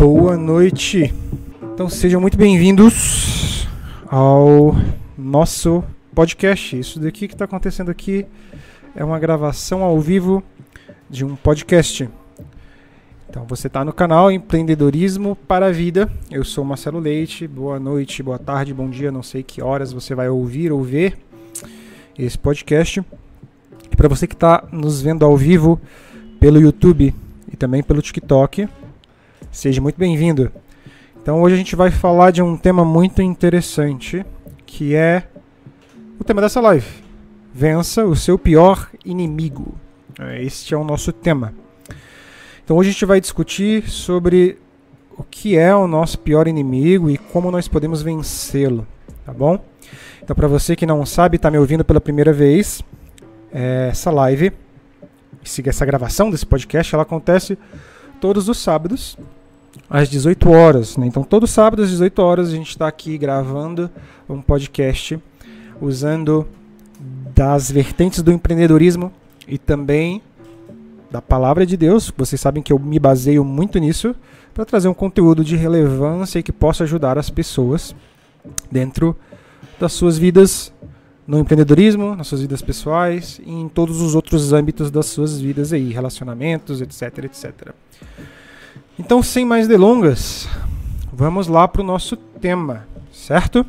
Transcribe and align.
Boa 0.00 0.34
noite. 0.34 1.12
Então 1.74 1.86
sejam 1.86 2.22
muito 2.22 2.38
bem-vindos 2.38 3.68
ao 4.08 4.74
nosso 5.14 5.84
podcast. 6.14 6.78
Isso 6.78 6.98
daqui 6.98 7.28
que 7.28 7.34
está 7.34 7.44
acontecendo 7.44 7.90
aqui 7.90 8.24
é 8.96 9.04
uma 9.04 9.18
gravação 9.18 9.82
ao 9.82 10.00
vivo 10.00 10.42
de 11.10 11.22
um 11.22 11.36
podcast. 11.36 12.08
Então 13.28 13.44
você 13.44 13.66
está 13.66 13.84
no 13.84 13.92
canal 13.92 14.32
Empreendedorismo 14.32 15.36
para 15.36 15.66
a 15.66 15.70
Vida. 15.70 16.10
Eu 16.30 16.44
sou 16.44 16.64
Marcelo 16.64 16.98
Leite. 16.98 17.46
Boa 17.46 17.78
noite, 17.78 18.22
boa 18.22 18.38
tarde, 18.38 18.72
bom 18.72 18.88
dia. 18.88 19.12
Não 19.12 19.22
sei 19.22 19.42
que 19.42 19.60
horas 19.60 19.92
você 19.92 20.14
vai 20.14 20.30
ouvir 20.30 20.72
ou 20.72 20.82
ver 20.82 21.18
esse 22.18 22.38
podcast. 22.38 23.04
Para 23.94 24.08
você 24.08 24.26
que 24.26 24.32
está 24.32 24.66
nos 24.72 25.02
vendo 25.02 25.26
ao 25.26 25.36
vivo 25.36 25.78
pelo 26.40 26.58
YouTube 26.58 27.14
e 27.52 27.54
também 27.54 27.82
pelo 27.82 28.00
TikTok, 28.00 28.66
Seja 29.52 29.80
muito 29.80 29.98
bem-vindo. 29.98 30.52
Então 31.20 31.42
hoje 31.42 31.56
a 31.56 31.58
gente 31.58 31.74
vai 31.74 31.90
falar 31.90 32.30
de 32.30 32.40
um 32.40 32.56
tema 32.56 32.84
muito 32.84 33.20
interessante, 33.20 34.24
que 34.64 34.94
é 34.94 35.24
o 36.20 36.24
tema 36.24 36.40
dessa 36.40 36.60
live. 36.60 36.86
Vença 37.52 38.04
o 38.04 38.14
seu 38.14 38.38
pior 38.38 38.88
inimigo. 39.04 39.74
Este 40.38 40.72
é 40.72 40.76
o 40.76 40.84
nosso 40.84 41.12
tema. 41.12 41.52
Então 42.64 42.76
hoje 42.76 42.90
a 42.90 42.92
gente 42.92 43.04
vai 43.04 43.20
discutir 43.20 43.90
sobre 43.90 44.56
o 45.18 45.24
que 45.24 45.58
é 45.58 45.74
o 45.74 45.88
nosso 45.88 46.20
pior 46.20 46.46
inimigo 46.46 47.10
e 47.10 47.18
como 47.18 47.50
nós 47.50 47.66
podemos 47.66 48.02
vencê-lo, 48.02 48.86
tá 49.26 49.32
bom? 49.32 49.58
Então 50.22 50.36
para 50.36 50.46
você 50.46 50.76
que 50.76 50.86
não 50.86 51.04
sabe, 51.04 51.36
está 51.36 51.50
me 51.50 51.58
ouvindo 51.58 51.84
pela 51.84 52.00
primeira 52.00 52.32
vez, 52.32 52.84
é, 53.52 53.88
essa 53.90 54.12
live, 54.12 54.52
essa 55.66 55.84
gravação 55.84 56.30
desse 56.30 56.46
podcast, 56.46 56.94
ela 56.94 57.02
acontece 57.02 57.58
todos 58.20 58.48
os 58.48 58.58
sábados 58.58 59.18
às 59.88 60.08
18 60.08 60.50
horas. 60.50 60.96
Né? 60.96 61.06
Então, 61.06 61.22
todo 61.22 61.46
sábado 61.46 61.82
às 61.82 61.90
18 61.90 62.18
horas 62.20 62.48
a 62.48 62.52
gente 62.52 62.70
está 62.70 62.86
aqui 62.86 63.16
gravando 63.18 63.90
um 64.28 64.40
podcast 64.40 65.18
usando 65.80 66.46
das 67.34 67.70
vertentes 67.70 68.22
do 68.22 68.30
empreendedorismo 68.30 69.12
e 69.48 69.58
também 69.58 70.22
da 71.10 71.20
palavra 71.20 71.66
de 71.66 71.76
Deus. 71.76 72.12
Vocês 72.16 72.40
sabem 72.40 72.62
que 72.62 72.72
eu 72.72 72.78
me 72.78 72.98
baseio 72.98 73.44
muito 73.44 73.78
nisso 73.78 74.14
para 74.54 74.64
trazer 74.64 74.88
um 74.88 74.94
conteúdo 74.94 75.44
de 75.44 75.56
relevância 75.56 76.38
e 76.38 76.42
que 76.42 76.52
possa 76.52 76.84
ajudar 76.84 77.18
as 77.18 77.30
pessoas 77.30 77.94
dentro 78.70 79.16
das 79.78 79.92
suas 79.92 80.18
vidas 80.18 80.72
no 81.26 81.38
empreendedorismo, 81.38 82.16
nas 82.16 82.26
suas 82.26 82.40
vidas 82.40 82.60
pessoais 82.60 83.40
e 83.44 83.52
em 83.52 83.68
todos 83.68 84.00
os 84.00 84.14
outros 84.14 84.52
âmbitos 84.52 84.90
das 84.90 85.06
suas 85.06 85.40
vidas 85.40 85.72
aí, 85.72 85.92
relacionamentos, 85.92 86.80
etc, 86.80 87.24
etc. 87.24 87.72
Então, 89.02 89.22
sem 89.22 89.46
mais 89.46 89.66
delongas, 89.66 90.46
vamos 91.10 91.48
lá 91.48 91.66
para 91.66 91.80
o 91.80 91.84
nosso 91.84 92.18
tema, 92.18 92.86
certo? 93.10 93.64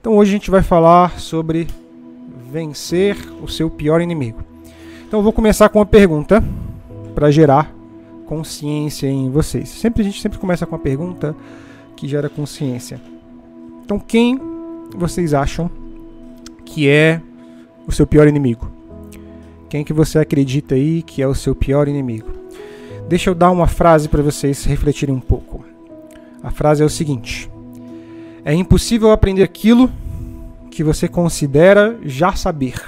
Então, 0.00 0.16
hoje 0.16 0.32
a 0.32 0.34
gente 0.34 0.50
vai 0.50 0.62
falar 0.62 1.20
sobre 1.20 1.68
vencer 2.50 3.16
o 3.40 3.46
seu 3.46 3.70
pior 3.70 4.00
inimigo. 4.00 4.42
Então, 5.06 5.20
eu 5.20 5.22
vou 5.22 5.32
começar 5.32 5.68
com 5.68 5.78
uma 5.78 5.86
pergunta 5.86 6.42
para 7.14 7.30
gerar 7.30 7.72
consciência 8.26 9.06
em 9.06 9.30
vocês. 9.30 9.68
Sempre 9.68 10.02
a 10.02 10.04
gente 10.04 10.20
sempre 10.20 10.40
começa 10.40 10.66
com 10.66 10.74
uma 10.74 10.82
pergunta 10.82 11.36
que 11.96 12.08
gera 12.08 12.28
consciência. 12.28 13.00
Então, 13.90 13.98
quem 13.98 14.40
vocês 14.94 15.34
acham 15.34 15.68
que 16.64 16.88
é 16.88 17.20
o 17.88 17.90
seu 17.90 18.06
pior 18.06 18.28
inimigo? 18.28 18.70
Quem 19.68 19.82
que 19.82 19.92
você 19.92 20.20
acredita 20.20 20.76
aí 20.76 21.02
que 21.02 21.20
é 21.20 21.26
o 21.26 21.34
seu 21.34 21.56
pior 21.56 21.88
inimigo? 21.88 22.28
Deixa 23.08 23.30
eu 23.30 23.34
dar 23.34 23.50
uma 23.50 23.66
frase 23.66 24.08
para 24.08 24.22
vocês 24.22 24.62
refletirem 24.62 25.12
um 25.12 25.18
pouco. 25.18 25.64
A 26.40 26.52
frase 26.52 26.84
é 26.84 26.86
o 26.86 26.88
seguinte: 26.88 27.50
É 28.44 28.54
impossível 28.54 29.10
aprender 29.10 29.42
aquilo 29.42 29.90
que 30.70 30.84
você 30.84 31.08
considera 31.08 31.98
já 32.04 32.32
saber. 32.34 32.80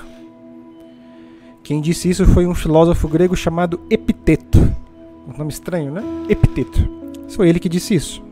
Quem 1.65 1.81
disse 1.81 2.11
isso 2.11 2.25
foi 2.27 2.47
um 2.47 2.55
filósofo 2.55 3.09
grego 3.09 3.35
chamado 3.35 3.81
Epiteto. 3.91 4.73
Um 5.27 5.37
nome 5.37 5.51
estranho, 5.51 5.91
né? 5.91 6.05
Epiteto. 6.29 6.89
Foi 7.29 7.49
ele 7.49 7.59
que 7.59 7.69
disse 7.69 7.93
isso. 7.93 8.32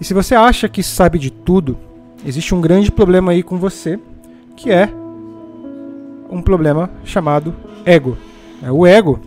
E 0.00 0.04
se 0.04 0.12
você 0.12 0.34
acha 0.34 0.68
que 0.68 0.82
sabe 0.82 1.18
de 1.18 1.30
tudo, 1.30 1.78
existe 2.26 2.54
um 2.54 2.60
grande 2.60 2.90
problema 2.90 3.32
aí 3.32 3.42
com 3.42 3.56
você, 3.56 3.98
que 4.56 4.70
é 4.70 4.88
um 6.30 6.42
problema 6.42 6.90
chamado 7.04 7.54
ego. 7.84 8.16
É, 8.62 8.70
o 8.70 8.86
ego, 8.86 9.20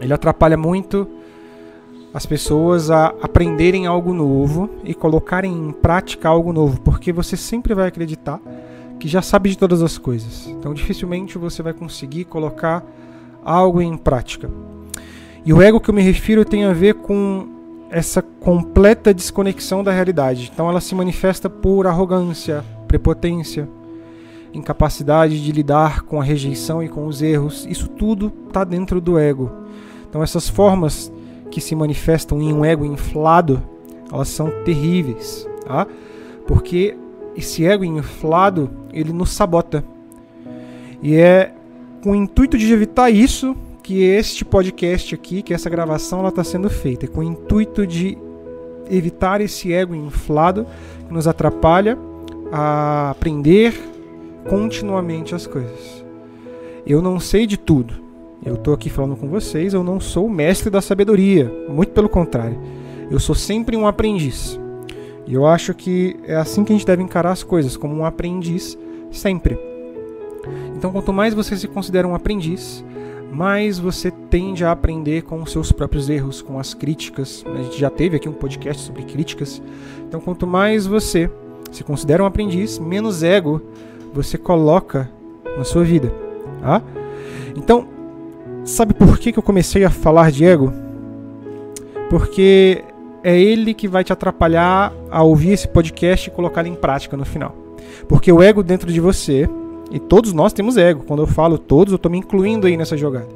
ele 0.00 0.12
atrapalha 0.12 0.56
muito 0.56 1.08
as 2.14 2.24
pessoas 2.24 2.90
a 2.90 3.08
aprenderem 3.20 3.86
algo 3.86 4.14
novo 4.14 4.70
e 4.84 4.94
colocarem 4.94 5.52
em 5.52 5.72
prática 5.72 6.28
algo 6.28 6.52
novo, 6.52 6.80
porque 6.80 7.12
você 7.12 7.36
sempre 7.36 7.74
vai 7.74 7.88
acreditar 7.88 8.40
que 8.98 9.06
já 9.06 9.20
sabe 9.20 9.50
de 9.50 9.58
todas 9.58 9.82
as 9.82 9.98
coisas. 9.98 10.46
Então, 10.48 10.72
dificilmente 10.72 11.36
você 11.36 11.62
vai 11.62 11.74
conseguir 11.74 12.24
colocar 12.24 12.82
algo 13.44 13.82
em 13.82 13.96
prática. 13.96 14.50
E 15.44 15.52
o 15.52 15.60
ego 15.60 15.78
que 15.78 15.90
eu 15.90 15.94
me 15.94 16.02
refiro 16.02 16.44
tem 16.44 16.64
a 16.64 16.72
ver 16.72 16.94
com 16.94 17.46
essa 17.96 18.20
completa 18.20 19.14
desconexão 19.14 19.82
da 19.82 19.90
realidade. 19.90 20.50
Então 20.52 20.68
ela 20.68 20.82
se 20.82 20.94
manifesta 20.94 21.48
por 21.48 21.86
arrogância, 21.86 22.62
prepotência, 22.86 23.66
incapacidade 24.52 25.42
de 25.42 25.50
lidar 25.50 26.02
com 26.02 26.20
a 26.20 26.22
rejeição 26.22 26.82
e 26.82 26.90
com 26.90 27.06
os 27.06 27.22
erros. 27.22 27.64
Isso 27.64 27.88
tudo 27.88 28.30
está 28.48 28.64
dentro 28.64 29.00
do 29.00 29.18
ego. 29.18 29.50
Então 30.06 30.22
essas 30.22 30.46
formas 30.46 31.10
que 31.50 31.58
se 31.58 31.74
manifestam 31.74 32.42
em 32.42 32.52
um 32.52 32.66
ego 32.66 32.84
inflado, 32.84 33.62
elas 34.12 34.28
são 34.28 34.50
terríveis, 34.62 35.48
tá? 35.64 35.86
Porque 36.46 36.98
esse 37.34 37.64
ego 37.64 37.82
inflado, 37.82 38.70
ele 38.92 39.10
nos 39.10 39.30
sabota. 39.30 39.82
E 41.02 41.16
é 41.16 41.54
com 42.04 42.10
o 42.10 42.14
intuito 42.14 42.58
de 42.58 42.70
evitar 42.70 43.08
isso 43.08 43.56
que 43.86 44.02
este 44.02 44.44
podcast 44.44 45.14
aqui, 45.14 45.42
que 45.42 45.54
essa 45.54 45.70
gravação 45.70 46.18
ela 46.18 46.30
está 46.30 46.42
sendo 46.42 46.68
feita 46.68 47.06
com 47.06 47.20
o 47.20 47.22
intuito 47.22 47.86
de 47.86 48.18
evitar 48.90 49.40
esse 49.40 49.72
ego 49.72 49.94
inflado 49.94 50.66
que 51.06 51.14
nos 51.14 51.28
atrapalha 51.28 51.96
a 52.50 53.10
aprender 53.10 53.72
continuamente 54.48 55.36
as 55.36 55.46
coisas. 55.46 56.04
Eu 56.84 57.00
não 57.00 57.20
sei 57.20 57.46
de 57.46 57.56
tudo. 57.56 57.94
Eu 58.44 58.54
estou 58.54 58.74
aqui 58.74 58.90
falando 58.90 59.14
com 59.14 59.28
vocês, 59.28 59.72
eu 59.72 59.84
não 59.84 60.00
sou 60.00 60.26
o 60.26 60.30
mestre 60.30 60.68
da 60.68 60.80
sabedoria, 60.80 61.48
muito 61.68 61.92
pelo 61.92 62.08
contrário. 62.08 62.58
Eu 63.08 63.20
sou 63.20 63.36
sempre 63.36 63.76
um 63.76 63.86
aprendiz. 63.86 64.58
E 65.28 65.34
eu 65.34 65.46
acho 65.46 65.72
que 65.72 66.16
é 66.24 66.34
assim 66.34 66.64
que 66.64 66.72
a 66.72 66.76
gente 66.76 66.86
deve 66.86 67.04
encarar 67.04 67.30
as 67.30 67.44
coisas, 67.44 67.76
como 67.76 67.94
um 67.94 68.04
aprendiz 68.04 68.76
sempre. 69.12 69.56
Então, 70.76 70.90
quanto 70.90 71.12
mais 71.12 71.34
você 71.34 71.56
se 71.56 71.68
considera 71.68 72.06
um 72.06 72.16
aprendiz, 72.16 72.84
mais 73.32 73.78
você 73.78 74.10
tende 74.10 74.64
a 74.64 74.72
aprender 74.72 75.22
com 75.22 75.42
os 75.42 75.52
seus 75.52 75.72
próprios 75.72 76.08
erros, 76.08 76.40
com 76.40 76.58
as 76.58 76.74
críticas. 76.74 77.44
A 77.46 77.62
gente 77.62 77.78
já 77.78 77.90
teve 77.90 78.16
aqui 78.16 78.28
um 78.28 78.32
podcast 78.32 78.82
sobre 78.82 79.02
críticas. 79.02 79.62
Então, 80.06 80.20
quanto 80.20 80.46
mais 80.46 80.86
você 80.86 81.30
se 81.70 81.84
considera 81.84 82.22
um 82.22 82.26
aprendiz, 82.26 82.78
menos 82.78 83.22
ego 83.22 83.60
você 84.12 84.38
coloca 84.38 85.10
na 85.58 85.64
sua 85.64 85.84
vida. 85.84 86.12
Tá? 86.60 86.82
Então, 87.56 87.86
sabe 88.64 88.94
por 88.94 89.18
que, 89.18 89.32
que 89.32 89.38
eu 89.38 89.42
comecei 89.42 89.84
a 89.84 89.90
falar 89.90 90.30
de 90.30 90.44
ego? 90.44 90.72
Porque 92.08 92.84
é 93.22 93.38
ele 93.38 93.74
que 93.74 93.88
vai 93.88 94.04
te 94.04 94.12
atrapalhar 94.12 94.92
a 95.10 95.22
ouvir 95.22 95.50
esse 95.50 95.66
podcast 95.66 96.28
e 96.28 96.32
colocar 96.32 96.60
ele 96.60 96.70
em 96.70 96.74
prática 96.74 97.16
no 97.16 97.24
final. 97.24 97.54
Porque 98.08 98.30
o 98.30 98.42
ego 98.42 98.62
dentro 98.62 98.92
de 98.92 99.00
você 99.00 99.48
e 99.90 99.98
todos 99.98 100.32
nós 100.32 100.52
temos 100.52 100.76
ego. 100.76 101.04
Quando 101.06 101.22
eu 101.22 101.26
falo 101.26 101.58
todos, 101.58 101.92
eu 101.92 101.96
estou 101.96 102.10
me 102.10 102.18
incluindo 102.18 102.66
aí 102.66 102.76
nessa 102.76 102.96
jogada. 102.96 103.28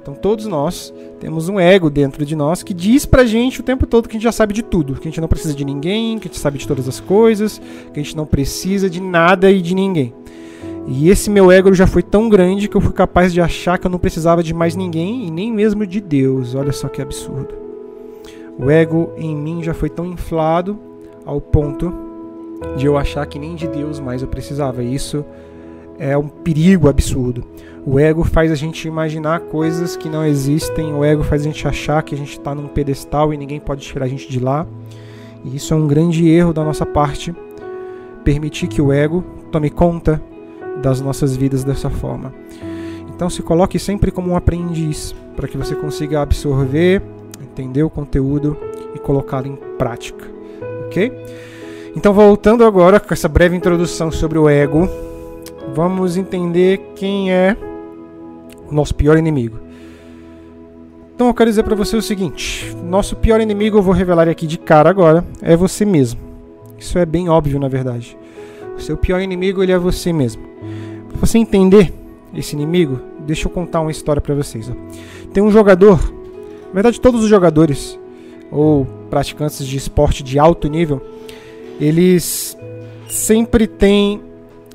Então 0.00 0.14
todos 0.14 0.46
nós 0.46 0.92
temos 1.20 1.48
um 1.48 1.60
ego 1.60 1.88
dentro 1.88 2.26
de 2.26 2.34
nós 2.34 2.62
que 2.62 2.74
diz 2.74 3.06
pra 3.06 3.24
gente 3.24 3.60
o 3.60 3.62
tempo 3.62 3.86
todo 3.86 4.08
que 4.08 4.16
a 4.16 4.18
gente 4.18 4.24
já 4.24 4.32
sabe 4.32 4.52
de 4.52 4.62
tudo, 4.62 4.94
que 4.94 5.06
a 5.06 5.10
gente 5.10 5.20
não 5.20 5.28
precisa 5.28 5.54
de 5.54 5.64
ninguém, 5.64 6.18
que 6.18 6.26
a 6.26 6.30
gente 6.30 6.40
sabe 6.40 6.58
de 6.58 6.66
todas 6.66 6.88
as 6.88 6.98
coisas, 6.98 7.60
que 7.94 8.00
a 8.00 8.02
gente 8.02 8.16
não 8.16 8.26
precisa 8.26 8.90
de 8.90 9.00
nada 9.00 9.50
e 9.50 9.62
de 9.62 9.74
ninguém. 9.74 10.12
E 10.88 11.08
esse 11.08 11.30
meu 11.30 11.52
ego 11.52 11.72
já 11.72 11.86
foi 11.86 12.02
tão 12.02 12.28
grande 12.28 12.68
que 12.68 12.76
eu 12.76 12.80
fui 12.80 12.92
capaz 12.92 13.32
de 13.32 13.40
achar 13.40 13.78
que 13.78 13.86
eu 13.86 13.90
não 13.90 14.00
precisava 14.00 14.42
de 14.42 14.52
mais 14.52 14.74
ninguém 14.74 15.26
e 15.26 15.30
nem 15.30 15.52
mesmo 15.52 15.86
de 15.86 16.00
Deus. 16.00 16.56
Olha 16.56 16.72
só 16.72 16.88
que 16.88 17.00
absurdo. 17.00 17.54
O 18.58 18.68
ego 18.68 19.12
em 19.16 19.34
mim 19.34 19.62
já 19.62 19.72
foi 19.72 19.88
tão 19.88 20.04
inflado 20.04 20.76
ao 21.24 21.40
ponto 21.40 21.94
de 22.76 22.86
eu 22.86 22.96
achar 22.96 23.24
que 23.26 23.38
nem 23.38 23.54
de 23.54 23.68
Deus 23.68 24.00
mais 24.00 24.22
eu 24.22 24.28
precisava. 24.28 24.82
Isso 24.82 25.24
é 26.02 26.18
um 26.18 26.26
perigo 26.26 26.88
absurdo. 26.88 27.44
O 27.86 27.96
ego 27.96 28.24
faz 28.24 28.50
a 28.50 28.56
gente 28.56 28.88
imaginar 28.88 29.38
coisas 29.38 29.96
que 29.96 30.08
não 30.08 30.26
existem, 30.26 30.92
o 30.92 31.04
ego 31.04 31.22
faz 31.22 31.42
a 31.42 31.44
gente 31.44 31.66
achar 31.68 32.02
que 32.02 32.12
a 32.12 32.18
gente 32.18 32.32
está 32.32 32.52
num 32.52 32.66
pedestal 32.66 33.32
e 33.32 33.36
ninguém 33.36 33.60
pode 33.60 33.82
tirar 33.82 34.06
a 34.06 34.08
gente 34.08 34.28
de 34.28 34.40
lá. 34.40 34.66
E 35.44 35.54
isso 35.54 35.72
é 35.72 35.76
um 35.76 35.86
grande 35.86 36.28
erro 36.28 36.52
da 36.52 36.64
nossa 36.64 36.84
parte, 36.84 37.32
permitir 38.24 38.66
que 38.66 38.82
o 38.82 38.92
ego 38.92 39.24
tome 39.52 39.70
conta 39.70 40.20
das 40.82 41.00
nossas 41.00 41.36
vidas 41.36 41.62
dessa 41.62 41.88
forma. 41.88 42.34
Então 43.14 43.30
se 43.30 43.40
coloque 43.40 43.78
sempre 43.78 44.10
como 44.10 44.32
um 44.32 44.36
aprendiz, 44.36 45.14
para 45.36 45.46
que 45.46 45.56
você 45.56 45.76
consiga 45.76 46.20
absorver, 46.20 47.00
entender 47.40 47.84
o 47.84 47.90
conteúdo 47.90 48.56
e 48.92 48.98
colocá-lo 48.98 49.46
em 49.46 49.56
prática. 49.78 50.26
Ok? 50.86 51.12
Então, 51.94 52.12
voltando 52.12 52.64
agora 52.64 52.98
com 52.98 53.12
essa 53.12 53.28
breve 53.28 53.54
introdução 53.54 54.10
sobre 54.10 54.38
o 54.38 54.48
ego, 54.48 54.88
vamos 55.74 56.16
entender 56.16 56.78
quem 56.94 57.32
é 57.32 57.56
o 58.68 58.74
nosso 58.74 58.94
pior 58.94 59.16
inimigo. 59.16 59.58
Então, 61.14 61.28
eu 61.28 61.34
quero 61.34 61.50
dizer 61.50 61.62
para 61.62 61.74
você 61.74 61.96
o 61.96 62.02
seguinte: 62.02 62.74
nosso 62.84 63.16
pior 63.16 63.40
inimigo, 63.40 63.78
eu 63.78 63.82
vou 63.82 63.94
revelar 63.94 64.28
aqui 64.28 64.46
de 64.46 64.58
cara 64.58 64.90
agora, 64.90 65.24
é 65.40 65.56
você 65.56 65.84
mesmo. 65.84 66.20
Isso 66.78 66.98
é 66.98 67.06
bem 67.06 67.28
óbvio, 67.28 67.60
na 67.60 67.68
verdade. 67.68 68.16
O 68.76 68.80
seu 68.80 68.96
pior 68.96 69.20
inimigo 69.20 69.62
ele 69.62 69.72
é 69.72 69.78
você 69.78 70.12
mesmo. 70.12 70.42
Para 71.08 71.20
você 71.20 71.38
entender 71.38 71.92
esse 72.34 72.56
inimigo, 72.56 72.98
deixa 73.20 73.46
eu 73.46 73.52
contar 73.52 73.80
uma 73.80 73.90
história 73.90 74.20
para 74.20 74.34
vocês. 74.34 74.68
Ó. 74.68 75.30
Tem 75.32 75.42
um 75.42 75.50
jogador, 75.50 76.00
na 76.66 76.72
verdade 76.74 77.00
todos 77.00 77.22
os 77.22 77.28
jogadores 77.28 77.98
ou 78.50 78.86
praticantes 79.08 79.66
de 79.66 79.76
esporte 79.76 80.22
de 80.22 80.38
alto 80.38 80.68
nível, 80.68 81.00
eles 81.80 82.56
sempre 83.08 83.66
têm 83.66 84.20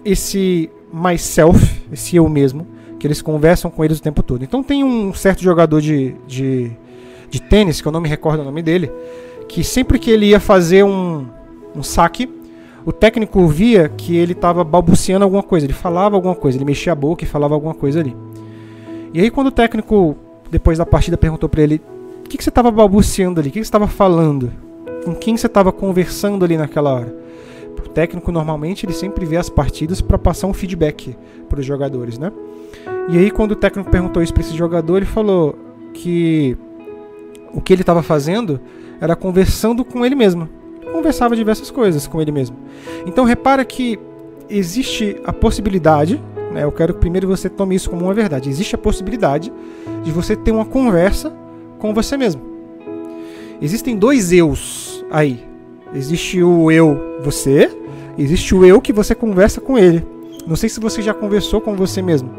esse 0.06 0.70
myself, 0.92 1.82
esse 1.92 2.16
eu 2.16 2.28
mesmo, 2.28 2.68
que 3.00 3.06
eles 3.06 3.22
conversam 3.22 3.70
com 3.70 3.84
eles 3.84 4.00
o 4.00 4.02
tempo 4.02 4.24
todo. 4.24 4.44
Então 4.44 4.64
tem 4.64 4.84
um 4.84 5.14
certo 5.14 5.44
jogador 5.44 5.82
de, 5.82 6.16
de, 6.28 6.72
de 7.30 7.42
tênis, 7.42 7.82
que 7.82 7.88
eu 7.88 7.92
não 7.92 8.02
me 8.02 8.10
recordo 8.10 8.42
o 8.42 8.44
nome 8.44 8.62
dele, 8.62 8.92
que 9.48 9.64
sempre 9.64 10.00
que 10.00 10.10
ele 10.10 10.28
ia 10.28 10.40
fazer 10.40 10.84
um, 10.84 11.26
um 11.76 11.84
saque, 11.84 12.30
o 12.86 12.92
técnico 12.92 13.46
via 13.48 13.90
que 13.90 14.16
ele 14.16 14.32
estava 14.32 14.64
balbuciando 14.64 15.24
alguma 15.24 15.44
coisa, 15.44 15.66
ele 15.66 15.74
falava 15.74 16.16
alguma 16.16 16.36
coisa, 16.36 16.58
ele 16.58 16.66
mexia 16.66 16.94
a 16.94 16.96
boca 16.96 17.24
e 17.24 17.28
falava 17.28 17.54
alguma 17.54 17.74
coisa 17.74 18.00
ali. 18.00 18.16
E 19.14 19.22
aí 19.22 19.30
quando 19.30 19.48
o 19.48 19.52
técnico, 19.52 20.16
depois 20.50 20.78
da 20.78 20.86
partida, 20.86 21.18
perguntou 21.18 21.50
para 21.50 21.62
ele, 21.62 21.82
o 22.26 22.30
que, 22.30 22.38
que 22.38 22.44
você 22.44 22.50
estava 22.50 22.72
balbuciando 22.72 23.40
ali, 23.40 23.50
o 23.50 23.52
que, 23.52 23.60
que 23.60 23.66
você 23.66 23.70
estava 23.70 23.88
falando, 23.88 24.52
com 25.06 25.14
quem 25.16 25.38
você 25.38 25.48
estava 25.48 25.72
conversando 25.72 26.44
ali 26.44 26.58
naquela 26.58 26.94
hora? 26.94 27.27
O 27.86 27.90
técnico 27.90 28.32
normalmente 28.32 28.86
ele 28.86 28.94
sempre 28.94 29.26
vê 29.26 29.38
as 29.38 29.50
partidas 29.50 30.02
para 30.02 30.18
passar 30.18 30.48
um 30.48 30.54
feedback 30.54 31.16
para 31.50 31.60
os 31.60 31.66
jogadores, 31.66 32.18
né? 32.18 32.32
E 33.10 33.18
aí 33.18 33.32
quando 33.32 33.52
o 33.52 33.56
técnico 33.56 33.90
perguntou 33.90 34.22
isso 34.22 34.34
para 34.34 34.42
esse 34.42 34.56
jogador, 34.56 34.98
ele 34.98 35.06
falou 35.06 35.58
que 35.94 36.58
o 37.54 37.62
que 37.62 37.74
ele 37.74 37.82
estava 37.82 38.04
fazendo 38.04 38.60
era 39.00 39.16
conversando 39.16 39.86
com 39.86 40.06
ele 40.06 40.16
mesmo 40.16 40.50
conversava 40.98 41.36
diversas 41.36 41.70
coisas 41.70 42.08
com 42.08 42.22
ele 42.22 42.32
mesmo. 42.32 42.58
Então 43.06 43.24
repara 43.24 43.64
que 43.64 44.00
existe 44.50 45.18
a 45.24 45.32
possibilidade, 45.32 46.22
né, 46.52 46.64
eu 46.64 46.72
quero 46.72 46.94
que 46.94 47.00
primeiro 47.00 47.28
você 47.28 47.50
tome 47.50 47.76
isso 47.76 47.90
como 47.90 48.06
uma 48.06 48.14
verdade, 48.14 48.50
existe 48.50 48.74
a 48.76 48.78
possibilidade 48.78 49.52
de 50.04 50.12
você 50.12 50.36
ter 50.36 50.52
uma 50.52 50.66
conversa 50.66 51.34
com 51.78 51.94
você 51.94 52.18
mesmo. 52.18 52.42
Existem 53.62 53.96
dois 53.96 54.32
eus 54.32 55.04
aí. 55.12 55.46
Existe 55.94 56.44
o 56.44 56.72
eu 56.72 57.18
você, 57.22 57.72
existe 58.18 58.54
o 58.54 58.66
eu 58.66 58.82
que 58.82 58.94
você 58.94 59.16
conversa 59.16 59.62
com 59.62 59.78
ele. 59.78 60.06
Não 60.46 60.56
sei 60.56 60.70
se 60.70 60.80
você 60.80 61.02
já 61.02 61.14
conversou 61.14 61.60
com 61.62 61.76
você 61.76 62.02
mesmo. 62.02 62.30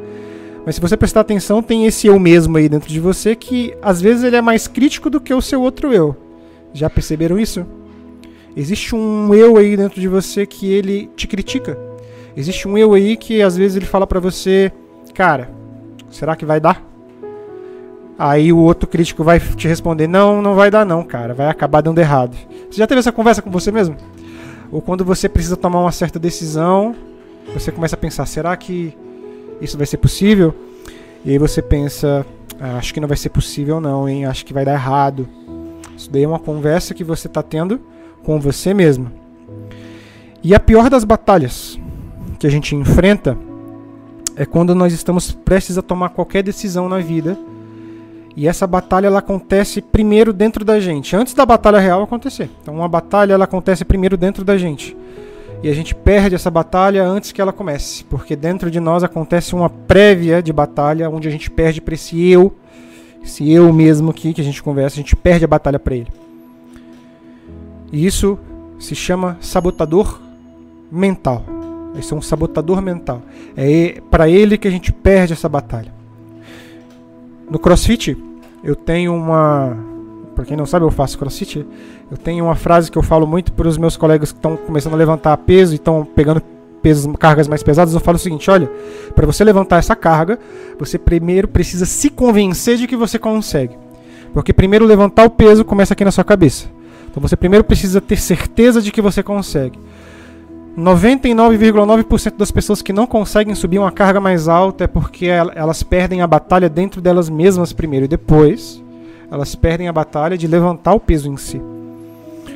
Mas 0.65 0.75
se 0.75 0.81
você 0.81 0.97
prestar 0.97 1.21
atenção, 1.21 1.63
tem 1.63 1.87
esse 1.87 2.07
eu 2.07 2.19
mesmo 2.19 2.57
aí 2.59 2.69
dentro 2.69 2.89
de 2.89 3.01
você 3.01 3.35
que 3.35 3.75
às 3.81 4.01
vezes 4.01 4.23
ele 4.25 4.37
é 4.37 4.41
mais 4.41 4.67
crítico 4.67 5.09
do 5.09 5.21
que 5.21 5.33
o 5.33 5.41
seu 5.41 5.63
outro 5.63 5.93
eu. 5.93 6.17
Já 6.73 6.91
perceberam 6.91 7.39
isso? 7.39 7.67
Existe 8.57 8.95
um 8.95 9.33
eu 9.35 9.57
aí 9.57 9.77
dentro 9.77 10.01
de 10.01 10.09
você 10.09 10.45
que 10.47 10.73
ele 10.73 11.09
te 11.17 11.27
critica. 11.27 11.79
Existe 12.37 12.69
um 12.69 12.77
eu 12.77 12.93
aí 12.95 13.17
que 13.17 13.43
às 13.43 13.57
vezes 13.57 13.77
ele 13.77 13.87
fala 13.87 14.07
para 14.07 14.21
você, 14.21 14.73
cara, 15.15 15.51
será 16.11 16.37
que 16.37 16.45
vai 16.45 16.61
dar? 16.61 16.88
Aí 18.19 18.53
o 18.53 18.59
outro 18.59 18.89
crítico 18.89 19.23
vai 19.23 19.39
te 19.39 19.69
responder, 19.69 20.09
não, 20.09 20.43
não 20.43 20.57
vai 20.57 20.71
dar 20.71 20.85
não, 20.85 21.05
cara, 21.05 21.33
vai 21.35 21.49
acabar 21.49 21.81
dando 21.81 22.01
errado. 22.01 22.37
Você 22.69 22.79
já 22.79 22.87
teve 22.87 22.99
essa 22.99 23.13
conversa 23.13 23.41
com 23.41 23.51
você 23.51 23.71
mesmo? 23.71 23.97
Ou 24.73 24.83
quando 24.83 25.05
você 25.05 25.29
precisa 25.29 25.57
tomar 25.57 25.81
uma 25.81 25.93
certa 25.93 26.19
decisão, 26.19 26.97
você 27.55 27.71
começa 27.71 27.95
a 27.95 27.99
pensar, 27.99 28.27
será 28.27 28.57
que 28.57 28.93
isso 29.61 29.79
vai 29.79 29.87
ser 29.87 29.99
possível? 29.99 30.53
E 31.25 31.31
aí 31.31 31.39
você 31.39 31.63
pensa, 31.63 32.27
ah, 32.61 32.77
acho 32.77 32.93
que 32.93 33.01
não 33.01 33.07
vai 33.07 33.17
ser 33.17 33.31
possível 33.31 33.81
não, 33.81 34.09
hein? 34.09 34.27
Acho 34.27 34.45
que 34.45 34.53
vai 34.53 34.65
dar 34.65 34.73
errado. 34.73 35.29
Isso 35.97 36.11
daí 36.11 36.25
é 36.25 36.29
uma 36.29 36.39
conversa 36.39 36.95
que 36.95 37.05
você 37.05 37.29
está 37.29 37.43
tendo 37.43 37.81
com 38.25 38.41
você 38.41 38.75
mesmo. 38.75 39.11
E 40.43 40.55
a 40.55 40.61
pior 40.61 40.91
das 40.91 41.05
batalhas 41.05 41.79
que 42.39 42.47
a 42.47 42.51
gente 42.51 42.75
enfrenta 42.75 43.37
é 44.37 44.45
quando 44.45 44.75
nós 44.75 44.93
estamos 44.93 45.33
prestes 45.33 45.79
a 45.79 45.83
tomar 45.83 46.11
qualquer 46.11 46.43
decisão 46.43 46.89
na 46.89 46.99
vida. 46.99 47.39
E 48.39 48.47
essa 48.47 48.69
batalha 48.69 49.09
ela 49.09 49.19
acontece 49.19 49.83
primeiro 49.83 50.33
dentro 50.33 50.65
da 50.65 50.79
gente, 50.79 51.17
antes 51.17 51.35
da 51.35 51.45
batalha 51.45 51.81
real 51.81 52.05
acontecer. 52.05 52.49
Então 52.63 52.73
uma 52.73 52.87
batalha 52.87 53.33
ela 53.33 53.43
acontece 53.43 53.85
primeiro 53.85 54.17
dentro 54.17 54.45
da 54.45 54.57
gente. 54.57 54.97
E 55.61 55.69
a 55.69 55.75
gente 55.75 55.93
perde 55.93 56.37
essa 56.37 56.49
batalha 56.49 57.05
antes 57.05 57.33
que 57.33 57.41
ela 57.41 57.53
comece, 57.53 58.05
porque 58.05 58.37
dentro 58.37 58.71
de 58.71 58.79
nós 58.79 59.03
acontece 59.03 59.57
uma 59.57 59.69
prévia 59.69 60.41
de 60.41 60.53
batalha 60.53 61.11
onde 61.11 61.27
a 61.27 61.33
gente 61.33 61.51
perde 61.51 61.81
para 61.81 61.95
esse 61.95 62.31
eu, 62.31 62.55
esse 63.25 63.51
eu 63.51 63.73
mesmo 63.73 64.11
aqui 64.11 64.33
que 64.33 64.41
a 64.41 64.45
gente 64.45 64.63
conversa, 64.63 64.95
a 64.95 65.03
gente 65.03 65.17
perde 65.17 65.45
a 65.45 65.49
batalha 65.49 65.81
para 65.81 65.97
ele. 65.97 66.13
E 67.91 68.07
isso 68.07 68.39
se 68.79 68.95
chama 68.95 69.37
sabotador 69.41 70.21
mental. 70.93 71.45
Esse 71.99 72.13
é 72.13 72.17
um 72.17 72.23
sabotador 72.23 72.81
mental. 72.81 73.21
É 73.57 74.01
para 74.09 74.29
ele 74.29 74.57
que 74.57 74.69
a 74.69 74.71
gente 74.71 74.93
perde 74.93 75.33
essa 75.33 75.49
batalha. 75.49 75.93
No 77.51 77.59
CrossFit, 77.59 78.28
eu 78.63 78.75
tenho 78.75 79.15
uma. 79.15 79.77
Para 80.35 80.45
quem 80.45 80.57
não 80.57 80.67
sabe, 80.67 80.85
eu 80.85 80.91
faço 80.91 81.19
CrossFit. 81.19 81.67
Eu 82.11 82.17
tenho 82.17 82.45
uma 82.45 82.55
frase 82.55 82.91
que 82.91 82.97
eu 82.97 83.03
falo 83.03 83.27
muito 83.27 83.53
para 83.53 83.69
os 83.69 83.77
meus 83.77 83.97
colegas 83.97 84.33
que 84.33 84.39
estão 84.39 84.57
começando 84.57 84.95
a 84.95 84.97
levantar 84.97 85.37
peso 85.39 85.73
e 85.73 85.77
estão 85.77 86.05
pegando 86.05 86.41
pesos, 86.83 87.11
cargas 87.19 87.49
mais 87.49 87.63
pesadas. 87.63 87.95
Eu 87.95 88.01
falo 88.01 88.17
o 88.17 88.21
seguinte: 88.21 88.51
olha, 88.51 88.71
para 89.15 89.27
você 89.27 89.45
levantar 89.45 89.79
essa 89.79 89.97
carga, 89.97 90.39
você 90.79 90.99
primeiro 90.99 91.49
precisa 91.49 91.87
se 91.87 92.11
convencer 92.11 92.77
de 92.77 92.87
que 92.87 92.97
você 92.97 93.19
consegue. 93.19 93.77
Porque 94.33 94.53
primeiro 94.53 94.85
levantar 94.85 95.25
o 95.25 95.31
peso 95.31 95.65
começa 95.65 95.95
aqui 95.95 96.05
na 96.05 96.11
sua 96.11 96.25
cabeça. 96.25 96.67
Então 97.11 97.21
você 97.21 97.37
primeiro 97.37 97.65
precisa 97.65 98.01
ter 98.01 98.19
certeza 98.19 98.81
de 98.81 98.93
que 98.93 99.03
você 99.03 99.23
consegue. 99.23 99.79
99,9% 100.79 102.37
das 102.37 102.53
pessoas 102.53 102.81
que 102.81 102.93
não 102.93 103.05
conseguem 103.05 103.53
subir 103.53 103.81
uma 103.81 103.91
carga 103.91 104.21
mais 104.21 104.47
alta 104.47 104.85
é 104.85 104.87
porque 104.87 105.27
elas 105.27 105.83
perdem 105.83 106.23
a 106.23 106.27
batalha 106.27 106.69
dentro 106.69 107.01
delas 107.01 107.29
mesmas 107.29 107.73
primeiro 107.73 108.05
e 108.05 108.09
depois 108.09 108.81
elas 109.29 109.57
perdem 109.57 109.89
a 109.89 109.93
batalha 109.93 110.39
de 110.39 110.47
levantar 110.47 110.95
o 110.95 111.01
peso 111.01 111.29
em 111.29 111.37
si. 111.37 111.61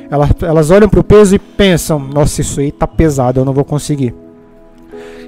Elas, 0.09 0.29
elas 0.41 0.71
olham 0.71 0.87
para 0.87 1.01
o 1.01 1.03
peso 1.03 1.35
e 1.35 1.39
pensam: 1.39 1.99
nossa, 1.99 2.39
isso 2.39 2.61
aí 2.61 2.71
tá 2.71 2.87
pesado, 2.87 3.41
eu 3.41 3.45
não 3.45 3.51
vou 3.51 3.65
conseguir. 3.65 4.15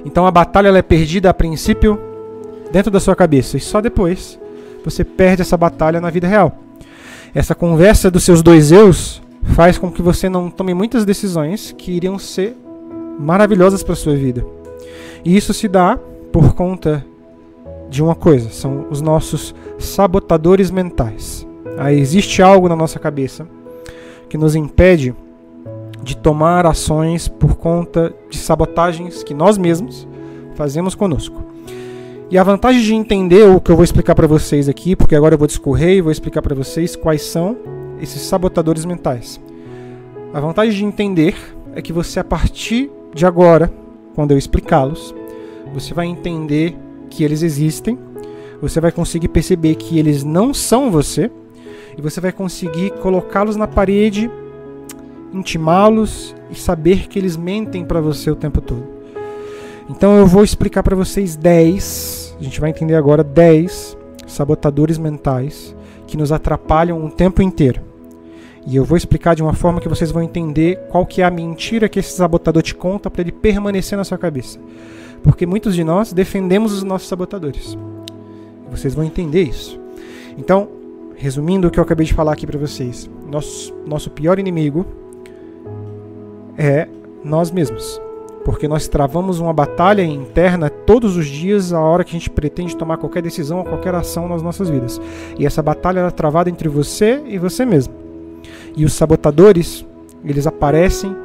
Então 0.02 0.26
a 0.26 0.30
batalha 0.30 0.68
é 0.68 0.82
perdida 0.82 1.28
a 1.28 1.34
princípio 1.34 2.00
dentro 2.72 2.90
da 2.90 2.98
sua 2.98 3.14
cabeça 3.14 3.58
e 3.58 3.60
só 3.60 3.82
depois 3.82 4.38
você 4.82 5.04
perde 5.04 5.42
essa 5.42 5.56
batalha 5.56 6.00
na 6.00 6.08
vida 6.08 6.26
real. 6.26 6.56
Essa 7.34 7.54
conversa 7.54 8.10
dos 8.10 8.24
seus 8.24 8.40
dois 8.40 8.72
eus 8.72 9.20
faz 9.54 9.76
com 9.76 9.90
que 9.90 10.00
você 10.00 10.30
não 10.30 10.48
tome 10.48 10.72
muitas 10.72 11.04
decisões 11.04 11.74
que 11.76 11.92
iriam 11.92 12.18
ser 12.18 12.56
maravilhosas 13.18 13.82
para 13.82 13.94
sua 13.94 14.14
vida. 14.14 14.44
E 15.24 15.36
isso 15.36 15.52
se 15.52 15.68
dá 15.68 15.98
por 16.32 16.54
conta 16.54 17.04
de 17.88 18.02
uma 18.02 18.14
coisa, 18.14 18.50
são 18.50 18.86
os 18.90 19.00
nossos 19.00 19.54
sabotadores 19.78 20.70
mentais. 20.70 21.46
Aí 21.78 21.98
existe 21.98 22.42
algo 22.42 22.68
na 22.68 22.76
nossa 22.76 22.98
cabeça 22.98 23.46
que 24.28 24.36
nos 24.36 24.54
impede 24.54 25.14
de 26.02 26.16
tomar 26.16 26.66
ações 26.66 27.28
por 27.28 27.56
conta 27.56 28.14
de 28.30 28.38
sabotagens 28.38 29.22
que 29.22 29.34
nós 29.34 29.58
mesmos 29.58 30.06
fazemos 30.54 30.94
conosco. 30.94 31.44
E 32.30 32.36
a 32.36 32.42
vantagem 32.42 32.82
de 32.82 32.94
entender 32.94 33.44
o 33.48 33.60
que 33.60 33.70
eu 33.70 33.76
vou 33.76 33.84
explicar 33.84 34.14
para 34.14 34.26
vocês 34.26 34.68
aqui, 34.68 34.96
porque 34.96 35.14
agora 35.14 35.34
eu 35.34 35.38
vou 35.38 35.46
discorrer 35.46 35.96
e 35.96 36.00
vou 36.00 36.10
explicar 36.10 36.42
para 36.42 36.54
vocês 36.54 36.96
quais 36.96 37.22
são 37.22 37.56
esses 38.00 38.22
sabotadores 38.22 38.84
mentais. 38.84 39.40
A 40.34 40.40
vantagem 40.40 40.74
de 40.74 40.84
entender 40.84 41.36
é 41.74 41.80
que 41.80 41.92
você, 41.92 42.18
a 42.18 42.24
partir 42.24 42.90
de 43.16 43.24
agora, 43.24 43.72
quando 44.14 44.32
eu 44.32 44.38
explicá-los, 44.38 45.14
você 45.72 45.94
vai 45.94 46.06
entender 46.06 46.76
que 47.08 47.24
eles 47.24 47.40
existem, 47.40 47.98
você 48.60 48.78
vai 48.78 48.92
conseguir 48.92 49.28
perceber 49.28 49.74
que 49.76 49.98
eles 49.98 50.22
não 50.22 50.52
são 50.52 50.90
você, 50.90 51.30
e 51.96 52.02
você 52.02 52.20
vai 52.20 52.30
conseguir 52.30 52.90
colocá-los 53.00 53.56
na 53.56 53.66
parede, 53.66 54.30
intimá-los 55.32 56.36
e 56.50 56.54
saber 56.54 57.08
que 57.08 57.18
eles 57.18 57.38
mentem 57.38 57.86
para 57.86 58.02
você 58.02 58.30
o 58.30 58.36
tempo 58.36 58.60
todo. 58.60 58.84
Então 59.88 60.18
eu 60.18 60.26
vou 60.26 60.44
explicar 60.44 60.82
para 60.82 60.94
vocês 60.94 61.36
10, 61.36 62.36
a 62.38 62.44
gente 62.44 62.60
vai 62.60 62.68
entender 62.68 62.96
agora 62.96 63.24
10 63.24 63.96
sabotadores 64.26 64.98
mentais 64.98 65.74
que 66.06 66.18
nos 66.18 66.32
atrapalham 66.32 67.02
o 67.02 67.10
tempo 67.10 67.40
inteiro. 67.40 67.85
E 68.66 68.74
eu 68.74 68.84
vou 68.84 68.96
explicar 68.96 69.36
de 69.36 69.42
uma 69.42 69.52
forma 69.52 69.80
que 69.80 69.88
vocês 69.88 70.10
vão 70.10 70.22
entender 70.22 70.76
qual 70.88 71.06
que 71.06 71.22
é 71.22 71.24
a 71.24 71.30
mentira 71.30 71.88
que 71.88 72.00
esse 72.00 72.16
sabotador 72.16 72.62
te 72.62 72.74
conta 72.74 73.08
para 73.08 73.22
ele 73.22 73.30
permanecer 73.30 73.96
na 73.96 74.02
sua 74.02 74.18
cabeça. 74.18 74.58
Porque 75.22 75.46
muitos 75.46 75.74
de 75.74 75.84
nós 75.84 76.12
defendemos 76.12 76.72
os 76.72 76.82
nossos 76.82 77.06
sabotadores. 77.06 77.78
Vocês 78.68 78.92
vão 78.92 79.04
entender 79.04 79.44
isso. 79.44 79.78
Então, 80.36 80.68
resumindo 81.14 81.68
o 81.68 81.70
que 81.70 81.78
eu 81.78 81.82
acabei 81.82 82.04
de 82.04 82.12
falar 82.12 82.32
aqui 82.32 82.44
para 82.44 82.58
vocês, 82.58 83.08
nosso, 83.30 83.72
nosso 83.86 84.10
pior 84.10 84.38
inimigo 84.38 84.84
é 86.58 86.88
nós 87.22 87.52
mesmos. 87.52 88.00
Porque 88.44 88.66
nós 88.66 88.88
travamos 88.88 89.38
uma 89.38 89.52
batalha 89.52 90.02
interna 90.02 90.68
todos 90.70 91.16
os 91.16 91.26
dias, 91.26 91.72
a 91.72 91.80
hora 91.80 92.04
que 92.04 92.10
a 92.10 92.18
gente 92.18 92.30
pretende 92.30 92.76
tomar 92.76 92.96
qualquer 92.96 93.22
decisão 93.22 93.58
ou 93.58 93.64
qualquer 93.64 93.94
ação 93.94 94.28
nas 94.28 94.42
nossas 94.42 94.68
vidas. 94.68 95.00
E 95.38 95.46
essa 95.46 95.62
batalha 95.62 96.00
é 96.00 96.10
travada 96.10 96.50
entre 96.50 96.68
você 96.68 97.22
e 97.26 97.38
você 97.38 97.64
mesmo. 97.64 98.05
E 98.76 98.84
os 98.84 98.92
sabotadores, 98.92 99.84
eles 100.22 100.46
aparecem 100.46 101.16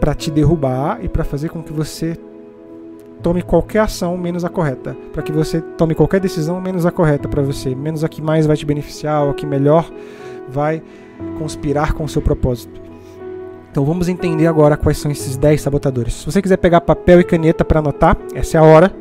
para 0.00 0.14
te 0.14 0.30
derrubar 0.30 1.00
e 1.02 1.08
para 1.08 1.24
fazer 1.24 1.48
com 1.48 1.62
que 1.62 1.72
você 1.72 2.16
tome 3.20 3.42
qualquer 3.42 3.80
ação 3.80 4.16
menos 4.16 4.44
a 4.44 4.48
correta, 4.48 4.96
para 5.12 5.22
que 5.22 5.32
você 5.32 5.60
tome 5.60 5.94
qualquer 5.94 6.20
decisão 6.20 6.60
menos 6.60 6.86
a 6.86 6.90
correta 6.90 7.28
para 7.28 7.42
você, 7.42 7.74
menos 7.74 8.02
a 8.02 8.08
que 8.08 8.22
mais 8.22 8.46
vai 8.46 8.56
te 8.56 8.64
beneficiar 8.64 9.24
ou 9.24 9.30
a 9.30 9.34
que 9.34 9.44
melhor 9.44 9.90
vai 10.48 10.82
conspirar 11.38 11.92
com 11.92 12.04
o 12.04 12.08
seu 12.08 12.22
propósito. 12.22 12.80
Então 13.70 13.84
vamos 13.84 14.08
entender 14.08 14.46
agora 14.46 14.76
quais 14.76 14.98
são 14.98 15.10
esses 15.10 15.36
10 15.36 15.60
sabotadores. 15.60 16.14
Se 16.14 16.26
você 16.26 16.40
quiser 16.40 16.56
pegar 16.56 16.80
papel 16.80 17.20
e 17.20 17.24
caneta 17.24 17.64
para 17.64 17.80
anotar, 17.80 18.16
essa 18.34 18.56
é 18.56 18.60
a 18.60 18.64
hora, 18.64 18.92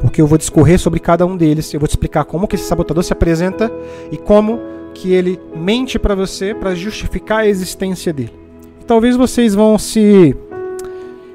porque 0.00 0.20
eu 0.20 0.26
vou 0.26 0.38
discorrer 0.38 0.78
sobre 0.78 0.98
cada 0.98 1.26
um 1.26 1.36
deles, 1.36 1.72
eu 1.72 1.78
vou 1.78 1.86
te 1.86 1.92
explicar 1.92 2.24
como 2.24 2.48
que 2.48 2.56
esse 2.56 2.64
sabotador 2.64 3.04
se 3.04 3.12
apresenta 3.12 3.70
e 4.10 4.16
como 4.16 4.58
que 4.94 5.12
ele 5.12 5.38
mente 5.54 5.98
para 5.98 6.14
você 6.14 6.54
para 6.54 6.74
justificar 6.74 7.40
a 7.40 7.46
existência 7.46 8.12
dele. 8.12 8.32
E 8.80 8.84
talvez 8.84 9.16
vocês 9.16 9.54
vão 9.54 9.78
se 9.78 10.36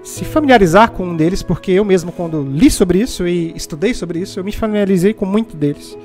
se 0.03 0.23
familiarizar 0.23 0.91
com 0.91 1.05
um 1.05 1.17
deles, 1.17 1.43
porque 1.43 1.71
eu 1.73 1.83
mesmo 1.83 2.13
quando 2.13 2.41
li 2.41 2.71
sobre 2.71 2.99
isso 2.99 3.27
e 3.27 3.51
estudei 3.55 3.93
sobre 3.93 4.19
isso, 4.19 4.39
eu 4.39 4.43
me 4.43 4.53
familiarizei 4.53 5.13
com 5.13 5.25
muito 5.25 5.57
deles. 5.57 5.97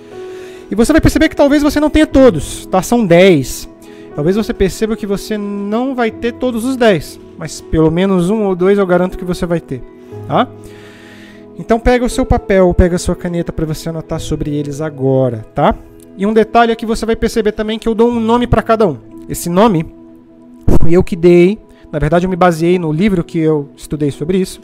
E 0.69 0.75
você 0.75 0.91
vai 0.91 1.01
perceber 1.01 1.29
que 1.29 1.37
talvez 1.37 1.63
você 1.63 1.79
não 1.79 1.89
tenha 1.89 2.07
todos, 2.07 2.67
tá? 2.67 2.83
São 2.83 3.07
10. 3.07 3.69
Talvez 4.17 4.35
você 4.35 4.53
perceba 4.53 4.97
que 4.97 5.07
você 5.07 5.39
não 5.39 5.95
vai 5.95 6.11
ter 6.11 6.33
todos 6.33 6.65
os 6.65 6.77
10, 6.77 7.21
mas 7.39 7.61
pelo 7.61 7.91
menos 7.91 8.29
um 8.29 8.43
ou 8.45 8.57
dois 8.57 8.77
eu 8.77 8.87
garanto 8.87 9.17
que 9.17 9.25
você 9.25 9.47
vai 9.47 9.61
ter, 9.61 9.83
tá? 10.27 10.49
Então 11.59 11.79
pega 11.79 12.05
o 12.05 12.11
seu 12.11 12.27
papel, 12.27 12.75
pega 12.75 12.97
a 12.97 12.99
sua 12.99 13.15
caneta 13.15 13.53
para 13.53 13.65
você 13.65 13.89
anotar 13.89 14.19
sobre 14.19 14.51
eles 14.55 14.81
agora, 14.81 15.47
tá? 15.55 15.75
E 16.17 16.27
um 16.27 16.33
detalhe 16.33 16.73
é 16.73 16.77
que 16.77 16.87
você 16.87 17.07
vai 17.07 17.17
perceber 17.17 17.53
também 17.53 17.79
que 17.79 17.89
eu 17.89 17.95
dou 17.95 18.09
um 18.09 18.21
nome 18.21 18.47
para 18.47 18.63
cada 18.63 18.87
um. 18.87 18.99
Esse 19.29 19.49
nome 19.49 19.87
fui 20.81 20.95
eu 20.97 21.03
que 21.03 21.17
dei. 21.17 21.59
Na 21.91 21.99
verdade, 21.99 22.27
eu 22.27 22.31
me 22.31 22.37
baseei 22.37 22.79
no 22.79 22.93
livro 22.93 23.25
que 23.25 23.39
eu 23.39 23.69
estudei 23.77 24.11
sobre 24.11 24.39
isso. 24.39 24.61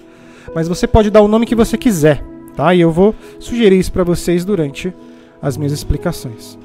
Mas 0.54 0.68
você 0.68 0.86
pode 0.86 1.10
dar 1.10 1.20
o 1.20 1.28
nome 1.28 1.46
que 1.46 1.54
você 1.54 1.76
quiser, 1.76 2.24
tá? 2.56 2.74
E 2.74 2.80
eu 2.80 2.90
vou 2.90 3.14
sugerir 3.38 3.78
isso 3.78 3.92
para 3.92 4.04
vocês 4.04 4.44
durante 4.44 4.92
as 5.40 5.56
minhas 5.56 5.72
explicações. 5.72 6.58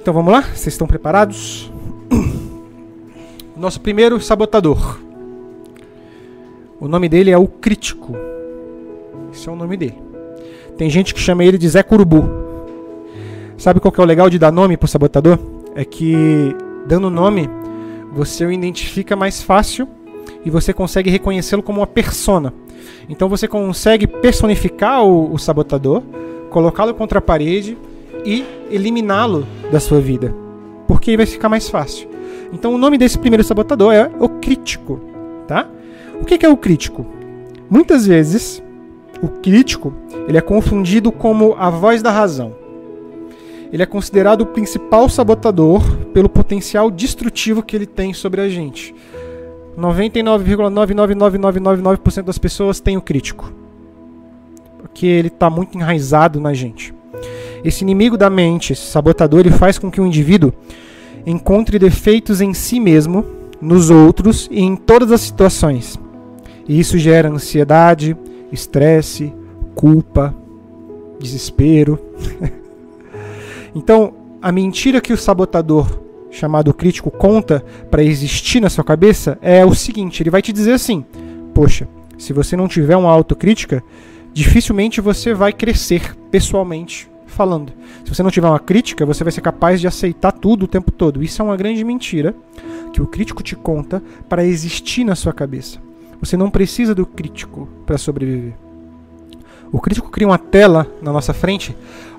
Então 0.00 0.12
vamos 0.14 0.32
lá? 0.32 0.42
Vocês 0.42 0.74
estão 0.74 0.86
preparados? 0.86 1.70
Nosso 3.56 3.80
primeiro 3.80 4.20
sabotador. 4.20 5.00
O 6.80 6.88
nome 6.88 7.08
dele 7.08 7.30
é 7.30 7.38
o 7.38 7.46
Crítico. 7.46 8.14
Esse 9.32 9.48
é 9.48 9.52
o 9.52 9.56
nome 9.56 9.76
dele. 9.76 9.98
Tem 10.76 10.90
gente 10.90 11.14
que 11.14 11.20
chama 11.20 11.44
ele 11.44 11.56
de 11.56 11.68
Zé 11.68 11.82
Curubu. 11.82 12.43
Sabe 13.56 13.78
qual 13.78 13.92
que 13.92 14.00
é 14.00 14.02
o 14.02 14.06
legal 14.06 14.28
de 14.28 14.38
dar 14.38 14.50
nome 14.50 14.76
pro 14.76 14.88
sabotador? 14.88 15.38
É 15.76 15.84
que 15.84 16.54
dando 16.86 17.08
nome, 17.08 17.48
você 18.12 18.44
o 18.44 18.52
identifica 18.52 19.14
mais 19.14 19.42
fácil 19.42 19.88
e 20.44 20.50
você 20.50 20.72
consegue 20.72 21.08
reconhecê-lo 21.08 21.62
como 21.62 21.80
uma 21.80 21.86
persona. 21.86 22.52
Então 23.08 23.28
você 23.28 23.46
consegue 23.46 24.06
personificar 24.06 25.04
o, 25.04 25.32
o 25.32 25.38
sabotador, 25.38 26.02
colocá-lo 26.50 26.94
contra 26.94 27.20
a 27.20 27.22
parede 27.22 27.78
e 28.24 28.44
eliminá-lo 28.70 29.46
da 29.70 29.78
sua 29.78 30.00
vida. 30.00 30.34
Porque 30.88 31.12
aí 31.12 31.16
vai 31.16 31.26
ficar 31.26 31.48
mais 31.48 31.68
fácil. 31.68 32.08
Então 32.52 32.74
o 32.74 32.78
nome 32.78 32.98
desse 32.98 33.18
primeiro 33.18 33.44
sabotador 33.44 33.94
é 33.94 34.10
o 34.18 34.28
crítico, 34.28 35.00
tá? 35.46 35.68
O 36.20 36.24
que 36.24 36.44
é 36.44 36.48
o 36.48 36.56
crítico? 36.56 37.06
Muitas 37.70 38.06
vezes 38.06 38.62
o 39.22 39.28
crítico 39.28 39.94
ele 40.26 40.38
é 40.38 40.40
confundido 40.40 41.12
como 41.12 41.54
a 41.56 41.70
voz 41.70 42.02
da 42.02 42.10
razão 42.10 42.63
ele 43.74 43.82
é 43.82 43.86
considerado 43.86 44.40
o 44.42 44.46
principal 44.46 45.08
sabotador 45.08 45.82
pelo 46.12 46.28
potencial 46.28 46.92
destrutivo 46.92 47.60
que 47.60 47.74
ele 47.74 47.86
tem 47.86 48.14
sobre 48.14 48.40
a 48.40 48.48
gente. 48.48 48.94
99,99999% 49.76 52.22
das 52.22 52.38
pessoas 52.38 52.78
têm 52.78 52.96
o 52.96 53.02
crítico. 53.02 53.52
Porque 54.78 55.04
ele 55.04 55.26
está 55.26 55.50
muito 55.50 55.76
enraizado 55.76 56.38
na 56.38 56.54
gente. 56.54 56.94
Esse 57.64 57.82
inimigo 57.82 58.16
da 58.16 58.30
mente, 58.30 58.72
esse 58.72 58.86
sabotador, 58.86 59.40
ele 59.40 59.50
faz 59.50 59.76
com 59.76 59.90
que 59.90 60.00
o 60.00 60.06
indivíduo 60.06 60.52
encontre 61.26 61.76
defeitos 61.76 62.40
em 62.40 62.54
si 62.54 62.78
mesmo, 62.78 63.26
nos 63.60 63.90
outros 63.90 64.48
e 64.52 64.60
em 64.60 64.76
todas 64.76 65.10
as 65.10 65.20
situações. 65.20 65.98
E 66.68 66.78
isso 66.78 66.96
gera 66.96 67.28
ansiedade, 67.28 68.16
estresse, 68.52 69.34
culpa, 69.74 70.32
desespero. 71.18 71.98
Então, 73.74 74.14
a 74.40 74.52
mentira 74.52 75.00
que 75.00 75.12
o 75.12 75.16
sabotador 75.18 76.00
chamado 76.30 76.74
crítico 76.74 77.10
conta 77.10 77.64
para 77.90 78.02
existir 78.02 78.60
na 78.60 78.68
sua 78.68 78.84
cabeça 78.84 79.38
é 79.40 79.64
o 79.64 79.74
seguinte: 79.74 80.22
ele 80.22 80.30
vai 80.30 80.42
te 80.42 80.52
dizer 80.52 80.72
assim, 80.72 81.04
poxa, 81.54 81.88
se 82.18 82.32
você 82.32 82.56
não 82.56 82.68
tiver 82.68 82.96
uma 82.96 83.10
autocrítica, 83.10 83.82
dificilmente 84.32 85.00
você 85.00 85.34
vai 85.34 85.52
crescer 85.52 86.16
pessoalmente 86.30 87.08
falando. 87.26 87.72
Se 88.04 88.14
você 88.14 88.22
não 88.22 88.30
tiver 88.30 88.48
uma 88.48 88.60
crítica, 88.60 89.04
você 89.04 89.24
vai 89.24 89.32
ser 89.32 89.40
capaz 89.40 89.80
de 89.80 89.86
aceitar 89.86 90.32
tudo 90.32 90.64
o 90.64 90.68
tempo 90.68 90.90
todo. 90.90 91.22
Isso 91.22 91.42
é 91.42 91.44
uma 91.44 91.56
grande 91.56 91.82
mentira 91.84 92.34
que 92.92 93.02
o 93.02 93.06
crítico 93.06 93.42
te 93.42 93.56
conta 93.56 94.02
para 94.28 94.44
existir 94.44 95.04
na 95.04 95.16
sua 95.16 95.32
cabeça. 95.32 95.78
Você 96.20 96.36
não 96.36 96.48
precisa 96.48 96.94
do 96.94 97.04
crítico 97.04 97.68
para 97.84 97.98
sobreviver. 97.98 98.54
O 99.72 99.80
crítico 99.80 100.08
cria 100.10 100.28
uma 100.28 100.38
tela 100.38 100.86
na 101.02 101.12
nossa 101.12 101.34
frente 101.34 101.76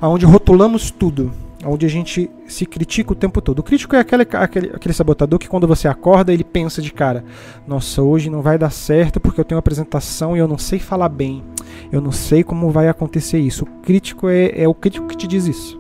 onde 0.07 0.25
rotulamos 0.25 0.91
tudo 0.91 1.31
onde 1.65 1.85
a 1.85 1.89
gente 1.89 2.29
se 2.47 2.65
critica 2.65 3.11
o 3.11 3.15
tempo 3.15 3.41
todo. 3.41 3.59
O 3.59 3.63
crítico 3.63 3.95
é 3.95 3.99
aquele, 3.99 4.23
aquele, 4.33 4.67
aquele 4.73 4.93
sabotador 4.93 5.39
que 5.39 5.47
quando 5.47 5.67
você 5.67 5.87
acorda, 5.87 6.31
ele 6.31 6.43
pensa 6.43 6.81
de 6.81 6.93
cara, 6.93 7.25
nossa, 7.67 8.01
hoje 8.01 8.29
não 8.29 8.41
vai 8.41 8.57
dar 8.57 8.69
certo 8.69 9.19
porque 9.19 9.39
eu 9.39 9.45
tenho 9.45 9.57
uma 9.57 9.61
apresentação 9.61 10.35
e 10.35 10.39
eu 10.39 10.47
não 10.47 10.57
sei 10.57 10.79
falar 10.79 11.09
bem. 11.09 11.43
Eu 11.91 12.01
não 12.01 12.11
sei 12.11 12.43
como 12.43 12.69
vai 12.69 12.87
acontecer 12.87 13.39
isso. 13.39 13.63
O 13.63 13.67
crítico 13.81 14.29
é, 14.29 14.51
é 14.55 14.67
o 14.67 14.73
crítico 14.73 15.07
que 15.07 15.17
te 15.17 15.27
diz 15.27 15.47
isso. 15.47 15.79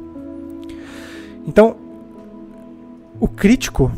Então, 1.47 1.75
o 3.19 3.27
crítico, 3.27 3.91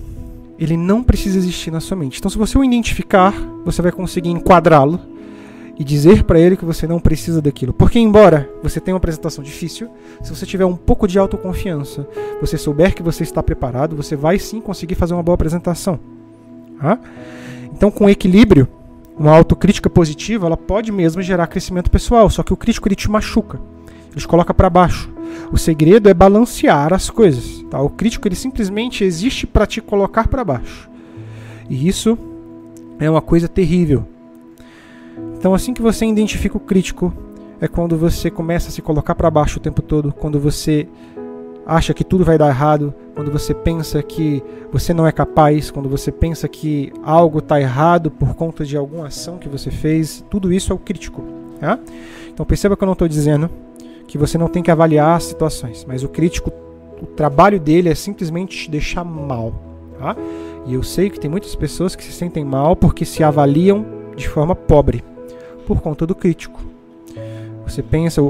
ele 0.60 0.76
não 0.76 1.02
precisa 1.02 1.38
existir 1.38 1.72
na 1.72 1.80
sua 1.80 1.96
mente. 1.96 2.20
Então, 2.20 2.30
se 2.30 2.38
você 2.38 2.58
o 2.58 2.64
identificar, 2.64 3.34
você 3.64 3.82
vai 3.82 3.92
conseguir 3.92 4.30
enquadrá-lo 4.30 5.00
e 5.80 5.84
dizer 5.84 6.24
para 6.24 6.40
ele 6.40 6.58
que 6.58 6.66
você 6.66 6.88
não 6.88 7.00
precisa 7.00 7.42
daquilo. 7.42 7.72
Porque, 7.74 8.00
embora 8.00 8.50
você 8.64 8.80
tenha 8.80 8.96
uma 8.96 9.00
apresentação 9.00 9.44
difícil, 9.44 9.90
se 10.24 10.34
você 10.34 10.46
tiver 10.46 10.66
um 10.66 10.76
pouco 10.76 11.08
de 11.08 11.20
autoconfiança, 11.20 12.08
você 12.42 12.58
souber 12.58 12.96
que 12.96 13.04
você 13.04 13.24
está 13.24 13.44
preparado, 13.44 13.96
você 13.96 14.16
vai 14.16 14.40
sim 14.40 14.60
conseguir 14.60 14.96
fazer 14.96 15.14
uma 15.14 15.24
boa 15.24 15.36
apresentação. 15.36 16.00
Tá? 16.80 17.00
Então, 17.72 17.92
com 17.92 18.10
equilíbrio, 18.10 18.68
uma 19.18 19.36
autocrítica 19.36 19.90
positiva, 19.90 20.48
ela 20.48 20.58
pode 20.58 20.92
mesmo 20.92 21.22
gerar 21.22 21.48
crescimento 21.48 21.92
pessoal, 21.92 22.30
só 22.30 22.42
que 22.42 22.54
o 22.54 22.58
crítico 22.58 22.88
ele 22.88 22.96
te 22.96 23.10
machuca, 23.10 23.60
ele 24.12 24.20
te 24.20 24.28
coloca 24.28 24.54
para 24.54 24.70
baixo. 24.70 25.10
O 25.52 25.58
segredo 25.58 26.10
é 26.10 26.14
balancear 26.14 26.94
as 26.94 27.10
coisas. 27.10 27.64
Tá? 27.70 27.80
O 27.80 27.90
crítico 27.90 28.28
ele 28.28 28.36
simplesmente 28.36 29.04
existe 29.04 29.46
para 29.46 29.68
te 29.68 29.80
colocar 29.80 30.28
para 30.28 30.44
baixo. 30.44 30.90
E 31.70 31.88
isso 31.88 32.18
é 33.00 33.10
uma 33.10 33.22
coisa 33.22 33.48
terrível. 33.48 34.08
Então, 35.48 35.56
assim 35.56 35.74
que 35.74 35.82
você 35.82 36.06
identifica 36.06 36.58
o 36.58 36.60
crítico, 36.60 37.14
é 37.62 37.70
quando 37.70 37.96
você 37.96 38.30
começa 38.30 38.68
a 38.68 38.72
se 38.72 38.82
colocar 38.82 39.16
para 39.16 39.32
baixo 39.32 39.60
o 39.60 39.62
tempo 39.62 39.82
todo, 39.82 40.12
quando 40.12 40.38
você 40.42 40.86
acha 41.66 41.94
que 41.94 42.04
tudo 42.04 42.26
vai 42.26 42.38
dar 42.38 42.50
errado, 42.50 42.94
quando 43.16 43.32
você 43.32 43.54
pensa 43.54 44.04
que 44.04 44.44
você 44.74 44.94
não 44.94 45.08
é 45.08 45.12
capaz, 45.14 45.72
quando 45.72 45.88
você 45.88 46.12
pensa 46.12 46.50
que 46.50 46.92
algo 47.02 47.40
está 47.40 47.62
errado 47.62 48.12
por 48.12 48.36
conta 48.36 48.66
de 48.66 48.76
alguma 48.76 49.08
ação 49.08 49.38
que 49.38 49.48
você 49.48 49.72
fez, 49.72 50.22
tudo 50.30 50.52
isso 50.52 50.74
é 50.74 50.76
o 50.76 50.78
crítico. 50.78 51.24
Tá? 51.62 51.80
Então 52.28 52.46
perceba 52.46 52.76
que 52.76 52.84
eu 52.84 52.88
não 52.88 52.92
estou 52.92 53.08
dizendo 53.08 53.50
que 54.06 54.18
você 54.18 54.38
não 54.38 54.50
tem 54.50 54.62
que 54.62 54.70
avaliar 54.70 55.16
as 55.16 55.24
situações, 55.24 55.86
mas 55.88 56.04
o 56.04 56.10
crítico, 56.10 56.52
o 57.02 57.06
trabalho 57.06 57.58
dele 57.58 57.88
é 57.88 57.96
simplesmente 57.96 58.66
te 58.66 58.70
deixar 58.70 59.06
mal. 59.06 59.54
Tá? 59.98 60.14
E 60.66 60.74
eu 60.74 60.84
sei 60.84 61.10
que 61.10 61.18
tem 61.18 61.32
muitas 61.32 61.56
pessoas 61.56 61.96
que 61.96 62.04
se 62.04 62.12
sentem 62.12 62.44
mal 62.44 62.76
porque 62.76 63.06
se 63.06 63.24
avaliam 63.24 63.86
de 64.14 64.28
forma 64.28 64.54
pobre 64.54 65.02
por 65.68 65.82
conta 65.82 66.08
do 66.08 66.16
crítico. 66.16 66.60
Você 67.68 67.84
pensa, 67.84 68.22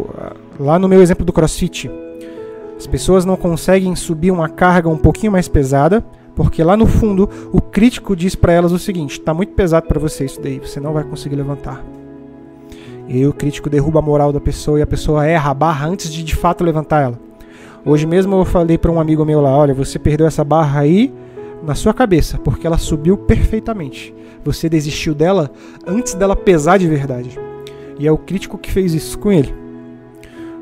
lá 0.60 0.80
no 0.80 0.90
meu 0.90 1.02
exemplo 1.02 1.24
do 1.24 1.32
crossfit, 1.32 1.90
As 2.78 2.86
pessoas 2.86 3.26
não 3.26 3.36
conseguem 3.36 3.96
subir 3.96 4.32
uma 4.32 4.50
carga 4.50 4.90
um 4.90 4.98
pouquinho 4.98 5.32
mais 5.32 5.48
pesada, 5.48 6.04
porque 6.36 6.64
lá 6.64 6.76
no 6.76 6.86
fundo 6.86 7.30
o 7.52 7.62
crítico 7.62 8.16
diz 8.16 8.36
para 8.36 8.54
elas 8.54 8.72
o 8.72 8.80
seguinte: 8.80 9.20
está 9.20 9.34
muito 9.34 9.54
pesado 9.54 9.88
para 9.88 10.00
você 10.00 10.26
isso 10.26 10.42
daí, 10.42 10.60
você 10.60 10.80
não 10.80 10.94
vai 10.94 11.04
conseguir 11.04 11.36
levantar. 11.36 11.84
E 13.08 13.26
o 13.26 13.34
crítico 13.34 13.70
derruba 13.70 14.00
a 14.00 14.02
moral 14.02 14.34
da 14.34 14.40
pessoa 14.40 14.80
e 14.80 14.82
a 14.82 14.88
pessoa 14.88 15.26
erra 15.26 15.52
a 15.52 15.54
barra 15.54 15.88
antes 15.88 16.12
de 16.12 16.24
de 16.24 16.36
fato 16.36 16.64
levantar 16.64 17.04
ela. 17.04 17.20
Hoje 17.86 18.06
mesmo 18.06 18.36
eu 18.36 18.46
falei 18.46 18.78
para 18.78 18.92
um 18.92 19.00
amigo 19.00 19.24
meu 19.26 19.42
lá: 19.42 19.56
olha, 19.56 19.74
você 19.74 19.98
perdeu 19.98 20.28
essa 20.28 20.44
barra 20.44 20.82
aí 20.82 21.14
na 21.64 21.76
sua 21.76 21.94
cabeça, 21.94 22.38
porque 22.38 22.66
ela 22.66 22.78
subiu 22.78 23.18
perfeitamente. 23.18 24.14
Você 24.44 24.70
desistiu 24.70 25.14
dela 25.14 25.52
antes 25.86 26.14
dela 26.14 26.36
pesar 26.36 26.78
de 26.78 26.88
verdade. 26.88 27.38
E 28.00 28.08
é 28.08 28.12
o 28.12 28.18
crítico 28.18 28.58
que 28.58 28.72
fez 28.72 28.94
isso 28.94 29.18
com 29.18 29.32
ele. 29.32 29.54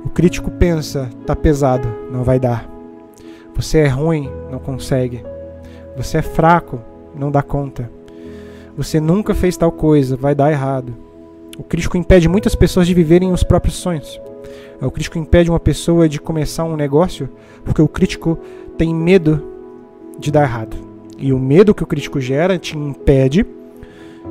O 0.03 0.09
crítico 0.09 0.49
pensa: 0.51 1.09
tá 1.25 1.35
pesado, 1.35 1.87
não 2.11 2.23
vai 2.23 2.39
dar. 2.39 2.69
Você 3.55 3.79
é 3.79 3.87
ruim, 3.87 4.29
não 4.51 4.59
consegue. 4.59 5.23
Você 5.97 6.17
é 6.17 6.21
fraco, 6.21 6.79
não 7.15 7.31
dá 7.31 7.41
conta. 7.41 7.89
Você 8.77 8.99
nunca 8.99 9.33
fez 9.33 9.55
tal 9.55 9.71
coisa, 9.71 10.17
vai 10.17 10.35
dar 10.35 10.51
errado. 10.51 10.95
O 11.57 11.63
crítico 11.63 11.97
impede 11.97 12.27
muitas 12.27 12.53
pessoas 12.53 12.85
de 12.85 12.93
viverem 12.93 13.31
os 13.31 13.43
próprios 13.43 13.75
sonhos. 13.75 14.19
O 14.81 14.91
crítico 14.91 15.17
impede 15.17 15.49
uma 15.49 15.59
pessoa 15.59 16.09
de 16.09 16.19
começar 16.19 16.65
um 16.65 16.75
negócio 16.75 17.29
porque 17.63 17.81
o 17.81 17.87
crítico 17.87 18.37
tem 18.77 18.93
medo 18.93 19.41
de 20.19 20.31
dar 20.31 20.43
errado. 20.43 20.84
E 21.17 21.31
o 21.31 21.39
medo 21.39 21.73
que 21.73 21.83
o 21.83 21.87
crítico 21.87 22.19
gera 22.19 22.57
te 22.57 22.77
impede 22.77 23.45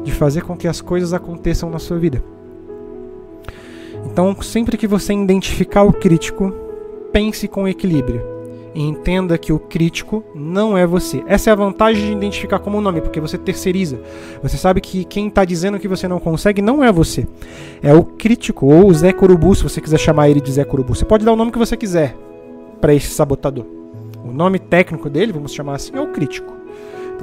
de 0.02 0.12
fazer 0.12 0.42
com 0.42 0.56
que 0.56 0.68
as 0.68 0.80
coisas 0.80 1.12
aconteçam 1.12 1.70
na 1.70 1.78
sua 1.78 1.98
vida. 1.98 2.22
Então, 4.06 4.36
sempre 4.42 4.76
que 4.76 4.86
você 4.86 5.12
identificar 5.14 5.82
o 5.82 5.92
crítico, 5.92 6.52
pense 7.12 7.48
com 7.48 7.66
equilíbrio 7.66 8.34
e 8.74 8.82
entenda 8.82 9.38
que 9.38 9.52
o 9.52 9.58
crítico 9.58 10.24
não 10.34 10.76
é 10.76 10.86
você. 10.86 11.22
Essa 11.26 11.50
é 11.50 11.52
a 11.52 11.56
vantagem 11.56 12.06
de 12.06 12.12
identificar 12.12 12.58
como 12.58 12.80
nome, 12.80 13.00
porque 13.00 13.20
você 13.20 13.38
terceiriza. 13.38 14.00
Você 14.42 14.56
sabe 14.56 14.80
que 14.80 15.04
quem 15.04 15.28
está 15.28 15.44
dizendo 15.44 15.78
que 15.78 15.86
você 15.86 16.08
não 16.08 16.18
consegue 16.18 16.60
não 16.60 16.82
é 16.82 16.90
você. 16.90 17.26
É 17.82 17.94
o 17.94 18.04
crítico, 18.04 18.66
ou 18.66 18.88
o 18.88 18.94
Zé 18.94 19.12
Corubu, 19.12 19.54
se 19.54 19.62
você 19.62 19.80
quiser 19.80 19.98
chamar 19.98 20.28
ele 20.28 20.40
de 20.40 20.50
Zé 20.50 20.64
Corubu. 20.64 20.94
Você 20.94 21.04
pode 21.04 21.24
dar 21.24 21.32
o 21.32 21.36
nome 21.36 21.52
que 21.52 21.58
você 21.58 21.76
quiser 21.76 22.16
para 22.80 22.92
esse 22.92 23.08
sabotador. 23.08 23.64
O 24.24 24.32
nome 24.32 24.58
técnico 24.58 25.08
dele, 25.08 25.32
vamos 25.32 25.54
chamar 25.54 25.76
assim, 25.76 25.92
é 25.94 26.00
o 26.00 26.08
crítico. 26.08 26.63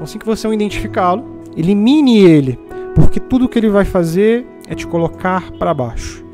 Então, 0.02 0.10
assim 0.10 0.18
que 0.18 0.26
você 0.26 0.48
identificá-lo, 0.52 1.24
elimine 1.56 2.22
ele, 2.22 2.58
porque 2.96 3.20
tudo 3.20 3.48
que 3.48 3.60
ele 3.60 3.70
vai 3.70 3.86
fazer 3.86 4.44
é 4.68 4.74
te 4.74 4.88
colocar 4.88 5.52
para 5.52 5.76
baixo. 5.76 6.26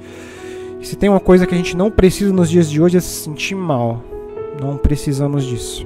E 0.79 0.87
se 0.87 0.95
tem 0.95 1.09
uma 1.09 1.19
coisa 1.19 1.45
que 1.45 1.53
a 1.53 1.57
gente 1.57 1.75
não 1.75 1.91
precisa 1.91 2.31
nos 2.31 2.49
dias 2.49 2.69
de 2.69 2.81
hoje 2.81 2.95
é 2.95 3.01
se 3.01 3.23
sentir 3.23 3.55
mal. 3.55 4.01
Não 4.61 4.77
precisamos 4.77 5.43
disso. 5.43 5.85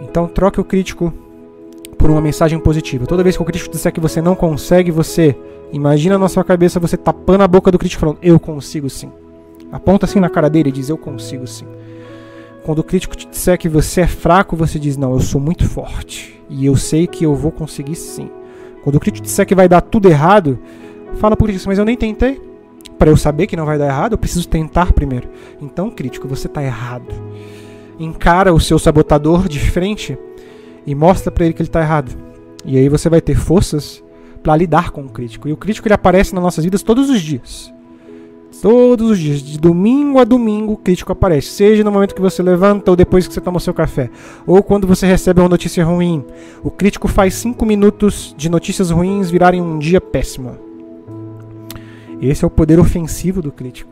Então 0.00 0.28
troque 0.28 0.60
o 0.60 0.64
crítico 0.64 1.12
por 1.98 2.08
uma 2.08 2.20
mensagem 2.20 2.60
positiva. 2.60 3.04
Toda 3.04 3.24
vez 3.24 3.36
que 3.36 3.42
o 3.42 3.44
crítico 3.44 3.72
disser 3.72 3.92
que 3.92 3.98
você 3.98 4.22
não 4.22 4.36
consegue, 4.36 4.92
você 4.92 5.36
imagina 5.72 6.16
na 6.16 6.28
sua 6.28 6.44
cabeça 6.44 6.78
você 6.78 6.96
tapando 6.96 7.42
a 7.42 7.48
boca 7.48 7.72
do 7.72 7.78
crítico 7.80 7.98
falando: 7.98 8.18
"Eu 8.22 8.38
consigo 8.38 8.88
sim". 8.88 9.10
Aponta 9.72 10.06
assim 10.06 10.20
na 10.20 10.30
cara 10.30 10.48
dele 10.48 10.68
e 10.68 10.72
diz: 10.72 10.88
"Eu 10.88 10.98
consigo 10.98 11.48
sim". 11.48 11.66
Quando 12.68 12.80
o 12.80 12.84
crítico 12.84 13.16
te 13.16 13.26
disser 13.26 13.56
que 13.56 13.66
você 13.66 14.02
é 14.02 14.06
fraco, 14.06 14.54
você 14.54 14.78
diz: 14.78 14.94
"Não, 14.94 15.14
eu 15.14 15.20
sou 15.20 15.40
muito 15.40 15.66
forte 15.66 16.38
e 16.50 16.66
eu 16.66 16.76
sei 16.76 17.06
que 17.06 17.24
eu 17.24 17.34
vou 17.34 17.50
conseguir 17.50 17.94
sim". 17.94 18.30
Quando 18.84 18.96
o 18.96 19.00
crítico 19.00 19.24
disser 19.24 19.46
que 19.46 19.54
vai 19.54 19.66
dar 19.66 19.80
tudo 19.80 20.06
errado, 20.06 20.58
fala 21.14 21.34
por 21.34 21.48
isso, 21.48 21.66
mas 21.66 21.78
eu 21.78 21.84
nem 21.86 21.96
tentei 21.96 22.38
para 22.98 23.08
eu 23.08 23.16
saber 23.16 23.46
que 23.46 23.56
não 23.56 23.64
vai 23.64 23.78
dar 23.78 23.86
errado, 23.86 24.12
eu 24.12 24.18
preciso 24.18 24.46
tentar 24.46 24.92
primeiro. 24.92 25.30
Então, 25.62 25.90
crítico, 25.90 26.28
você 26.28 26.46
está 26.46 26.62
errado. 26.62 27.06
Encara 27.98 28.52
o 28.52 28.60
seu 28.60 28.78
sabotador 28.78 29.48
de 29.48 29.60
frente 29.60 30.18
e 30.86 30.94
mostra 30.94 31.32
para 31.32 31.46
ele 31.46 31.54
que 31.54 31.62
ele 31.62 31.70
está 31.70 31.80
errado. 31.80 32.14
E 32.66 32.76
aí 32.76 32.90
você 32.90 33.08
vai 33.08 33.22
ter 33.22 33.34
forças 33.34 34.04
para 34.42 34.54
lidar 34.54 34.90
com 34.90 35.00
o 35.00 35.08
crítico. 35.08 35.48
E 35.48 35.54
o 35.54 35.56
crítico 35.56 35.88
ele 35.88 35.94
aparece 35.94 36.34
nas 36.34 36.44
nossas 36.44 36.64
vidas 36.64 36.82
todos 36.82 37.08
os 37.08 37.22
dias. 37.22 37.72
Todos 38.60 39.10
os 39.10 39.18
dias, 39.18 39.40
de 39.40 39.58
domingo 39.58 40.18
a 40.18 40.24
domingo, 40.24 40.72
o 40.72 40.76
crítico 40.76 41.12
aparece. 41.12 41.48
Seja 41.48 41.84
no 41.84 41.92
momento 41.92 42.14
que 42.14 42.20
você 42.20 42.42
levanta 42.42 42.90
ou 42.90 42.96
depois 42.96 43.28
que 43.28 43.34
você 43.34 43.40
toma 43.40 43.58
o 43.58 43.60
seu 43.60 43.72
café. 43.72 44.10
Ou 44.46 44.62
quando 44.62 44.86
você 44.86 45.06
recebe 45.06 45.40
uma 45.40 45.48
notícia 45.48 45.84
ruim. 45.84 46.24
O 46.62 46.70
crítico 46.70 47.06
faz 47.06 47.34
cinco 47.34 47.64
minutos 47.64 48.34
de 48.36 48.48
notícias 48.48 48.90
ruins 48.90 49.30
virarem 49.30 49.60
um 49.60 49.78
dia 49.78 50.00
péssimo. 50.00 50.56
Esse 52.20 52.44
é 52.44 52.46
o 52.46 52.50
poder 52.50 52.80
ofensivo 52.80 53.40
do 53.40 53.52
crítico. 53.52 53.90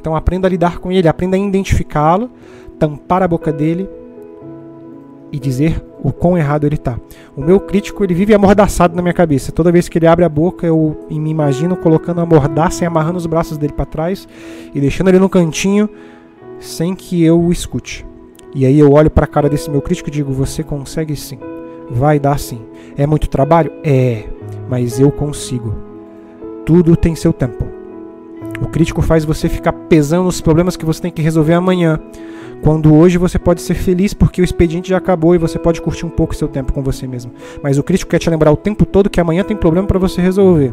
Então 0.00 0.16
aprenda 0.16 0.48
a 0.48 0.50
lidar 0.50 0.78
com 0.78 0.90
ele, 0.90 1.06
aprenda 1.06 1.36
a 1.36 1.40
identificá-lo, 1.40 2.30
tampar 2.78 3.22
a 3.22 3.28
boca 3.28 3.52
dele 3.52 3.88
e 5.30 5.38
dizer 5.38 5.82
o 6.02 6.12
quão 6.12 6.36
errado 6.36 6.66
ele 6.66 6.74
está. 6.74 6.98
O 7.36 7.40
meu 7.40 7.60
crítico 7.60 8.02
ele 8.02 8.12
vive 8.12 8.34
amordaçado 8.34 8.96
na 8.96 9.02
minha 9.02 9.14
cabeça. 9.14 9.52
Toda 9.52 9.70
vez 9.70 9.88
que 9.88 9.98
ele 9.98 10.06
abre 10.06 10.24
a 10.24 10.28
boca, 10.28 10.66
eu 10.66 11.06
me 11.08 11.30
imagino 11.30 11.76
colocando 11.76 12.20
a 12.20 12.26
mordaça 12.26 12.82
e 12.82 12.86
amarrando 12.86 13.18
os 13.18 13.26
braços 13.26 13.56
dele 13.56 13.72
para 13.72 13.84
trás 13.84 14.26
e 14.74 14.80
deixando 14.80 15.08
ele 15.08 15.18
no 15.18 15.28
cantinho 15.28 15.88
sem 16.58 16.94
que 16.94 17.22
eu 17.22 17.40
o 17.40 17.52
escute. 17.52 18.04
E 18.54 18.66
aí 18.66 18.78
eu 18.78 18.92
olho 18.92 19.10
para 19.10 19.24
a 19.24 19.28
cara 19.28 19.48
desse 19.48 19.70
meu 19.70 19.80
crítico 19.80 20.08
e 20.08 20.12
digo: 20.12 20.32
Você 20.32 20.62
consegue 20.62 21.14
sim. 21.14 21.38
Vai 21.90 22.18
dar 22.18 22.38
sim. 22.38 22.60
É 22.96 23.06
muito 23.06 23.28
trabalho? 23.28 23.72
É. 23.84 24.24
Mas 24.68 24.98
eu 24.98 25.10
consigo. 25.10 25.74
Tudo 26.66 26.96
tem 26.96 27.14
seu 27.14 27.32
tempo. 27.32 27.64
O 28.60 28.68
crítico 28.68 29.02
faz 29.02 29.24
você 29.24 29.48
ficar 29.48 29.72
pesando 29.72 30.28
os 30.28 30.40
problemas 30.40 30.76
que 30.76 30.84
você 30.84 31.02
tem 31.02 31.10
que 31.10 31.22
resolver 31.22 31.54
amanhã, 31.54 31.98
quando 32.62 32.94
hoje 32.94 33.18
você 33.18 33.38
pode 33.38 33.60
ser 33.60 33.74
feliz 33.74 34.14
porque 34.14 34.40
o 34.40 34.44
expediente 34.44 34.90
já 34.90 34.96
acabou 34.96 35.34
e 35.34 35.38
você 35.38 35.58
pode 35.58 35.82
curtir 35.82 36.06
um 36.06 36.10
pouco 36.10 36.34
seu 36.34 36.46
tempo 36.46 36.72
com 36.72 36.82
você 36.82 37.06
mesmo. 37.06 37.32
Mas 37.62 37.76
o 37.76 37.82
crítico 37.82 38.10
quer 38.10 38.20
te 38.20 38.30
lembrar 38.30 38.52
o 38.52 38.56
tempo 38.56 38.86
todo 38.86 39.10
que 39.10 39.20
amanhã 39.20 39.42
tem 39.42 39.56
problema 39.56 39.86
para 39.86 39.98
você 39.98 40.22
resolver. 40.22 40.72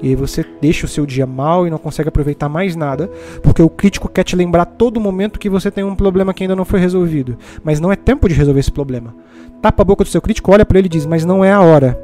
E 0.00 0.08
aí 0.08 0.16
você 0.16 0.44
deixa 0.60 0.86
o 0.86 0.88
seu 0.88 1.04
dia 1.04 1.26
mal 1.26 1.66
e 1.66 1.70
não 1.70 1.78
consegue 1.78 2.08
aproveitar 2.08 2.48
mais 2.48 2.74
nada, 2.74 3.10
porque 3.42 3.62
o 3.62 3.68
crítico 3.68 4.08
quer 4.08 4.24
te 4.24 4.34
lembrar 4.34 4.64
todo 4.64 5.00
momento 5.00 5.38
que 5.38 5.50
você 5.50 5.70
tem 5.70 5.84
um 5.84 5.94
problema 5.94 6.32
que 6.32 6.42
ainda 6.42 6.56
não 6.56 6.64
foi 6.64 6.80
resolvido. 6.80 7.36
Mas 7.62 7.78
não 7.78 7.92
é 7.92 7.96
tempo 7.96 8.28
de 8.28 8.34
resolver 8.34 8.60
esse 8.60 8.72
problema. 8.72 9.14
Tapa 9.60 9.82
a 9.82 9.84
boca 9.84 10.02
do 10.02 10.10
seu 10.10 10.20
crítico, 10.20 10.50
olha 10.50 10.64
para 10.66 10.78
ele 10.78 10.86
e 10.86 10.90
diz: 10.90 11.06
Mas 11.06 11.24
não 11.24 11.44
é 11.44 11.52
a 11.52 11.60
hora. 11.60 12.00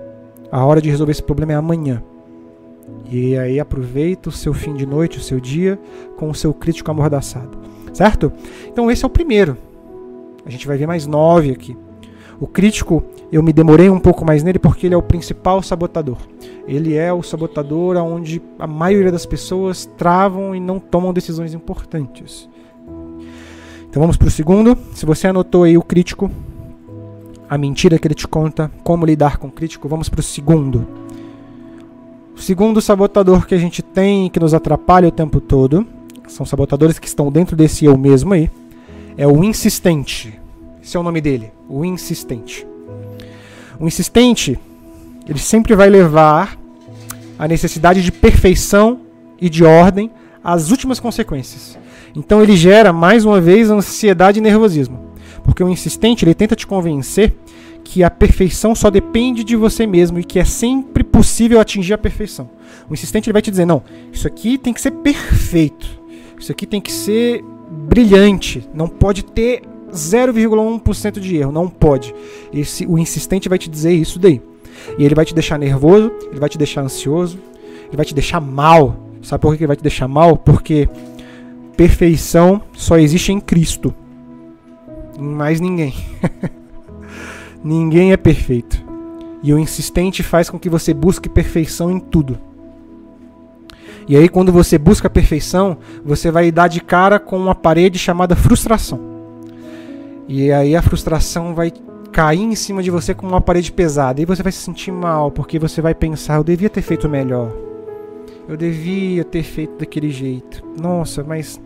A 0.52 0.64
hora 0.64 0.80
de 0.80 0.90
resolver 0.90 1.12
esse 1.12 1.22
problema 1.22 1.52
é 1.52 1.56
amanhã. 1.56 2.02
E 3.10 3.36
aí 3.36 3.58
aproveita 3.58 4.28
o 4.28 4.32
seu 4.32 4.52
fim 4.52 4.74
de 4.74 4.86
noite, 4.86 5.18
o 5.18 5.22
seu 5.22 5.40
dia, 5.40 5.78
com 6.16 6.30
o 6.30 6.34
seu 6.34 6.54
crítico 6.54 6.90
amordaçado. 6.90 7.58
Certo? 7.98 8.32
Então 8.68 8.88
esse 8.88 9.04
é 9.04 9.08
o 9.08 9.10
primeiro. 9.10 9.58
A 10.46 10.50
gente 10.50 10.68
vai 10.68 10.76
ver 10.76 10.86
mais 10.86 11.04
nove 11.04 11.50
aqui. 11.50 11.76
O 12.38 12.46
crítico, 12.46 13.02
eu 13.32 13.42
me 13.42 13.52
demorei 13.52 13.90
um 13.90 13.98
pouco 13.98 14.24
mais 14.24 14.44
nele 14.44 14.60
porque 14.60 14.86
ele 14.86 14.94
é 14.94 14.96
o 14.96 15.02
principal 15.02 15.60
sabotador. 15.64 16.16
Ele 16.68 16.94
é 16.94 17.12
o 17.12 17.24
sabotador 17.24 17.96
onde 17.96 18.40
a 18.56 18.68
maioria 18.68 19.10
das 19.10 19.26
pessoas 19.26 19.84
travam 19.96 20.54
e 20.54 20.60
não 20.60 20.78
tomam 20.78 21.12
decisões 21.12 21.54
importantes. 21.54 22.48
Então 23.90 24.00
vamos 24.00 24.16
para 24.16 24.28
o 24.28 24.30
segundo. 24.30 24.78
Se 24.94 25.04
você 25.04 25.26
anotou 25.26 25.64
aí 25.64 25.76
o 25.76 25.82
crítico, 25.82 26.30
a 27.50 27.58
mentira 27.58 27.98
que 27.98 28.06
ele 28.06 28.14
te 28.14 28.28
conta, 28.28 28.70
como 28.84 29.04
lidar 29.04 29.38
com 29.38 29.48
o 29.48 29.52
crítico, 29.52 29.88
vamos 29.88 30.08
para 30.08 30.20
o 30.20 30.22
segundo. 30.22 30.86
O 32.36 32.40
segundo 32.40 32.80
sabotador 32.80 33.44
que 33.44 33.56
a 33.56 33.58
gente 33.58 33.82
tem 33.82 34.30
que 34.30 34.38
nos 34.38 34.54
atrapalha 34.54 35.08
o 35.08 35.10
tempo 35.10 35.40
todo, 35.40 35.84
são 36.28 36.46
sabotadores 36.46 36.98
que 36.98 37.08
estão 37.08 37.30
dentro 37.30 37.56
desse 37.56 37.84
eu 37.84 37.96
mesmo 37.96 38.34
aí, 38.34 38.50
é 39.16 39.26
o 39.26 39.42
insistente. 39.42 40.38
Esse 40.82 40.96
é 40.96 41.00
o 41.00 41.02
nome 41.02 41.20
dele, 41.20 41.50
o 41.68 41.84
insistente. 41.84 42.66
O 43.78 43.86
insistente, 43.86 44.58
ele 45.28 45.38
sempre 45.38 45.74
vai 45.74 45.88
levar 45.88 46.58
a 47.38 47.46
necessidade 47.46 48.02
de 48.02 48.10
perfeição 48.10 49.00
e 49.40 49.48
de 49.48 49.64
ordem 49.64 50.10
às 50.42 50.70
últimas 50.70 50.98
consequências. 50.98 51.78
Então 52.14 52.42
ele 52.42 52.56
gera 52.56 52.92
mais 52.92 53.24
uma 53.24 53.40
vez 53.40 53.70
ansiedade 53.70 54.38
e 54.38 54.42
nervosismo. 54.42 55.08
Porque 55.44 55.62
o 55.62 55.68
insistente, 55.68 56.24
ele 56.24 56.34
tenta 56.34 56.56
te 56.56 56.66
convencer 56.66 57.34
que 57.84 58.02
a 58.04 58.10
perfeição 58.10 58.74
só 58.74 58.90
depende 58.90 59.42
de 59.42 59.56
você 59.56 59.86
mesmo 59.86 60.18
e 60.18 60.24
que 60.24 60.38
é 60.38 60.44
sempre 60.44 61.02
possível 61.02 61.60
atingir 61.60 61.94
a 61.94 61.98
perfeição. 61.98 62.50
O 62.88 62.92
insistente 62.94 63.28
ele 63.28 63.32
vai 63.32 63.42
te 63.42 63.50
dizer: 63.50 63.64
não, 63.64 63.82
isso 64.12 64.26
aqui 64.26 64.58
tem 64.58 64.74
que 64.74 64.80
ser 64.80 64.90
perfeito, 64.90 65.97
isso 66.38 66.52
aqui 66.52 66.66
tem 66.66 66.80
que 66.80 66.92
ser 66.92 67.44
brilhante, 67.88 68.68
não 68.74 68.88
pode 68.88 69.24
ter 69.24 69.62
0,1% 69.92 71.18
de 71.18 71.36
erro, 71.36 71.52
não 71.52 71.68
pode. 71.68 72.14
Esse, 72.52 72.86
o 72.86 72.98
insistente 72.98 73.48
vai 73.48 73.58
te 73.58 73.68
dizer 73.68 73.92
isso 73.92 74.18
daí. 74.18 74.40
E 74.98 75.04
ele 75.04 75.14
vai 75.14 75.24
te 75.24 75.34
deixar 75.34 75.58
nervoso, 75.58 76.12
ele 76.30 76.40
vai 76.40 76.48
te 76.48 76.58
deixar 76.58 76.82
ansioso, 76.82 77.38
ele 77.88 77.96
vai 77.96 78.06
te 78.06 78.14
deixar 78.14 78.40
mal. 78.40 78.96
Sabe 79.22 79.42
por 79.42 79.56
que 79.56 79.62
ele 79.62 79.68
vai 79.68 79.76
te 79.76 79.82
deixar 79.82 80.06
mal? 80.06 80.36
Porque 80.36 80.88
perfeição 81.76 82.62
só 82.72 82.98
existe 82.98 83.32
em 83.32 83.40
Cristo. 83.40 83.94
Em 85.18 85.22
mais 85.22 85.60
ninguém. 85.60 85.94
Ninguém 87.62 88.12
é 88.12 88.16
perfeito. 88.16 88.80
E 89.42 89.52
o 89.52 89.58
insistente 89.58 90.22
faz 90.22 90.48
com 90.48 90.58
que 90.58 90.70
você 90.70 90.94
busque 90.94 91.28
perfeição 91.28 91.90
em 91.90 91.98
tudo. 91.98 92.38
E 94.08 94.16
aí, 94.16 94.28
quando 94.28 94.50
você 94.50 94.78
busca 94.78 95.06
a 95.06 95.10
perfeição, 95.10 95.76
você 96.04 96.30
vai 96.30 96.50
dar 96.50 96.68
de 96.68 96.80
cara 96.80 97.18
com 97.18 97.36
uma 97.36 97.54
parede 97.54 97.98
chamada 97.98 98.34
frustração. 98.34 98.98
E 100.26 100.52
aí 100.52 100.76
a 100.76 100.82
frustração 100.82 101.54
vai 101.54 101.72
cair 102.12 102.42
em 102.42 102.54
cima 102.54 102.82
de 102.82 102.90
você 102.90 103.14
como 103.14 103.32
uma 103.32 103.40
parede 103.40 103.72
pesada. 103.72 104.20
E 104.20 104.24
você 104.24 104.42
vai 104.42 104.52
se 104.52 104.58
sentir 104.58 104.92
mal, 104.92 105.30
porque 105.30 105.58
você 105.58 105.80
vai 105.80 105.94
pensar: 105.94 106.36
eu 106.36 106.44
devia 106.44 106.70
ter 106.70 106.82
feito 106.82 107.08
melhor. 107.08 107.50
Eu 108.48 108.56
devia 108.56 109.24
ter 109.24 109.42
feito 109.42 109.78
daquele 109.78 110.10
jeito. 110.10 110.62
Nossa, 110.80 111.22
mas 111.22 111.60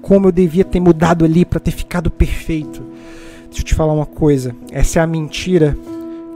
como 0.00 0.28
eu 0.28 0.32
devia 0.32 0.64
ter 0.64 0.80
mudado 0.80 1.24
ali 1.24 1.44
para 1.44 1.60
ter 1.60 1.72
ficado 1.72 2.10
perfeito. 2.10 2.82
Deixa 3.46 3.60
eu 3.60 3.64
te 3.64 3.74
falar 3.74 3.92
uma 3.92 4.06
coisa. 4.06 4.54
Essa 4.70 4.98
é 4.98 5.02
a 5.02 5.06
mentira 5.06 5.76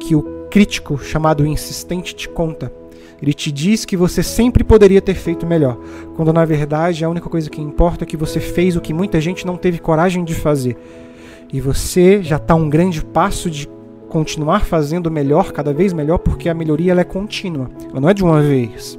que 0.00 0.14
o 0.14 0.22
crítico 0.50 0.98
chamado 0.98 1.46
insistente 1.46 2.14
te 2.14 2.28
conta. 2.28 2.70
Ele 3.20 3.32
te 3.32 3.50
diz 3.50 3.84
que 3.84 3.96
você 3.96 4.22
sempre 4.22 4.62
poderia 4.62 5.00
ter 5.00 5.14
feito 5.14 5.46
melhor, 5.46 5.78
quando 6.14 6.32
na 6.32 6.44
verdade 6.44 7.04
a 7.04 7.08
única 7.08 7.28
coisa 7.28 7.48
que 7.48 7.60
importa 7.60 8.04
é 8.04 8.06
que 8.06 8.16
você 8.16 8.40
fez 8.40 8.76
o 8.76 8.80
que 8.80 8.92
muita 8.92 9.20
gente 9.20 9.46
não 9.46 9.56
teve 9.56 9.78
coragem 9.78 10.24
de 10.24 10.34
fazer. 10.34 10.76
E 11.52 11.60
você 11.60 12.22
já 12.22 12.36
está 12.36 12.54
um 12.54 12.68
grande 12.68 13.04
passo 13.04 13.50
de 13.50 13.68
continuar 14.08 14.64
fazendo 14.64 15.10
melhor, 15.10 15.52
cada 15.52 15.72
vez 15.72 15.92
melhor, 15.92 16.18
porque 16.18 16.48
a 16.48 16.54
melhoria 16.54 16.92
ela 16.92 17.00
é 17.00 17.04
contínua, 17.04 17.70
ela 17.90 18.00
não 18.00 18.08
é 18.08 18.14
de 18.14 18.22
uma 18.22 18.42
vez. 18.42 18.98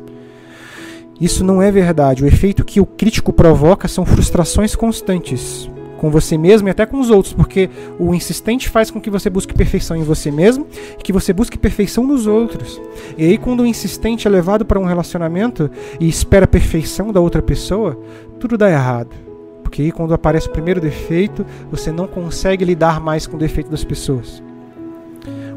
Isso 1.19 1.43
não 1.43 1.61
é 1.61 1.71
verdade. 1.71 2.23
O 2.23 2.27
efeito 2.27 2.63
que 2.63 2.79
o 2.79 2.85
crítico 2.85 3.33
provoca 3.33 3.87
são 3.87 4.05
frustrações 4.05 4.75
constantes 4.75 5.69
com 5.97 6.09
você 6.09 6.37
mesmo 6.37 6.67
e 6.67 6.71
até 6.71 6.85
com 6.85 6.99
os 6.99 7.09
outros, 7.09 7.33
porque 7.33 7.69
o 7.99 8.13
insistente 8.13 8.69
faz 8.69 8.89
com 8.89 9.01
que 9.01 9.09
você 9.09 9.29
busque 9.29 9.53
perfeição 9.53 9.97
em 9.97 10.03
você 10.03 10.31
mesmo 10.31 10.65
e 10.97 11.03
que 11.03 11.11
você 11.11 11.33
busque 11.33 11.57
perfeição 11.57 12.05
nos 12.05 12.27
outros. 12.27 12.79
E 13.17 13.25
aí, 13.25 13.37
quando 13.37 13.61
o 13.61 13.65
insistente 13.65 14.27
é 14.27 14.31
levado 14.31 14.65
para 14.65 14.79
um 14.79 14.85
relacionamento 14.85 15.69
e 15.99 16.07
espera 16.07 16.45
a 16.45 16.47
perfeição 16.47 17.11
da 17.11 17.19
outra 17.19 17.41
pessoa, 17.41 17.99
tudo 18.39 18.57
dá 18.57 18.69
errado. 18.69 19.09
Porque 19.63 19.81
aí, 19.81 19.91
quando 19.91 20.13
aparece 20.13 20.47
o 20.47 20.51
primeiro 20.51 20.79
defeito, 20.79 21.45
você 21.69 21.91
não 21.91 22.07
consegue 22.07 22.63
lidar 22.63 23.01
mais 23.01 23.27
com 23.27 23.35
o 23.35 23.39
defeito 23.39 23.69
das 23.69 23.83
pessoas. 23.83 24.46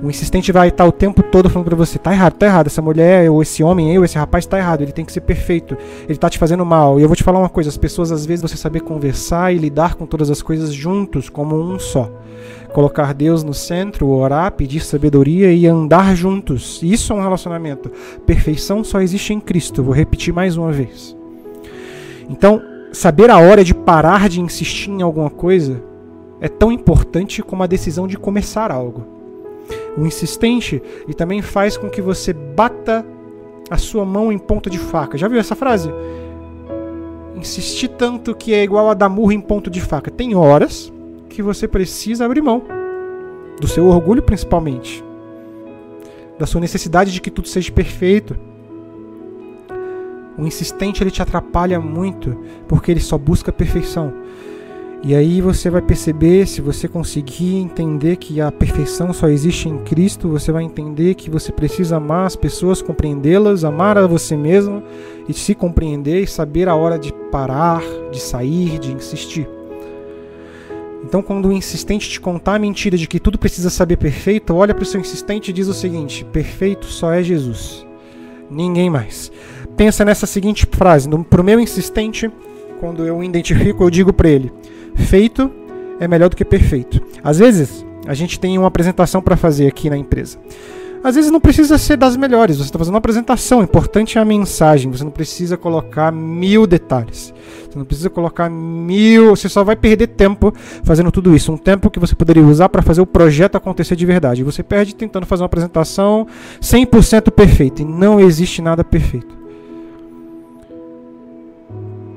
O 0.02 0.08
insistente 0.08 0.50
vai 0.50 0.68
estar 0.68 0.86
o 0.86 0.92
tempo 0.92 1.22
todo 1.22 1.50
falando 1.50 1.66
para 1.66 1.76
você: 1.76 1.98
tá 1.98 2.12
errado, 2.12 2.34
tá 2.34 2.46
errado. 2.46 2.68
Essa 2.68 2.80
mulher, 2.80 3.30
ou 3.30 3.42
esse 3.42 3.62
homem, 3.62 3.94
eu, 3.94 4.02
esse 4.02 4.16
rapaz 4.16 4.46
tá 4.46 4.58
errado. 4.58 4.80
Ele 4.80 4.92
tem 4.92 5.04
que 5.04 5.12
ser 5.12 5.20
perfeito. 5.20 5.76
Ele 6.08 6.16
tá 6.16 6.30
te 6.30 6.38
fazendo 6.38 6.64
mal. 6.64 6.98
E 6.98 7.02
eu 7.02 7.08
vou 7.08 7.16
te 7.16 7.22
falar 7.22 7.38
uma 7.38 7.50
coisa: 7.50 7.68
as 7.68 7.76
pessoas, 7.76 8.10
às 8.10 8.24
vezes, 8.24 8.40
você 8.40 8.56
saber 8.56 8.80
conversar 8.80 9.54
e 9.54 9.58
lidar 9.58 9.96
com 9.96 10.06
todas 10.06 10.30
as 10.30 10.40
coisas 10.40 10.72
juntos, 10.72 11.28
como 11.28 11.54
um 11.54 11.78
só. 11.78 12.10
Colocar 12.72 13.12
Deus 13.12 13.44
no 13.44 13.52
centro, 13.52 14.08
orar, 14.08 14.52
pedir 14.52 14.80
sabedoria 14.80 15.52
e 15.52 15.66
andar 15.66 16.14
juntos. 16.14 16.80
Isso 16.82 17.12
é 17.12 17.16
um 17.16 17.20
relacionamento. 17.20 17.90
Perfeição 18.24 18.82
só 18.82 19.00
existe 19.00 19.34
em 19.34 19.40
Cristo. 19.40 19.82
Vou 19.82 19.92
repetir 19.92 20.32
mais 20.32 20.56
uma 20.56 20.72
vez. 20.72 21.14
Então, 22.28 22.62
saber 22.92 23.28
a 23.28 23.38
hora 23.38 23.62
de 23.62 23.74
parar 23.74 24.28
de 24.28 24.40
insistir 24.40 24.88
em 24.88 25.02
alguma 25.02 25.28
coisa 25.28 25.82
é 26.40 26.48
tão 26.48 26.72
importante 26.72 27.42
como 27.42 27.62
a 27.62 27.66
decisão 27.66 28.06
de 28.06 28.16
começar 28.16 28.70
algo 28.70 29.19
o 29.96 30.06
insistente 30.06 30.82
e 31.08 31.14
também 31.14 31.42
faz 31.42 31.76
com 31.76 31.88
que 31.88 32.00
você 32.00 32.32
bata 32.32 33.04
a 33.70 33.76
sua 33.76 34.04
mão 34.04 34.32
em 34.32 34.38
ponta 34.38 34.68
de 34.68 34.78
faca. 34.78 35.16
Já 35.16 35.28
viu 35.28 35.38
essa 35.38 35.54
frase? 35.54 35.90
Insistir 37.36 37.88
tanto 37.88 38.34
que 38.34 38.52
é 38.52 38.62
igual 38.62 38.90
a 38.90 38.94
dar 38.94 39.08
murro 39.08 39.32
em 39.32 39.40
ponto 39.40 39.70
de 39.70 39.80
faca. 39.80 40.10
Tem 40.10 40.34
horas 40.34 40.92
que 41.28 41.42
você 41.42 41.68
precisa 41.68 42.24
abrir 42.24 42.42
mão 42.42 42.62
do 43.60 43.68
seu 43.68 43.86
orgulho, 43.86 44.22
principalmente, 44.22 45.04
da 46.38 46.46
sua 46.46 46.60
necessidade 46.60 47.12
de 47.12 47.20
que 47.20 47.30
tudo 47.30 47.48
seja 47.48 47.70
perfeito. 47.70 48.36
O 50.36 50.46
insistente 50.46 51.02
ele 51.02 51.10
te 51.10 51.22
atrapalha 51.22 51.78
muito 51.78 52.36
porque 52.66 52.90
ele 52.90 53.00
só 53.00 53.18
busca 53.18 53.52
perfeição. 53.52 54.12
E 55.02 55.14
aí 55.14 55.40
você 55.40 55.70
vai 55.70 55.80
perceber, 55.80 56.46
se 56.46 56.60
você 56.60 56.86
conseguir 56.86 57.56
entender 57.56 58.16
que 58.16 58.38
a 58.38 58.52
perfeição 58.52 59.14
só 59.14 59.28
existe 59.28 59.66
em 59.66 59.78
Cristo, 59.78 60.28
você 60.28 60.52
vai 60.52 60.62
entender 60.62 61.14
que 61.14 61.30
você 61.30 61.50
precisa 61.50 61.96
amar 61.96 62.26
as 62.26 62.36
pessoas, 62.36 62.82
compreendê-las, 62.82 63.64
amar 63.64 63.96
a 63.96 64.06
você 64.06 64.36
mesmo 64.36 64.82
e 65.26 65.32
se 65.32 65.54
compreender 65.54 66.22
e 66.22 66.26
saber 66.26 66.68
a 66.68 66.74
hora 66.74 66.98
de 66.98 67.14
parar, 67.32 67.82
de 68.12 68.20
sair, 68.20 68.78
de 68.78 68.92
insistir. 68.92 69.48
Então, 71.02 71.22
quando 71.22 71.48
o 71.48 71.52
insistente 71.52 72.10
te 72.10 72.20
contar 72.20 72.56
a 72.56 72.58
mentira 72.58 72.98
de 72.98 73.08
que 73.08 73.18
tudo 73.18 73.38
precisa 73.38 73.70
saber 73.70 73.96
perfeito, 73.96 74.54
olha 74.54 74.74
para 74.74 74.82
o 74.82 74.86
seu 74.86 75.00
insistente 75.00 75.48
e 75.48 75.54
diz 75.54 75.66
o 75.66 75.72
seguinte: 75.72 76.26
perfeito 76.26 76.84
só 76.84 77.10
é 77.10 77.22
Jesus, 77.22 77.86
ninguém 78.50 78.90
mais. 78.90 79.32
Pensa 79.78 80.04
nessa 80.04 80.26
seguinte 80.26 80.68
frase: 80.70 81.08
para 81.30 81.40
o 81.40 81.44
meu 81.44 81.58
insistente, 81.58 82.30
quando 82.78 83.06
eu 83.06 83.24
identifico, 83.24 83.82
eu 83.82 83.88
digo 83.88 84.12
para 84.12 84.28
ele 84.28 84.59
feito 84.94 85.50
é 85.98 86.08
melhor 86.08 86.28
do 86.28 86.36
que 86.36 86.44
perfeito. 86.44 87.00
Às 87.22 87.38
vezes, 87.38 87.84
a 88.06 88.14
gente 88.14 88.38
tem 88.40 88.56
uma 88.58 88.68
apresentação 88.68 89.20
para 89.20 89.36
fazer 89.36 89.66
aqui 89.66 89.90
na 89.90 89.96
empresa. 89.96 90.38
Às 91.02 91.14
vezes 91.14 91.30
não 91.30 91.40
precisa 91.40 91.78
ser 91.78 91.96
das 91.96 92.14
melhores, 92.14 92.58
você 92.58 92.64
está 92.64 92.78
fazendo 92.78 92.92
uma 92.92 92.98
apresentação, 92.98 93.60
o 93.60 93.62
importante 93.62 94.18
é 94.18 94.20
a 94.20 94.24
mensagem, 94.24 94.90
você 94.90 95.02
não 95.02 95.10
precisa 95.10 95.56
colocar 95.56 96.12
mil 96.12 96.66
detalhes. 96.66 97.32
Você 97.70 97.78
não 97.78 97.84
precisa 97.84 98.10
colocar 98.10 98.50
mil. 98.50 99.30
Você 99.30 99.48
só 99.48 99.62
vai 99.62 99.76
perder 99.76 100.08
tempo 100.08 100.52
fazendo 100.82 101.12
tudo 101.12 101.36
isso. 101.36 101.52
Um 101.52 101.56
tempo 101.56 101.88
que 101.88 102.00
você 102.00 102.16
poderia 102.16 102.44
usar 102.44 102.68
para 102.68 102.82
fazer 102.82 103.00
o 103.00 103.06
projeto 103.06 103.54
acontecer 103.54 103.94
de 103.94 104.04
verdade. 104.04 104.42
Você 104.42 104.62
perde 104.62 104.94
tentando 104.94 105.24
fazer 105.24 105.42
uma 105.42 105.46
apresentação 105.46 106.26
100% 106.60 107.30
perfeita. 107.30 107.82
E 107.82 107.84
não 107.84 108.18
existe 108.18 108.60
nada 108.60 108.82
perfeito. 108.82 109.38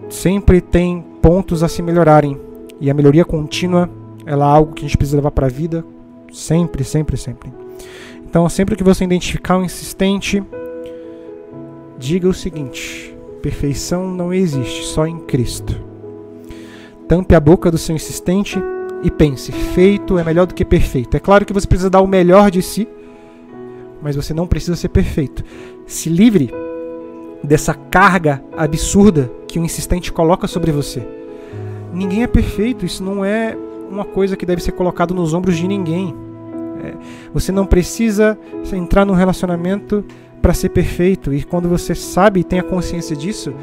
Sempre 0.09 0.59
tem 0.59 1.05
pontos 1.21 1.61
a 1.61 1.67
se 1.67 1.83
melhorarem. 1.83 2.39
E 2.83 2.91
a 2.91 2.93
melhoria 2.93 3.23
contínua, 3.23 3.89
ela 4.25 4.43
é 4.43 4.49
algo 4.57 4.73
que 4.73 4.83
a 4.83 4.87
gente 4.89 4.97
precisa 4.97 5.15
levar 5.15 5.31
para 5.31 5.45
a 5.45 5.49
vida 5.49 5.85
sempre, 6.33 6.83
sempre, 6.83 7.15
sempre. 7.15 7.53
Então, 8.25 8.49
sempre 8.49 8.75
que 8.75 8.83
você 8.83 9.05
identificar 9.05 9.57
um 9.57 9.63
insistente, 9.63 10.43
diga 11.97 12.27
o 12.27 12.33
seguinte: 12.33 13.15
perfeição 13.41 14.11
não 14.11 14.33
existe, 14.33 14.83
só 14.83 15.07
em 15.07 15.17
Cristo. 15.19 15.81
Tampe 17.07 17.33
a 17.33 17.39
boca 17.39 17.71
do 17.71 17.77
seu 17.77 17.95
insistente 17.95 18.59
e 19.01 19.09
pense: 19.09 19.53
feito 19.53 20.19
é 20.19 20.23
melhor 20.25 20.45
do 20.45 20.53
que 20.53 20.65
perfeito. 20.65 21.15
É 21.15 21.21
claro 21.21 21.45
que 21.45 21.53
você 21.53 21.65
precisa 21.65 21.89
dar 21.89 22.01
o 22.01 22.07
melhor 22.07 22.51
de 22.51 22.61
si, 22.61 22.85
mas 24.01 24.17
você 24.17 24.33
não 24.33 24.45
precisa 24.45 24.75
ser 24.75 24.89
perfeito. 24.89 25.41
Se 25.87 26.09
livre 26.09 26.51
dessa 27.41 27.73
carga 27.73 28.43
absurda 28.57 29.31
que 29.47 29.57
o 29.57 29.63
insistente 29.63 30.11
coloca 30.11 30.47
sobre 30.47 30.69
você 30.69 31.22
ninguém 31.93 32.23
é 32.23 32.27
perfeito, 32.27 32.85
isso 32.85 33.03
não 33.03 33.23
é 33.23 33.57
uma 33.89 34.05
coisa 34.05 34.35
que 34.35 34.45
deve 34.45 34.61
ser 34.61 34.71
colocado 34.71 35.13
nos 35.13 35.33
ombros 35.33 35.55
de 35.57 35.67
ninguém. 35.67 36.15
É, 36.83 36.93
você 37.33 37.51
não 37.51 37.65
precisa 37.65 38.37
entrar 38.73 39.05
num 39.05 39.13
relacionamento 39.13 40.03
para 40.41 40.53
ser 40.53 40.69
perfeito, 40.69 41.33
e 41.33 41.43
quando 41.43 41.69
você 41.69 41.95
sabe 41.95 42.41
e 42.41 42.43
tem 42.43 42.59
a 42.59 42.63
consciência 42.63 43.15
disso, 43.15 43.53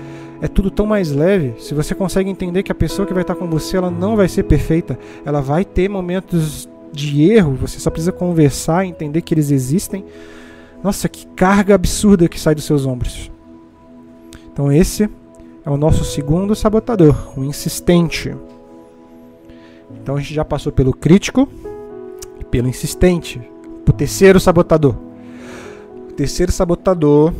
é 0.40 0.48
tudo 0.48 0.70
tão 0.70 0.86
mais 0.86 1.12
leve. 1.12 1.54
Se 1.58 1.74
você 1.74 1.94
consegue 1.94 2.30
entender 2.30 2.62
que 2.62 2.72
a 2.72 2.74
pessoa 2.74 3.06
que 3.06 3.12
vai 3.12 3.22
estar 3.22 3.34
com 3.34 3.46
você, 3.46 3.76
ela 3.76 3.90
não 3.90 4.16
vai 4.16 4.28
ser 4.28 4.44
perfeita, 4.44 4.98
ela 5.24 5.42
vai 5.42 5.64
ter 5.64 5.88
momentos 5.88 6.68
de 6.92 7.30
erro, 7.30 7.54
você 7.54 7.78
só 7.78 7.90
precisa 7.90 8.12
conversar, 8.12 8.86
entender 8.86 9.20
que 9.20 9.34
eles 9.34 9.50
existem. 9.50 10.04
Nossa, 10.82 11.08
que 11.08 11.26
carga 11.36 11.74
absurda 11.74 12.28
que 12.28 12.40
sai 12.40 12.54
dos 12.54 12.64
seus 12.64 12.86
ombros. 12.86 13.30
Então 14.50 14.72
esse 14.72 15.08
é 15.64 15.70
o 15.70 15.77
nosso 15.77 16.05
segundo 16.05 16.55
sabotador, 16.55 17.14
o 17.37 17.44
insistente. 17.44 18.35
Então 20.03 20.16
a 20.16 20.20
gente 20.20 20.33
já 20.33 20.44
passou 20.44 20.73
pelo 20.73 20.92
crítico 20.92 21.49
e 22.40 22.44
pelo 22.44 22.68
insistente. 22.68 23.40
O 23.87 23.92
terceiro 23.92 24.38
sabotador. 24.38 24.94
O 26.09 26.12
terceiro 26.12 26.51
sabotador. 26.53 27.33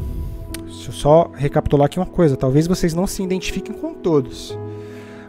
Deixa 0.67 0.91
eu 0.91 0.93
só 0.93 1.31
recapitular 1.35 1.87
aqui 1.87 1.99
uma 1.99 2.07
coisa. 2.07 2.37
Talvez 2.37 2.67
vocês 2.67 2.93
não 2.93 3.07
se 3.07 3.23
identifiquem 3.23 3.75
com 3.75 3.95
todos. 3.95 4.59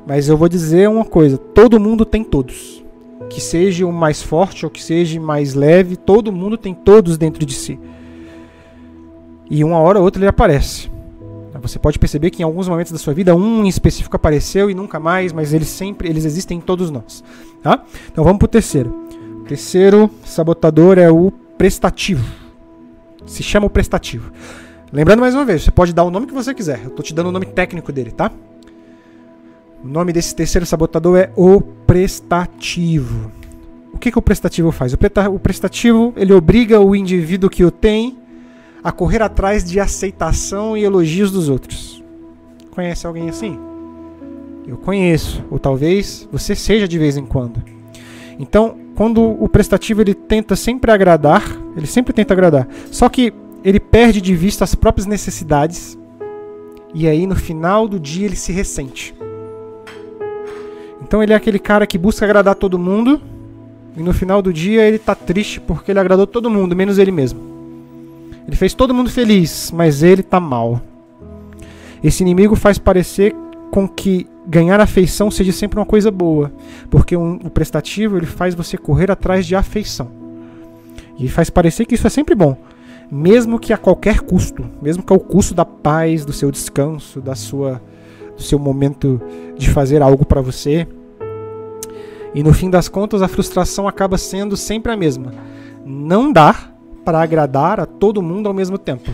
Mas 0.05 0.27
eu 0.27 0.35
vou 0.35 0.49
dizer 0.49 0.89
uma 0.89 1.05
coisa: 1.05 1.37
todo 1.37 1.79
mundo 1.79 2.05
tem 2.05 2.23
todos. 2.23 2.83
Que 3.29 3.39
seja 3.39 3.85
o 3.85 3.93
mais 3.93 4.21
forte 4.21 4.65
ou 4.65 4.71
que 4.71 4.83
seja 4.83 5.19
mais 5.21 5.53
leve, 5.53 5.95
todo 5.95 6.33
mundo 6.33 6.57
tem 6.57 6.73
todos 6.73 7.17
dentro 7.17 7.45
de 7.45 7.53
si. 7.53 7.79
E 9.49 9.63
uma 9.63 9.79
hora 9.79 9.99
ou 9.99 10.05
outra 10.05 10.21
ele 10.21 10.27
aparece. 10.27 10.89
Você 11.59 11.77
pode 11.77 11.99
perceber 11.99 12.29
que 12.29 12.41
em 12.41 12.45
alguns 12.45 12.67
momentos 12.67 12.91
da 12.91 12.97
sua 12.97 13.13
vida 13.13 13.35
um 13.35 13.65
em 13.65 13.67
específico 13.67 14.15
apareceu 14.15 14.69
e 14.69 14.73
nunca 14.73 14.99
mais, 14.99 15.33
mas 15.33 15.53
eles 15.53 15.67
sempre 15.67 16.09
eles 16.09 16.25
existem 16.25 16.57
em 16.57 16.61
todos 16.61 16.89
nós. 16.89 17.23
Tá? 17.61 17.83
Então 18.11 18.23
vamos 18.23 18.39
para 18.39 18.45
o 18.45 18.49
terceiro. 18.49 18.89
O 19.41 19.43
terceiro 19.43 20.09
sabotador 20.23 20.97
é 20.97 21.11
o 21.11 21.31
prestativo. 21.57 22.25
Se 23.25 23.43
chama 23.43 23.67
o 23.67 23.69
prestativo. 23.69 24.31
Lembrando 24.91 25.19
mais 25.19 25.35
uma 25.35 25.45
vez, 25.45 25.63
você 25.63 25.71
pode 25.71 25.93
dar 25.93 26.03
o 26.03 26.11
nome 26.11 26.25
que 26.25 26.33
você 26.33 26.53
quiser. 26.53 26.79
Eu 26.83 26.89
estou 26.89 27.03
te 27.03 27.13
dando 27.13 27.27
o 27.27 27.31
nome 27.31 27.45
técnico 27.45 27.91
dele, 27.91 28.11
tá? 28.11 28.31
O 29.83 29.87
nome 29.87 30.13
desse 30.13 30.35
terceiro 30.35 30.65
sabotador 30.65 31.17
é 31.17 31.31
o 31.35 31.61
prestativo. 31.61 33.31
O 33.93 33.97
que, 33.97 34.11
que 34.11 34.19
o 34.19 34.21
prestativo 34.21 34.71
faz? 34.71 34.93
O 34.93 35.39
prestativo 35.39 36.13
ele 36.15 36.33
obriga 36.33 36.79
o 36.79 36.95
indivíduo 36.95 37.49
que 37.49 37.63
o 37.63 37.71
tem 37.71 38.17
a 38.83 38.91
correr 38.91 39.21
atrás 39.21 39.63
de 39.63 39.79
aceitação 39.79 40.75
e 40.75 40.83
elogios 40.83 41.31
dos 41.31 41.49
outros. 41.49 42.03
conhece 42.71 43.05
alguém 43.05 43.29
assim? 43.29 43.59
Eu 44.67 44.77
conheço, 44.77 45.43
ou 45.49 45.59
talvez 45.59 46.27
você 46.31 46.55
seja 46.55 46.87
de 46.87 46.97
vez 46.97 47.17
em 47.17 47.25
quando. 47.25 47.61
Então, 48.39 48.77
quando 48.95 49.21
o 49.21 49.47
prestativo 49.49 50.01
ele 50.01 50.13
tenta 50.13 50.55
sempre 50.55 50.91
agradar, 50.91 51.43
ele 51.75 51.87
sempre 51.87 52.13
tenta 52.13 52.33
agradar, 52.33 52.67
só 52.91 53.09
que 53.09 53.33
ele 53.63 53.79
perde 53.79 54.21
de 54.21 54.35
vista 54.35 54.63
as 54.63 54.75
próprias 54.75 55.05
necessidades 55.05 55.97
e 56.93 57.07
aí 57.07 57.25
no 57.25 57.35
final 57.35 57.87
do 57.87 57.99
dia 57.99 58.25
ele 58.25 58.35
se 58.35 58.51
ressente. 58.51 59.13
Então 61.01 61.21
ele 61.21 61.33
é 61.33 61.35
aquele 61.35 61.59
cara 61.59 61.85
que 61.85 61.97
busca 61.97 62.25
agradar 62.25 62.55
todo 62.55 62.79
mundo 62.79 63.21
e 63.95 64.01
no 64.01 64.13
final 64.13 64.41
do 64.41 64.53
dia 64.53 64.87
ele 64.87 64.99
tá 64.99 65.13
triste 65.13 65.59
porque 65.59 65.91
ele 65.91 65.99
agradou 65.99 66.25
todo 66.25 66.49
mundo, 66.49 66.75
menos 66.75 66.97
ele 66.97 67.11
mesmo. 67.11 67.50
Ele 68.47 68.55
fez 68.55 68.73
todo 68.73 68.93
mundo 68.93 69.09
feliz, 69.09 69.71
mas 69.71 70.03
ele 70.03 70.23
tá 70.23 70.39
mal. 70.39 70.81
Esse 72.03 72.23
inimigo 72.23 72.55
faz 72.55 72.77
parecer 72.77 73.35
com 73.71 73.87
que 73.87 74.27
ganhar 74.45 74.79
afeição 74.79 75.31
seja 75.31 75.51
sempre 75.51 75.79
uma 75.79 75.85
coisa 75.85 76.11
boa, 76.11 76.51
porque 76.89 77.15
um, 77.15 77.35
o 77.35 77.49
prestativo 77.49 78.17
ele 78.17 78.25
faz 78.25 78.53
você 78.55 78.77
correr 78.77 79.11
atrás 79.11 79.45
de 79.45 79.55
afeição. 79.55 80.09
E 81.17 81.29
faz 81.29 81.49
parecer 81.49 81.85
que 81.85 81.95
isso 81.95 82.07
é 82.07 82.09
sempre 82.09 82.35
bom, 82.35 82.57
mesmo 83.09 83.59
que 83.59 83.71
a 83.71 83.77
qualquer 83.77 84.21
custo, 84.21 84.65
mesmo 84.81 85.03
que 85.03 85.13
ao 85.13 85.19
custo 85.19 85.53
da 85.53 85.63
paz, 85.63 86.25
do 86.25 86.33
seu 86.33 86.51
descanso, 86.51 87.21
da 87.21 87.35
sua 87.35 87.81
do 88.35 88.41
seu 88.41 88.57
momento 88.57 89.21
de 89.57 89.69
fazer 89.69 90.01
algo 90.01 90.25
para 90.25 90.41
você. 90.41 90.87
E 92.33 92.41
no 92.41 92.53
fim 92.53 92.69
das 92.69 92.87
contas, 92.87 93.21
a 93.21 93.27
frustração 93.27 93.87
acaba 93.87 94.17
sendo 94.17 94.57
sempre 94.57 94.91
a 94.91 94.97
mesma. 94.97 95.33
Não 95.85 96.31
dá 96.31 96.70
para 97.03 97.21
agradar 97.21 97.79
a 97.79 97.85
todo 97.85 98.21
mundo 98.21 98.47
ao 98.47 98.53
mesmo 98.53 98.77
tempo. 98.77 99.11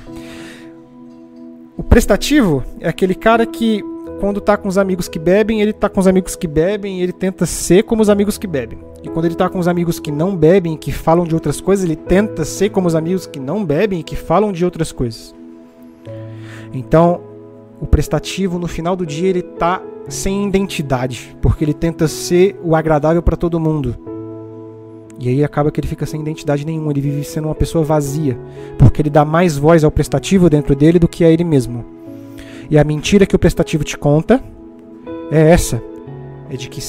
O 1.78 1.84
prestativo 1.84 2.64
é 2.80 2.90
aquele 2.90 3.16
cara 3.16 3.46
que 3.46 3.84
quando 4.20 4.42
tá 4.42 4.58
com 4.58 4.68
os 4.68 4.78
amigos 4.78 5.08
que 5.08 5.20
bebem, 5.20 5.62
ele 5.62 5.74
tá 5.74 5.88
com 5.88 6.00
os 6.00 6.08
amigos 6.08 6.36
que 6.36 6.48
bebem, 6.48 7.00
e 7.00 7.04
ele 7.04 7.14
tenta 7.14 7.46
ser 7.46 7.84
como 7.84 8.02
os 8.02 8.10
amigos 8.10 8.38
que 8.38 8.48
bebem. 8.48 8.80
E 9.04 9.10
quando 9.10 9.26
ele 9.26 9.36
tá 9.36 9.48
com 9.48 9.60
os 9.60 9.68
amigos 9.68 10.00
que 10.00 10.12
não 10.12 10.36
bebem 10.36 10.74
e 10.74 10.78
que 10.78 10.92
falam 10.92 11.26
de 11.26 11.36
outras 11.36 11.62
coisas, 11.62 11.86
ele 11.86 11.96
tenta 11.96 12.44
ser 12.44 12.70
como 12.70 12.88
os 12.88 12.96
amigos 12.96 13.28
que 13.28 13.40
não 13.40 13.64
bebem 13.64 14.00
e 14.00 14.04
que 14.04 14.16
falam 14.16 14.52
de 14.52 14.66
outras 14.66 14.92
coisas. 14.92 15.36
Então, 16.74 17.22
o 17.80 17.86
prestativo 17.86 18.58
no 18.58 18.68
final 18.68 18.96
do 18.96 19.06
dia 19.06 19.30
ele 19.30 19.42
tá 19.42 19.82
sem 20.10 20.48
identidade, 20.48 21.38
porque 21.42 21.64
ele 21.64 21.74
tenta 21.74 22.08
ser 22.08 22.60
o 22.64 22.76
agradável 22.76 23.22
para 23.22 23.38
todo 23.38 23.60
mundo. 23.60 23.96
E 25.20 25.30
aí 25.30 25.44
acaba 25.44 25.72
que 25.72 25.80
ele 25.80 25.88
fica 25.88 26.06
sem 26.06 26.22
identidade 26.22 26.66
nenhuma, 26.66 26.92
ele 26.92 27.02
vive 27.02 27.24
sendo 27.24 27.48
uma 27.48 27.56
pessoa 27.56 27.84
vazia, 27.84 28.38
porque 28.78 29.02
ele 29.02 29.10
dá 29.10 29.26
mais 29.26 29.58
voz 29.58 29.84
ao 29.84 29.92
prestativo 29.92 30.50
dentro 30.50 30.76
dele 30.76 31.00
do 31.00 31.08
que 31.08 31.24
a 31.24 31.30
ele 31.30 31.44
mesmo. 31.44 31.84
E 32.70 32.78
a 32.78 32.84
mentira 32.84 33.26
que 33.26 33.36
o 33.36 33.40
prestativo 33.40 33.84
te 33.84 33.98
conta 33.98 34.44
é 35.32 35.50
essa: 35.50 35.82
é 36.50 36.56
de 36.56 36.70
que 36.70 36.82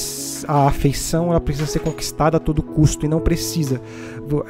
a 0.47 0.67
afeição 0.67 1.31
ela 1.31 1.41
precisa 1.41 1.67
ser 1.67 1.81
conquistada 1.81 2.37
a 2.37 2.41
todo 2.41 2.63
custo 2.63 3.07
e 3.07 3.09
não 3.09 3.21
precisa. 3.21 3.81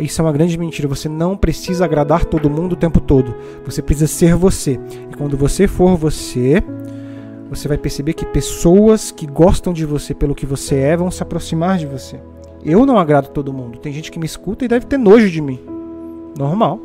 Isso 0.00 0.20
é 0.20 0.24
uma 0.24 0.32
grande 0.32 0.58
mentira. 0.58 0.88
Você 0.88 1.08
não 1.08 1.36
precisa 1.36 1.84
agradar 1.84 2.24
todo 2.24 2.50
mundo 2.50 2.72
o 2.72 2.76
tempo 2.76 3.00
todo. 3.00 3.34
Você 3.64 3.80
precisa 3.80 4.06
ser 4.06 4.34
você. 4.34 4.78
E 5.10 5.16
quando 5.16 5.36
você 5.36 5.66
for 5.66 5.96
você, 5.96 6.62
você 7.48 7.68
vai 7.68 7.78
perceber 7.78 8.12
que 8.12 8.26
pessoas 8.26 9.10
que 9.10 9.26
gostam 9.26 9.72
de 9.72 9.86
você 9.86 10.14
pelo 10.14 10.34
que 10.34 10.44
você 10.44 10.76
é 10.76 10.96
vão 10.96 11.10
se 11.10 11.22
aproximar 11.22 11.78
de 11.78 11.86
você. 11.86 12.20
Eu 12.68 12.84
não 12.84 12.98
agrado 12.98 13.28
todo 13.28 13.50
mundo. 13.50 13.78
Tem 13.78 13.90
gente 13.94 14.10
que 14.10 14.18
me 14.18 14.26
escuta 14.26 14.62
e 14.62 14.68
deve 14.68 14.84
ter 14.84 14.98
nojo 14.98 15.30
de 15.30 15.40
mim. 15.40 15.58
Normal. 16.38 16.78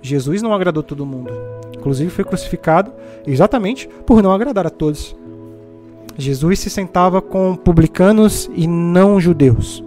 Jesus 0.00 0.40
não 0.40 0.54
agradou 0.54 0.84
todo 0.84 1.04
mundo. 1.04 1.32
Inclusive 1.76 2.10
foi 2.10 2.24
crucificado 2.24 2.92
exatamente 3.26 3.88
por 4.06 4.22
não 4.22 4.30
agradar 4.30 4.68
a 4.68 4.70
todos. 4.70 5.16
Jesus 6.16 6.60
se 6.60 6.70
sentava 6.70 7.20
com 7.20 7.56
publicanos 7.56 8.48
e 8.54 8.68
não 8.68 9.20
judeus. 9.20 9.82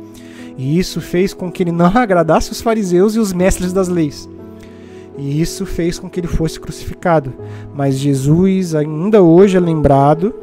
E 0.57 0.77
isso 0.77 0.99
fez 0.99 1.33
com 1.33 1.49
que 1.49 1.63
ele 1.63 1.71
não 1.71 1.85
agradasse 1.95 2.51
os 2.51 2.59
fariseus 2.59 3.15
e 3.15 3.19
os 3.19 3.31
mestres 3.31 3.71
das 3.71 3.87
leis. 3.87 4.29
E 5.17 5.39
isso 5.39 5.65
fez 5.65 5.97
com 5.97 6.09
que 6.09 6.19
ele 6.19 6.27
fosse 6.27 6.59
crucificado. 6.59 7.33
Mas 7.73 7.95
Jesus 7.95 8.75
ainda 8.75 9.21
hoje 9.21 9.55
é 9.55 9.59
lembrado 9.61 10.35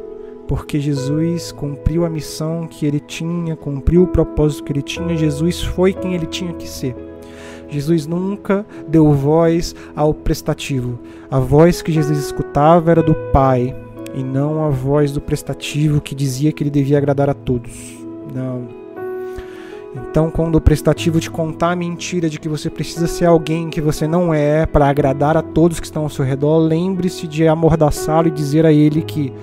porque 0.47 0.79
Jesus 0.79 1.51
cumpriu 1.51 2.05
a 2.05 2.09
missão 2.09 2.67
que 2.67 2.85
ele 2.85 2.99
tinha, 2.99 3.55
cumpriu 3.55 4.03
o 4.03 4.07
propósito 4.07 4.63
que 4.63 4.71
ele 4.71 4.81
tinha. 4.81 5.17
Jesus 5.17 5.61
foi 5.61 5.93
quem 5.93 6.13
ele 6.13 6.25
tinha 6.25 6.53
que 6.53 6.67
ser. 6.67 6.95
Jesus 7.69 8.07
nunca 8.07 8.65
deu 8.87 9.11
voz 9.11 9.75
ao 9.95 10.13
prestativo. 10.13 10.97
A 11.29 11.39
voz 11.39 11.81
que 11.81 11.91
Jesus 11.91 12.17
escutava 12.17 12.91
era 12.91 13.03
do 13.03 13.13
Pai 13.33 13.75
e 14.15 14.23
não 14.23 14.63
a 14.63 14.69
voz 14.69 15.11
do 15.11 15.19
prestativo 15.19 15.99
que 15.99 16.15
dizia 16.15 16.51
que 16.51 16.63
ele 16.63 16.69
devia 16.69 16.97
agradar 16.97 17.29
a 17.29 17.33
todos. 17.33 17.97
Não. 18.33 18.87
Então, 19.95 20.29
quando 20.29 20.55
o 20.55 20.61
prestativo 20.61 21.19
te 21.19 21.29
contar 21.29 21.71
a 21.71 21.75
mentira 21.75 22.29
de 22.29 22.39
que 22.39 22.47
você 22.47 22.69
precisa 22.69 23.07
ser 23.07 23.25
alguém 23.25 23.69
que 23.69 23.81
você 23.81 24.07
não 24.07 24.33
é 24.33 24.65
para 24.65 24.87
agradar 24.87 25.35
a 25.35 25.41
todos 25.41 25.79
que 25.79 25.85
estão 25.85 26.03
ao 26.03 26.09
seu 26.09 26.23
redor, 26.23 26.57
lembre-se 26.59 27.27
de 27.27 27.47
amordaçá-lo 27.47 28.27
e 28.27 28.31
dizer 28.31 28.65
a 28.65 28.71
ele 28.71 29.01
que 29.01 29.33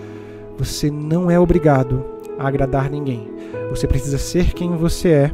você 0.57 0.91
não 0.91 1.31
é 1.31 1.39
obrigado 1.39 2.05
a 2.39 2.47
agradar 2.49 2.91
ninguém. 2.91 3.29
Você 3.71 3.87
precisa 3.87 4.19
ser 4.19 4.53
quem 4.53 4.77
você 4.77 5.09
é, 5.09 5.31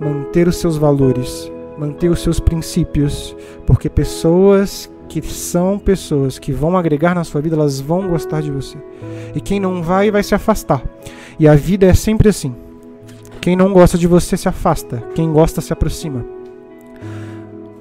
manter 0.00 0.48
os 0.48 0.56
seus 0.56 0.76
valores, 0.76 1.50
manter 1.78 2.10
os 2.10 2.20
seus 2.20 2.40
princípios, 2.40 3.36
porque 3.66 3.88
pessoas 3.88 4.90
que 5.08 5.20
são 5.20 5.78
pessoas 5.78 6.38
que 6.38 6.52
vão 6.52 6.76
agregar 6.76 7.14
na 7.14 7.22
sua 7.22 7.40
vida, 7.40 7.54
elas 7.54 7.80
vão 7.80 8.08
gostar 8.08 8.40
de 8.40 8.50
você. 8.50 8.78
E 9.34 9.40
quem 9.40 9.60
não 9.60 9.82
vai, 9.82 10.10
vai 10.10 10.22
se 10.22 10.34
afastar. 10.34 10.82
E 11.38 11.46
a 11.46 11.54
vida 11.54 11.86
é 11.86 11.94
sempre 11.94 12.28
assim. 12.28 12.54
Quem 13.40 13.54
não 13.54 13.72
gosta 13.72 13.98
de 13.98 14.06
você 14.06 14.36
se 14.36 14.48
afasta, 14.48 15.02
quem 15.14 15.30
gosta 15.32 15.60
se 15.60 15.72
aproxima. 15.72 16.24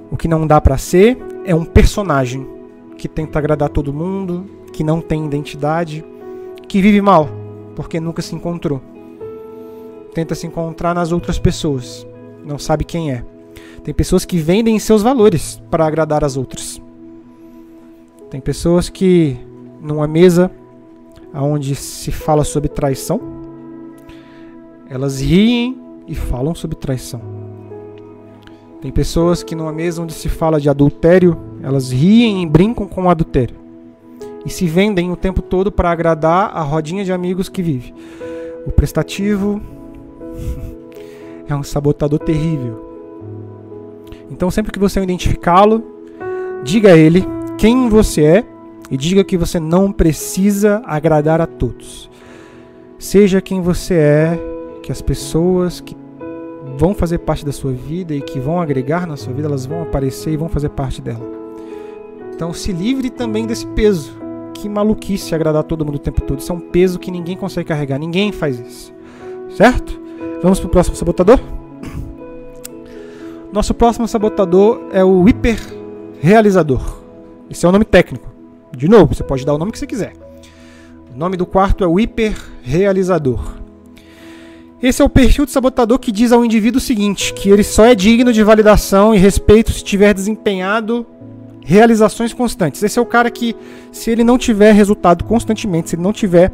O 0.09 0.17
que 0.17 0.27
não 0.27 0.45
dá 0.45 0.59
para 0.59 0.77
ser 0.77 1.17
é 1.45 1.55
um 1.55 1.63
personagem 1.63 2.45
que 2.97 3.07
tenta 3.07 3.39
agradar 3.39 3.69
todo 3.69 3.93
mundo, 3.93 4.45
que 4.73 4.83
não 4.83 4.99
tem 4.99 5.25
identidade, 5.25 6.03
que 6.71 6.81
vive 6.81 7.01
mal 7.01 7.27
porque 7.75 7.99
nunca 7.99 8.21
se 8.21 8.33
encontrou. 8.33 8.81
Tenta 10.13 10.33
se 10.33 10.47
encontrar 10.47 10.95
nas 10.95 11.11
outras 11.11 11.37
pessoas, 11.37 12.07
não 12.45 12.57
sabe 12.57 12.85
quem 12.85 13.11
é. 13.11 13.25
Tem 13.83 13.93
pessoas 13.93 14.23
que 14.23 14.37
vendem 14.37 14.79
seus 14.79 15.01
valores 15.03 15.61
para 15.69 15.85
agradar 15.85 16.23
as 16.23 16.37
outras. 16.37 16.81
Tem 18.29 18.39
pessoas 18.39 18.87
que 18.87 19.37
numa 19.81 20.07
mesa 20.07 20.49
onde 21.33 21.75
se 21.75 22.09
fala 22.09 22.45
sobre 22.45 22.69
traição, 22.69 23.19
elas 24.89 25.19
riem 25.19 25.77
e 26.07 26.15
falam 26.15 26.55
sobre 26.55 26.77
traição. 26.77 27.21
Tem 28.79 28.93
pessoas 28.93 29.43
que 29.43 29.55
numa 29.55 29.73
mesa 29.73 30.01
onde 30.01 30.13
se 30.13 30.29
fala 30.29 30.57
de 30.57 30.69
adultério, 30.69 31.37
elas 31.61 31.91
riem 31.91 32.43
e 32.43 32.47
brincam 32.47 32.87
com 32.87 33.03
o 33.03 33.09
adultério. 33.09 33.60
E 34.45 34.49
se 34.49 34.65
vendem 34.67 35.11
o 35.11 35.15
tempo 35.15 35.41
todo 35.41 35.71
para 35.71 35.91
agradar 35.91 36.51
a 36.55 36.61
rodinha 36.61 37.03
de 37.03 37.13
amigos 37.13 37.49
que 37.49 37.61
vive. 37.61 37.93
O 38.65 38.71
prestativo 38.71 39.61
é 41.47 41.55
um 41.55 41.63
sabotador 41.63 42.19
terrível. 42.19 42.89
Então, 44.29 44.49
sempre 44.49 44.71
que 44.71 44.79
você 44.79 45.01
identificá-lo, 45.01 45.83
diga 46.63 46.93
a 46.93 46.97
ele 46.97 47.25
quem 47.57 47.89
você 47.89 48.23
é 48.23 48.45
e 48.89 48.97
diga 48.97 49.23
que 49.23 49.37
você 49.37 49.59
não 49.59 49.91
precisa 49.91 50.81
agradar 50.85 51.41
a 51.41 51.45
todos. 51.45 52.09
Seja 52.97 53.41
quem 53.41 53.61
você 53.61 53.93
é, 53.95 54.39
que 54.81 54.91
as 54.91 55.01
pessoas 55.01 55.81
que 55.81 55.95
vão 56.77 56.93
fazer 56.93 57.19
parte 57.19 57.45
da 57.45 57.51
sua 57.51 57.71
vida 57.71 58.13
e 58.13 58.21
que 58.21 58.39
vão 58.39 58.61
agregar 58.61 59.05
na 59.05 59.17
sua 59.17 59.33
vida, 59.33 59.47
elas 59.47 59.65
vão 59.65 59.81
aparecer 59.81 60.33
e 60.33 60.37
vão 60.37 60.49
fazer 60.49 60.69
parte 60.69 61.01
dela. 61.01 61.25
Então, 62.33 62.53
se 62.53 62.71
livre 62.71 63.09
também 63.09 63.45
desse 63.45 63.67
peso. 63.67 64.20
Que 64.53 64.69
maluquice 64.69 65.33
agradar 65.33 65.63
todo 65.63 65.85
mundo 65.85 65.95
o 65.95 65.99
tempo 65.99 66.21
todo. 66.21 66.39
Isso 66.39 66.51
é 66.51 66.55
um 66.55 66.59
peso 66.59 66.99
que 66.99 67.11
ninguém 67.11 67.35
consegue 67.35 67.67
carregar. 67.67 67.97
Ninguém 67.97 68.31
faz 68.31 68.59
isso. 68.59 68.93
Certo? 69.49 69.99
Vamos 70.41 70.59
para 70.59 70.67
o 70.67 70.71
próximo 70.71 70.95
sabotador? 70.95 71.39
Nosso 73.51 73.73
próximo 73.73 74.07
sabotador 74.07 74.81
é 74.93 75.03
o 75.03 75.27
hiperrealizador. 75.27 76.99
Esse 77.49 77.65
é 77.65 77.69
o 77.69 77.71
nome 77.71 77.83
técnico. 77.83 78.29
De 78.75 78.87
novo, 78.87 79.13
você 79.13 79.23
pode 79.23 79.45
dar 79.45 79.53
o 79.53 79.57
nome 79.57 79.71
que 79.71 79.79
você 79.79 79.85
quiser. 79.85 80.13
O 81.13 81.17
nome 81.17 81.35
do 81.35 81.45
quarto 81.45 81.83
é 81.83 81.87
o 81.87 81.99
hiperrealizador. 81.99 83.61
Esse 84.81 85.01
é 85.01 85.05
o 85.05 85.09
perfil 85.09 85.45
do 85.45 85.51
sabotador 85.51 85.99
que 85.99 86.11
diz 86.11 86.31
ao 86.31 86.43
indivíduo 86.43 86.79
o 86.79 86.81
seguinte: 86.81 87.33
que 87.33 87.49
ele 87.49 87.63
só 87.63 87.85
é 87.85 87.93
digno 87.93 88.31
de 88.31 88.41
validação 88.41 89.13
e 89.13 89.17
respeito 89.17 89.71
se 89.71 89.83
tiver 89.83 90.13
desempenhado 90.13 91.05
realizações 91.63 92.33
constantes. 92.33 92.81
Esse 92.83 92.99
é 92.99 93.01
o 93.01 93.05
cara 93.05 93.29
que, 93.29 93.55
se 93.91 94.09
ele 94.11 94.23
não 94.23 94.37
tiver 94.37 94.73
resultado 94.73 95.23
constantemente, 95.23 95.89
se 95.89 95.95
ele 95.95 96.03
não 96.03 96.13
tiver 96.13 96.51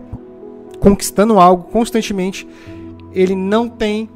conquistando 0.79 1.39
algo 1.39 1.63
constantemente, 1.71 2.47
ele 3.13 3.35
não 3.35 3.67
tem 3.67 4.09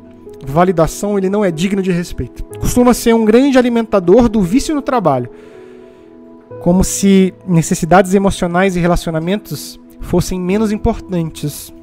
validação, 0.46 1.18
ele 1.18 1.30
não 1.30 1.44
é 1.44 1.52
digno 1.52 1.82
de 1.82 1.92
respeito. 1.92 2.44
Costuma 2.60 2.94
ser 2.94 3.14
um 3.14 3.26
grande 3.26 3.58
alimentador 3.58 4.28
do 4.28 4.42
vício 4.42 4.76
no 4.76 4.82
trabalho. 4.82 5.30
Como 6.62 6.84
se 6.84 7.34
necessidades 7.48 8.14
emocionais 8.14 8.76
e 8.76 8.80
relacionamentos 8.80 9.80
fossem 10.00 10.40
menos 10.40 10.72
importantes. 10.72 11.74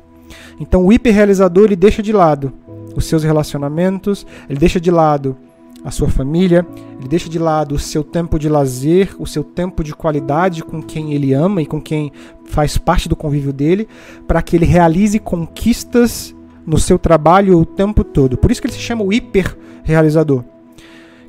Então 0.61 0.85
o 0.85 0.93
hiperrealizador 0.93 1.65
ele 1.65 1.77
deixa 1.77 2.03
de 2.03 2.13
lado 2.13 2.53
os 2.95 3.05
seus 3.05 3.23
relacionamentos, 3.23 4.27
ele 4.49 4.59
deixa 4.59 4.81
de 4.81 4.91
lado 4.91 5.37
a 5.85 5.91
sua 5.91 6.09
família, 6.09 6.67
ele 6.99 7.09
deixa 7.09 7.29
de 7.29 7.39
lado 7.39 7.75
o 7.75 7.79
seu 7.79 8.03
tempo 8.03 8.39
de 8.39 8.49
lazer, 8.49 9.15
o 9.19 9.27
seu 9.27 9.45
tempo 9.45 9.85
de 9.85 9.95
qualidade 9.95 10.63
com 10.63 10.83
quem 10.83 11.13
ele 11.15 11.33
ama 11.33 11.63
e 11.63 11.67
com 11.67 11.81
quem 11.81 12.13
faz 12.45 12.77
parte 12.77 13.09
do 13.09 13.17
convívio 13.17 13.53
dele, 13.53 13.89
para 14.27 14.43
que 14.43 14.57
ele 14.57 14.65
realize 14.65 15.19
conquistas 15.19 16.35
no 16.67 16.79
seu 16.79 16.99
trabalho 16.99 17.59
o 17.59 17.65
tempo 17.65 18.03
todo. 18.03 18.37
Por 18.37 18.51
isso 18.51 18.61
que 18.61 18.67
ele 18.67 18.75
se 18.75 18.81
chama 18.81 19.05
o 19.05 19.13
hiper 19.13 19.57
realizador. 19.83 20.45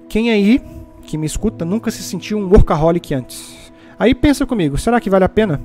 Quem 0.08 0.32
aí 0.32 0.62
que 1.04 1.18
me 1.18 1.26
escuta 1.26 1.64
nunca 1.64 1.92
se 1.92 2.04
sentiu 2.04 2.38
um 2.38 2.50
workaholic 2.50 3.14
antes? 3.14 3.72
Aí 3.98 4.16
pensa 4.16 4.46
comigo, 4.46 4.78
será 4.78 5.00
que 5.00 5.10
vale 5.10 5.26
a 5.26 5.30
pena 5.30 5.62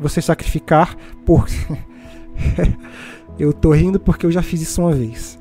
você 0.00 0.22
sacrificar 0.22 0.96
por 1.24 1.46
Eu 3.38 3.52
tô 3.52 3.72
rindo 3.72 4.00
porque 4.00 4.26
eu 4.26 4.32
já 4.32 4.42
fiz 4.42 4.60
isso 4.60 4.80
uma 4.80 4.92
vez. 4.92 5.38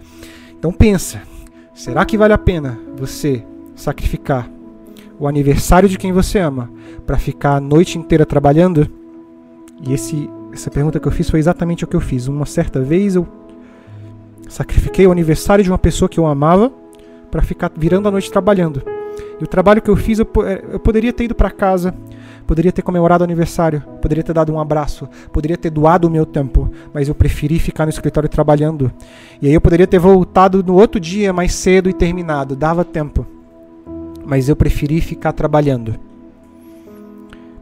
Então 0.57 0.71
pensa, 0.71 1.21
será 1.77 2.03
que 2.03 2.17
vale 2.17 2.33
a 2.33 2.37
pena 2.39 2.77
você 2.97 3.43
sacrificar 3.75 4.49
o 5.19 5.27
aniversário 5.27 5.87
de 5.87 5.97
quem 5.97 6.11
você 6.11 6.39
ama 6.39 6.71
para 7.05 7.17
ficar 7.19 7.55
a 7.55 7.61
noite 7.61 7.99
inteira 7.99 8.25
trabalhando? 8.25 8.89
E 9.85 9.93
esse, 9.93 10.27
essa 10.51 10.71
pergunta 10.71 10.99
que 10.99 11.07
eu 11.07 11.11
fiz 11.11 11.29
foi 11.29 11.39
exatamente 11.39 11.83
o 11.83 11.87
que 11.87 11.95
eu 11.95 12.01
fiz. 12.01 12.27
Uma 12.27 12.47
certa 12.47 12.81
vez 12.81 13.15
eu 13.15 13.27
sacrifiquei 14.49 15.05
o 15.05 15.11
aniversário 15.11 15.63
de 15.63 15.69
uma 15.69 15.77
pessoa 15.77 16.09
que 16.09 16.19
eu 16.19 16.25
amava 16.25 16.73
para 17.29 17.43
ficar 17.43 17.71
virando 17.77 18.07
a 18.07 18.11
noite 18.11 18.31
trabalhando. 18.31 18.81
E 19.39 19.43
o 19.43 19.47
trabalho 19.47 19.81
que 19.81 19.89
eu 19.89 19.95
fiz, 19.95 20.17
eu, 20.17 20.27
eu 20.71 20.79
poderia 20.79 21.13
ter 21.13 21.25
ido 21.25 21.35
para 21.35 21.51
casa, 21.51 21.93
poderia 22.47 22.71
ter 22.71 22.81
comemorado 22.81 23.23
o 23.23 23.25
aniversário, 23.25 23.83
poderia 24.01 24.23
ter 24.23 24.33
dado 24.33 24.53
um 24.53 24.59
abraço, 24.59 25.07
poderia 25.33 25.57
ter 25.57 25.69
doado 25.69 26.07
o 26.07 26.09
meu 26.09 26.25
tempo, 26.25 26.71
mas 26.93 27.09
eu 27.09 27.13
preferi 27.13 27.59
ficar 27.59 27.85
no 27.85 27.89
escritório 27.89 28.29
trabalhando. 28.29 28.91
E 29.41 29.47
aí 29.47 29.53
eu 29.53 29.59
poderia 29.59 29.85
ter 29.85 29.99
voltado 29.99 30.63
no 30.63 30.75
outro 30.75 30.99
dia 30.99 31.33
mais 31.33 31.53
cedo 31.53 31.89
e 31.89 31.93
terminado, 31.93 32.55
dava 32.55 32.85
tempo. 32.85 33.27
Mas 34.25 34.47
eu 34.47 34.55
preferi 34.55 35.01
ficar 35.01 35.33
trabalhando. 35.33 35.95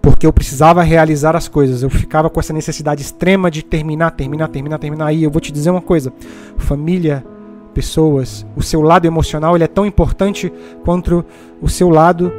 Porque 0.01 0.25
eu 0.25 0.31
precisava 0.31 0.83
realizar 0.83 1.35
as 1.35 1.47
coisas, 1.47 1.81
eu 1.81 1.89
ficava 1.89 2.29
com 2.29 2.39
essa 2.39 2.53
necessidade 2.53 3.01
extrema 3.01 3.49
de 3.49 3.63
terminar, 3.63 4.11
terminar, 4.11 4.47
terminar, 4.49 4.77
terminar. 4.77 5.13
E 5.13 5.23
eu 5.23 5.31
vou 5.31 5.41
te 5.41 5.51
dizer 5.51 5.71
uma 5.71 5.81
coisa: 5.81 6.13
família, 6.57 7.25
pessoas, 7.73 8.45
o 8.55 8.61
seu 8.61 8.81
lado 8.81 9.05
emocional 9.05 9.55
ele 9.55 9.63
é 9.63 9.67
tão 9.67 9.85
importante 9.85 10.53
quanto 10.83 11.25
o 11.59 11.67
seu 11.67 11.89
lado 11.89 12.31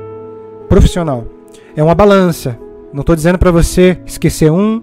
profissional 0.68 1.36
é 1.76 1.82
uma 1.82 1.94
balança. 1.94 2.58
Não 2.92 3.02
estou 3.02 3.14
dizendo 3.14 3.38
para 3.38 3.50
você 3.50 4.00
esquecer 4.06 4.50
um 4.50 4.82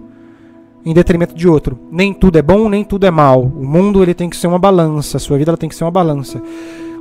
em 0.86 0.94
detrimento 0.94 1.34
de 1.34 1.48
outro. 1.48 1.78
Nem 1.90 2.14
tudo 2.14 2.38
é 2.38 2.42
bom, 2.42 2.68
nem 2.68 2.84
tudo 2.84 3.04
é 3.04 3.10
mal. 3.10 3.42
O 3.42 3.66
mundo 3.66 4.02
ele 4.02 4.14
tem 4.14 4.30
que 4.30 4.36
ser 4.36 4.46
uma 4.46 4.58
balança, 4.58 5.16
a 5.16 5.20
sua 5.20 5.36
vida 5.36 5.50
ela 5.50 5.58
tem 5.58 5.68
que 5.68 5.74
ser 5.74 5.84
uma 5.84 5.90
balança. 5.90 6.40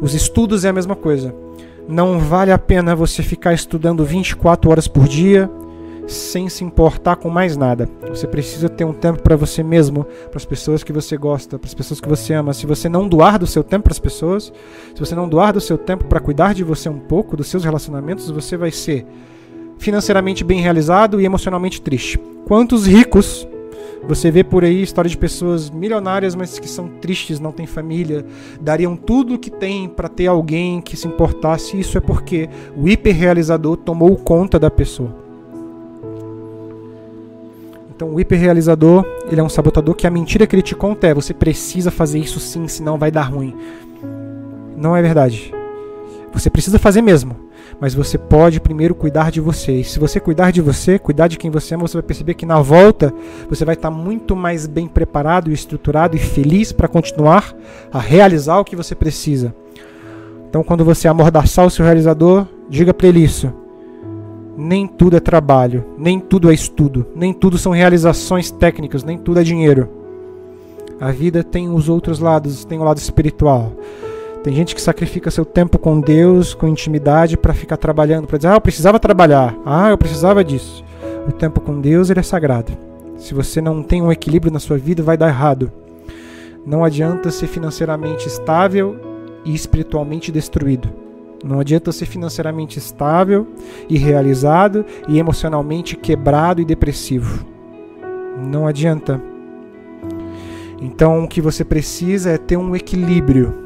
Os 0.02 0.16
estudos 0.16 0.66
é 0.66 0.70
a 0.70 0.74
mesma 0.74 0.96
coisa. 0.96 1.36
Não 1.88 2.18
vale 2.18 2.52
a 2.52 2.58
pena 2.58 2.96
você 2.96 3.22
ficar 3.22 3.54
estudando 3.54 4.04
24 4.04 4.72
horas 4.72 4.88
por 4.88 5.08
dia 5.08 5.50
sem 6.08 6.50
se 6.50 6.64
importar 6.64 7.18
com 7.18 7.30
mais 7.30 7.56
nada. 7.56 7.88
Você 8.10 8.28
precisa 8.28 8.68
ter 8.68 8.84
um 8.84 8.94
tempo 8.94 9.22
para 9.22 9.36
você 9.36 9.62
mesmo, 9.62 10.06
para 10.30 10.38
as 10.38 10.46
pessoas 10.46 10.84
que 10.84 10.92
você 10.92 11.16
gosta, 11.16 11.60
para 11.60 11.68
as 11.68 11.74
pessoas 11.74 12.02
que 12.02 12.10
você 12.10 12.34
ama. 12.34 12.54
Se 12.54 12.66
você 12.66 12.90
não 12.90 13.08
doar 13.08 13.38
do 13.38 13.48
seu 13.48 13.64
tempo 13.64 13.84
para 13.84 13.94
as 13.94 14.00
pessoas, 14.00 14.52
se 14.94 15.00
você 15.00 15.16
não 15.16 15.30
doar 15.30 15.54
do 15.54 15.62
seu 15.62 15.78
tempo 15.78 16.06
para 16.06 16.20
cuidar 16.20 16.54
de 16.54 16.64
você 16.64 16.90
um 16.90 17.00
pouco, 17.00 17.38
dos 17.38 17.48
seus 17.48 17.64
relacionamentos, 17.64 18.30
você 18.30 18.58
vai 18.58 18.72
ser 18.72 19.06
financeiramente 19.78 20.44
bem 20.44 20.60
realizado 20.60 21.20
e 21.20 21.26
emocionalmente 21.26 21.82
triste. 21.82 22.20
Quantos 22.46 22.86
ricos 22.86 23.48
você 24.08 24.30
vê 24.30 24.44
por 24.44 24.66
aí 24.66 24.82
história 24.82 25.10
de 25.10 25.18
pessoas 25.18 25.70
milionárias, 25.70 26.36
mas 26.36 26.60
que 26.60 26.68
são 26.68 26.88
tristes, 26.88 27.40
não 27.40 27.52
têm 27.52 27.66
família, 27.66 28.26
dariam 28.60 28.96
tudo 28.98 29.36
o 29.36 29.40
que 29.40 29.50
têm 29.50 29.88
para 29.88 30.10
ter 30.10 30.28
alguém 30.28 30.82
que 30.82 30.98
se 30.98 31.08
importasse. 31.08 31.80
Isso 31.80 31.98
é 31.98 32.02
porque 32.02 32.50
o 32.76 32.88
hiperrealizador 32.88 33.78
tomou 33.78 34.16
conta 34.18 34.60
da 34.60 34.70
pessoa. 34.70 35.16
Então 37.96 38.14
o 38.14 38.20
hiperrealizador, 38.20 39.06
ele 39.32 39.40
é 39.40 39.44
um 39.44 39.50
sabotador 39.50 39.96
que 39.96 40.06
a 40.06 40.12
mentira 40.12 40.46
que 40.46 40.56
ele 40.56 40.62
te 40.62 40.76
conta 40.76 41.08
é 41.08 41.14
você 41.14 41.34
precisa 41.34 41.90
fazer 41.90 42.20
isso 42.20 42.40
sim, 42.40 42.68
senão 42.68 42.98
vai 42.98 43.10
dar 43.10 43.24
ruim. 43.24 43.56
Não 44.76 44.98
é 44.98 45.02
verdade. 45.02 45.54
Você 46.34 46.50
precisa 46.50 46.78
fazer 46.78 47.02
mesmo 47.02 47.43
mas 47.80 47.94
você 47.94 48.18
pode 48.18 48.60
primeiro 48.60 48.96
cuidar 48.96 49.32
de 49.32 49.42
você. 49.42 49.80
E 49.80 49.84
se 49.84 50.00
você 50.00 50.20
cuidar 50.20 50.52
de 50.52 50.62
você, 50.62 50.98
cuidar 50.98 51.28
de 51.28 51.38
quem 51.38 51.52
você 51.52 51.76
ama, 51.76 51.88
você 51.88 51.98
vai 51.98 52.04
perceber 52.04 52.34
que 52.34 52.46
na 52.46 52.62
volta 52.62 53.14
você 53.50 53.66
vai 53.66 53.76
estar 53.76 53.92
muito 53.92 54.36
mais 54.36 54.68
bem 54.68 54.88
preparado, 54.88 55.52
estruturado 55.52 56.16
e 56.16 56.20
feliz 56.20 56.72
para 56.72 56.88
continuar 56.88 57.56
a 57.92 58.00
realizar 58.00 58.60
o 58.60 58.66
que 58.66 58.76
você 58.76 58.96
precisa. 58.96 59.54
Então, 60.50 60.64
quando 60.64 60.86
você 60.86 61.08
amordaçar 61.08 61.66
o 61.66 61.70
seu 61.70 61.84
realizador, 61.84 62.46
diga 62.70 62.94
para 62.94 63.08
ele 63.08 63.24
isso. 63.24 63.52
Nem 64.56 64.86
tudo 64.86 65.18
é 65.18 65.20
trabalho, 65.20 65.84
nem 65.98 66.20
tudo 66.20 66.52
é 66.52 66.54
estudo, 66.54 67.08
nem 67.16 67.34
tudo 67.34 67.58
são 67.58 67.72
realizações 67.72 68.52
técnicas, 68.52 69.04
nem 69.04 69.18
tudo 69.18 69.40
é 69.40 69.44
dinheiro. 69.44 69.90
A 71.00 71.12
vida 71.12 71.44
tem 71.44 71.70
os 71.70 71.90
outros 71.90 72.20
lados, 72.20 72.64
tem 72.64 72.80
o 72.80 72.84
lado 72.84 72.98
espiritual. 72.98 73.74
Tem 74.44 74.54
gente 74.54 74.76
que 74.76 74.82
sacrifica 74.82 75.32
seu 75.32 75.46
tempo 75.46 75.80
com 75.80 76.02
Deus, 76.02 76.54
com 76.54 76.68
intimidade, 76.68 77.38
para 77.38 77.54
ficar 77.54 77.78
trabalhando, 77.78 78.28
para 78.28 78.38
dizer, 78.38 78.50
ah, 78.50 78.56
eu 78.56 78.62
precisava 78.62 79.00
trabalhar, 79.00 79.56
ah, 79.66 79.90
eu 79.90 79.98
precisava 79.98 80.44
disso. 80.44 80.84
O 81.26 81.32
tempo 81.32 81.62
com 81.62 81.80
Deus 81.80 82.10
ele 82.10 82.20
é 82.20 82.24
sagrado. 82.24 82.74
Se 83.16 83.34
você 83.34 83.62
não 83.62 83.82
tem 83.82 84.02
um 84.02 84.12
equilíbrio 84.12 84.52
na 84.52 84.60
sua 84.60 84.78
vida, 84.78 85.02
vai 85.02 85.16
dar 85.16 85.30
errado. 85.30 85.72
Não 86.66 86.84
adianta 86.84 87.32
ser 87.32 87.48
financeiramente 87.48 88.28
estável 88.28 89.00
e 89.46 89.56
espiritualmente 89.56 90.30
destruído. 90.30 90.90
Não 91.42 91.62
adianta 91.62 91.94
ser 91.94 92.06
financeiramente 92.06 92.78
estável 92.78 93.48
e 93.90 93.98
realizado 93.98 94.86
e 95.08 95.20
emocionalmente 95.20 95.96
quebrado 95.96 96.62
e 96.62 96.66
depressivo. 96.66 97.46
Não 98.38 98.68
adianta. 98.68 99.22
Então 100.82 101.24
o 101.24 101.28
que 101.30 101.40
você 101.40 101.64
precisa 101.64 102.32
é 102.32 102.38
ter 102.38 102.58
um 102.58 102.76
equilíbrio 102.76 103.63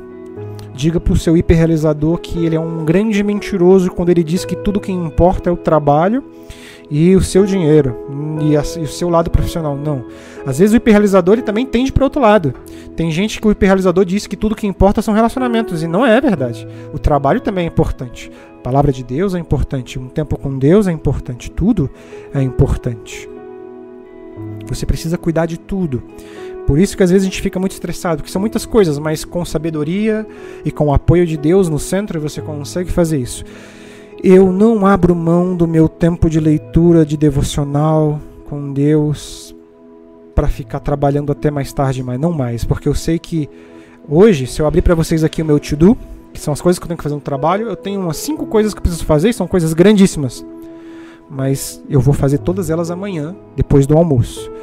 Diga 0.77 0.99
para 0.99 1.11
o 1.11 1.17
seu 1.17 1.35
hiperrealizador 1.35 2.19
que 2.19 2.45
ele 2.45 2.55
é 2.55 2.59
um 2.59 2.85
grande 2.85 3.23
mentiroso 3.23 3.89
quando 3.89 4.09
ele 4.09 4.23
diz 4.23 4.45
que 4.45 4.55
tudo 4.55 4.79
que 4.79 4.91
importa 4.91 5.49
é 5.49 5.51
o 5.51 5.57
trabalho 5.57 6.23
e 6.87 7.15
o 7.15 7.21
seu 7.21 7.47
dinheiro 7.47 7.97
e, 8.43 8.55
a, 8.55 8.61
e 8.79 8.83
o 8.83 8.87
seu 8.87 9.09
lado 9.09 9.31
profissional. 9.31 9.75
Não. 9.75 10.05
Às 10.45 10.59
vezes 10.59 10.75
o 10.75 10.77
hiperrealizador 10.77 11.33
ele 11.33 11.41
também 11.41 11.65
tende 11.65 11.91
para 11.91 12.03
outro 12.03 12.21
lado. 12.21 12.53
Tem 12.95 13.09
gente 13.09 13.41
que 13.41 13.47
o 13.47 13.51
hiperrealizador 13.51 14.05
diz 14.05 14.27
que 14.27 14.37
tudo 14.37 14.53
que 14.53 14.67
importa 14.67 15.01
são 15.01 15.15
relacionamentos 15.15 15.81
e 15.81 15.87
não 15.87 16.05
é 16.05 16.21
verdade. 16.21 16.67
O 16.93 16.99
trabalho 16.99 17.41
também 17.41 17.65
é 17.65 17.67
importante. 17.67 18.31
A 18.59 18.61
palavra 18.61 18.91
de 18.91 19.03
Deus 19.03 19.33
é 19.33 19.39
importante. 19.39 19.97
Um 19.97 20.09
tempo 20.09 20.37
com 20.37 20.59
Deus 20.59 20.85
é 20.85 20.91
importante. 20.91 21.49
Tudo 21.49 21.89
é 22.35 22.41
importante. 22.43 23.27
Você 24.67 24.85
precisa 24.85 25.17
cuidar 25.17 25.47
de 25.47 25.57
tudo. 25.57 26.03
Por 26.67 26.77
isso 26.77 26.97
que 26.97 27.01
às 27.01 27.10
vezes 27.10 27.25
a 27.25 27.30
gente 27.30 27.41
fica 27.41 27.58
muito 27.58 27.71
estressado, 27.71 28.17
porque 28.17 28.32
são 28.32 28.41
muitas 28.41 28.65
coisas, 28.65 28.99
mas 28.99 29.23
com 29.23 29.43
sabedoria 29.45 30.27
e 30.65 30.69
com 30.71 30.88
o 30.88 30.93
apoio 30.93 31.25
de 31.25 31.38
Deus 31.38 31.69
no 31.69 31.80
centro 31.80 32.19
você 32.19 32.41
consegue 32.41 32.91
fazer 32.91 33.17
isso. 33.17 33.45
Eu 34.21 34.51
não 34.51 34.86
abro 34.86 35.15
mão 35.15 35.56
do 35.56 35.65
meu 35.65 35.88
tempo 35.88 36.30
de 36.30 36.41
leitura, 36.41 37.06
de 37.06 37.15
devocional 37.15 38.19
com 38.49 38.73
Deus 38.73 39.56
para 40.36 40.49
ficar 40.49 40.82
trabalhando 40.82 41.32
até 41.32 41.49
mais 41.49 41.71
tarde, 41.71 42.03
mas 42.03 42.19
não 42.19 42.34
mais, 42.34 42.65
porque 42.65 42.89
eu 42.89 42.93
sei 42.93 43.17
que 43.17 43.49
hoje, 44.08 44.45
se 44.45 44.62
eu 44.62 44.67
abrir 44.67 44.82
para 44.82 44.93
vocês 44.93 45.23
aqui 45.23 45.41
o 45.41 45.45
meu 45.45 45.60
to-do, 45.62 45.97
que 46.34 46.39
são 46.39 46.53
as 46.53 46.60
coisas 46.60 46.77
que 46.77 46.84
eu 46.84 46.88
tenho 46.89 46.97
que 46.97 47.03
fazer 47.03 47.15
no 47.15 47.21
trabalho, 47.21 47.69
eu 47.69 47.77
tenho 47.77 48.01
umas 48.01 48.17
cinco 48.17 48.45
coisas 48.45 48.73
que 48.73 48.80
eu 48.80 48.84
preciso 48.84 49.06
fazer, 49.06 49.32
são 49.34 49.47
coisas 49.47 49.73
grandíssimas. 49.73 50.45
Mas 51.30 51.82
eu 51.89 52.01
vou 52.01 52.13
fazer 52.13 52.39
todas 52.39 52.70
elas 52.70 52.91
amanhã, 52.91 53.36
depois 53.55 53.88
do 53.88 53.97
almoço. 53.97 54.57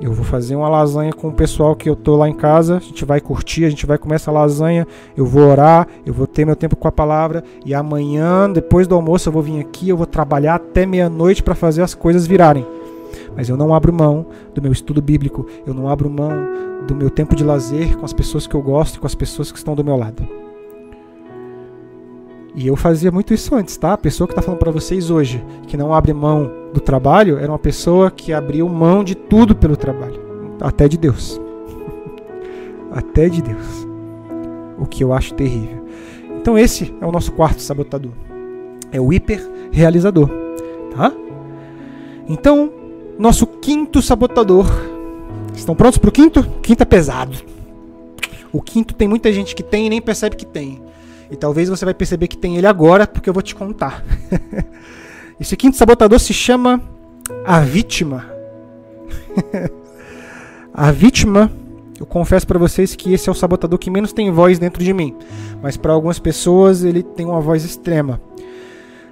Eu 0.00 0.14
vou 0.14 0.24
fazer 0.24 0.56
uma 0.56 0.68
lasanha 0.68 1.12
com 1.12 1.28
o 1.28 1.32
pessoal 1.32 1.76
que 1.76 1.88
eu 1.88 1.94
tô 1.94 2.16
lá 2.16 2.26
em 2.26 2.32
casa. 2.32 2.78
A 2.78 2.80
gente 2.80 3.04
vai 3.04 3.20
curtir, 3.20 3.66
a 3.66 3.70
gente 3.70 3.84
vai 3.84 3.98
comer 3.98 4.14
essa 4.14 4.32
lasanha. 4.32 4.86
Eu 5.14 5.26
vou 5.26 5.42
orar, 5.42 5.86
eu 6.06 6.14
vou 6.14 6.26
ter 6.26 6.46
meu 6.46 6.56
tempo 6.56 6.74
com 6.74 6.88
a 6.88 6.92
palavra. 6.92 7.44
E 7.66 7.74
amanhã, 7.74 8.50
depois 8.50 8.86
do 8.86 8.94
almoço, 8.94 9.28
eu 9.28 9.32
vou 9.32 9.42
vir 9.42 9.60
aqui. 9.60 9.90
Eu 9.90 9.98
vou 9.98 10.06
trabalhar 10.06 10.54
até 10.54 10.86
meia-noite 10.86 11.42
para 11.42 11.54
fazer 11.54 11.82
as 11.82 11.94
coisas 11.94 12.26
virarem. 12.26 12.66
Mas 13.36 13.50
eu 13.50 13.58
não 13.58 13.74
abro 13.74 13.92
mão 13.92 14.26
do 14.54 14.62
meu 14.62 14.72
estudo 14.72 15.02
bíblico. 15.02 15.46
Eu 15.66 15.74
não 15.74 15.86
abro 15.86 16.08
mão 16.08 16.30
do 16.86 16.96
meu 16.96 17.10
tempo 17.10 17.36
de 17.36 17.44
lazer 17.44 17.98
com 17.98 18.06
as 18.06 18.12
pessoas 18.14 18.46
que 18.46 18.54
eu 18.54 18.62
gosto 18.62 18.96
e 18.96 19.00
com 19.00 19.06
as 19.06 19.14
pessoas 19.14 19.52
que 19.52 19.58
estão 19.58 19.74
do 19.74 19.84
meu 19.84 19.96
lado. 19.96 20.49
E 22.54 22.66
eu 22.66 22.76
fazia 22.76 23.10
muito 23.10 23.32
isso 23.32 23.54
antes, 23.54 23.76
tá? 23.76 23.92
A 23.92 23.98
pessoa 23.98 24.26
que 24.26 24.32
está 24.32 24.42
falando 24.42 24.58
para 24.58 24.72
vocês 24.72 25.10
hoje, 25.10 25.42
que 25.66 25.76
não 25.76 25.94
abre 25.94 26.12
mão 26.12 26.50
do 26.72 26.80
trabalho, 26.80 27.38
era 27.38 27.50
uma 27.50 27.58
pessoa 27.58 28.10
que 28.10 28.32
abriu 28.32 28.68
mão 28.68 29.04
de 29.04 29.14
tudo 29.14 29.54
pelo 29.54 29.76
trabalho, 29.76 30.20
até 30.60 30.88
de 30.88 30.98
Deus. 30.98 31.40
até 32.90 33.28
de 33.28 33.40
Deus. 33.40 33.86
O 34.78 34.86
que 34.86 35.04
eu 35.04 35.12
acho 35.12 35.34
terrível. 35.34 35.84
Então 36.40 36.58
esse 36.58 36.94
é 37.00 37.06
o 37.06 37.12
nosso 37.12 37.32
quarto 37.32 37.62
sabotador. 37.62 38.12
É 38.90 39.00
o 39.00 39.12
hiper 39.12 39.40
realizador, 39.70 40.28
tá? 40.96 41.12
Então, 42.28 42.72
nosso 43.18 43.46
quinto 43.46 44.02
sabotador 44.02 44.66
Estão 45.60 45.74
prontos 45.74 45.98
para 45.98 46.08
o 46.08 46.12
quinto? 46.12 46.42
Quinto 46.62 46.82
é 46.82 46.86
pesado. 46.86 47.36
O 48.52 48.62
quinto 48.62 48.94
tem 48.94 49.06
muita 49.06 49.32
gente 49.32 49.54
que 49.54 49.62
tem 49.62 49.86
e 49.86 49.90
nem 49.90 50.00
percebe 50.00 50.36
que 50.36 50.46
tem. 50.46 50.80
E 51.30 51.36
talvez 51.36 51.68
você 51.68 51.84
vai 51.84 51.94
perceber 51.94 52.28
que 52.28 52.36
tem 52.36 52.56
ele 52.56 52.66
agora, 52.66 53.06
porque 53.06 53.28
eu 53.28 53.34
vou 53.34 53.42
te 53.42 53.54
contar. 53.54 54.04
Esse 55.40 55.56
quinto 55.56 55.76
sabotador 55.76 56.18
se 56.18 56.34
chama 56.34 56.82
a 57.46 57.60
vítima. 57.60 58.26
a 60.74 60.90
vítima, 60.90 61.50
eu 61.98 62.04
confesso 62.04 62.46
para 62.46 62.58
vocês 62.58 62.94
que 62.94 63.12
esse 63.14 63.28
é 63.28 63.32
o 63.32 63.34
sabotador 63.34 63.78
que 63.78 63.90
menos 63.90 64.12
tem 64.12 64.30
voz 64.30 64.58
dentro 64.58 64.82
de 64.82 64.92
mim, 64.92 65.16
mas 65.62 65.76
para 65.76 65.92
algumas 65.92 66.18
pessoas 66.18 66.84
ele 66.84 67.02
tem 67.02 67.26
uma 67.26 67.40
voz 67.40 67.64
extrema. 67.64 68.20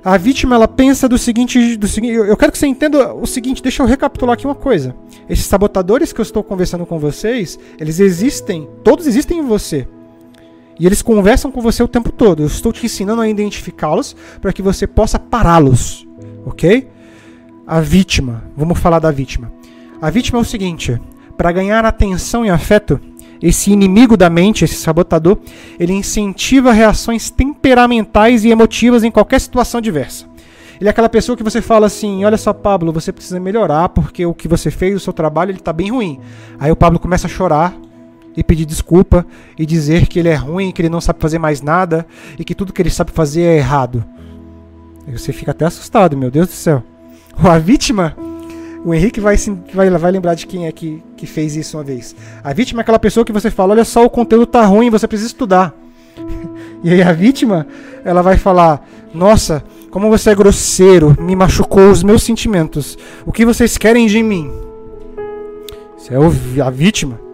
A 0.05 0.17
vítima 0.17 0.55
ela 0.55 0.69
pensa 0.69 1.09
do 1.09 1.19
seguinte, 1.19 1.77
do 1.77 1.89
seguinte, 1.89 2.15
eu 2.15 2.37
quero 2.37 2.53
que 2.53 2.59
você 2.59 2.67
entenda 2.67 3.13
o 3.15 3.27
seguinte, 3.27 3.63
deixa 3.63 3.83
eu 3.83 3.87
recapitular 3.87 4.35
aqui 4.35 4.47
uma 4.47 4.55
coisa. 4.55 4.95
Esses 5.29 5.47
sabotadores 5.47 6.13
que 6.13 6.21
eu 6.21 6.23
estou 6.23 6.43
conversando 6.43 6.87
com 6.87 6.99
vocês, 6.99 7.59
eles 7.79 8.01
existem, 8.01 8.69
todos 8.85 9.07
existem 9.07 9.39
em 9.39 9.43
você. 9.43 9.89
E 10.79 10.87
eles 10.87 11.03
conversam 11.03 11.51
com 11.51 11.61
você 11.61 11.83
o 11.83 11.89
tempo 11.89 12.13
todo. 12.13 12.43
Eu 12.43 12.47
estou 12.47 12.73
te 12.73 12.87
ensinando 12.87 13.21
a 13.21 13.29
identificá-los 13.29 14.15
para 14.41 14.53
que 14.53 14.63
você 14.63 14.87
possa 14.87 15.19
pará-los, 15.19 16.07
ok? 16.47 16.89
A 17.67 17.81
vítima, 17.81 18.45
vamos 18.57 18.79
falar 18.79 18.99
da 18.99 19.11
vítima. 19.11 19.53
A 20.01 20.09
vítima 20.11 20.39
é 20.39 20.43
o 20.43 20.45
seguinte: 20.45 21.01
para 21.37 21.53
ganhar 21.53 21.85
atenção 21.85 22.47
e 22.47 22.51
afeto, 22.51 23.01
esse 23.43 23.71
inimigo 23.73 24.17
da 24.17 24.31
mente, 24.31 24.65
esse 24.65 24.77
sabotador, 24.77 25.39
ele 25.79 25.93
incentiva 25.93 26.73
reações 26.73 27.31
temperamentais 27.31 28.45
e 28.45 28.51
emotivas 28.51 29.03
em 29.03 29.11
qualquer 29.11 29.41
situação 29.41 29.81
diversa. 29.81 30.27
Ele 30.81 30.89
é 30.89 30.91
aquela 30.91 31.09
pessoa 31.09 31.37
que 31.37 31.43
você 31.43 31.61
fala 31.61 31.87
assim: 31.87 32.25
olha 32.25 32.37
só, 32.37 32.53
Pablo, 32.53 32.93
você 32.93 33.13
precisa 33.13 33.41
melhorar 33.41 33.89
porque 33.89 34.25
o 34.25 34.33
que 34.33 34.47
você 34.47 34.71
fez, 34.71 34.95
o 34.95 35.01
seu 35.01 35.13
trabalho, 35.13 35.51
ele 35.51 35.59
está 35.59 35.73
bem 35.73 35.91
ruim. 35.91 36.21
Aí 36.59 36.71
o 36.71 36.77
Pablo 36.77 37.01
começa 37.01 37.27
a 37.27 37.31
chorar 37.31 37.75
e 38.39 38.45
pedir 38.45 38.65
desculpa 38.65 39.27
e 39.59 39.67
dizer 39.67 40.07
que 40.07 40.17
ele 40.17 40.29
é 40.29 40.35
ruim, 40.37 40.71
que 40.71 40.81
ele 40.81 40.89
não 40.89 41.01
sabe 41.01 41.19
fazer 41.21 41.41
mais 41.41 41.61
nada 41.61 42.07
e 42.39 42.45
que 42.45 42.55
tudo 42.55 42.73
que 42.73 42.81
ele 42.81 42.89
sabe 42.89 43.11
fazer 43.11 43.43
é 43.43 43.57
errado. 43.57 44.05
Você 45.09 45.33
fica 45.33 45.51
até 45.51 45.65
assustado, 45.65 46.17
meu 46.17 46.31
Deus 46.31 46.47
do 46.47 46.53
céu. 46.53 46.85
A 47.37 47.59
vítima 47.59 48.17
o 48.85 48.95
Henrique 48.95 49.21
vai, 49.21 49.35
vai, 49.75 49.91
vai 49.91 50.13
lembrar 50.13 50.35
de 50.35 50.47
quem 50.47 50.69
é 50.69 50.73
que, 50.73 51.03
que 51.17 51.27
fez 51.27 51.57
isso 51.57 51.77
uma 51.77 51.83
vez. 51.83 52.15
A 52.45 52.53
vítima 52.53 52.81
é 52.81 52.83
aquela 52.83 52.99
pessoa 53.01 53.25
que 53.25 53.33
você 53.33 53.51
fala: 53.51 53.73
olha 53.73 53.85
só, 53.85 54.05
o 54.05 54.11
conteúdo 54.11 54.47
tá 54.47 54.65
ruim, 54.65 54.89
você 54.89 55.09
precisa 55.09 55.29
estudar. 55.29 55.75
E 56.85 56.93
aí 56.93 57.03
a 57.03 57.13
vítima, 57.13 57.67
ela 58.05 58.23
vai 58.23 58.37
falar: 58.37 58.89
nossa, 59.13 59.65
como 59.91 60.09
você 60.09 60.31
é 60.31 60.35
grosseiro, 60.37 61.17
me 61.21 61.35
machucou 61.35 61.91
os 61.91 62.05
meus 62.05 62.23
sentimentos. 62.23 62.97
O 63.27 63.33
que 63.33 63.45
vocês 63.45 63.77
querem 63.77 64.07
de 64.07 64.23
mim? 64.23 64.49
Isso 65.99 66.15
é 66.15 66.63
a 66.63 66.71
vítima. 66.71 67.28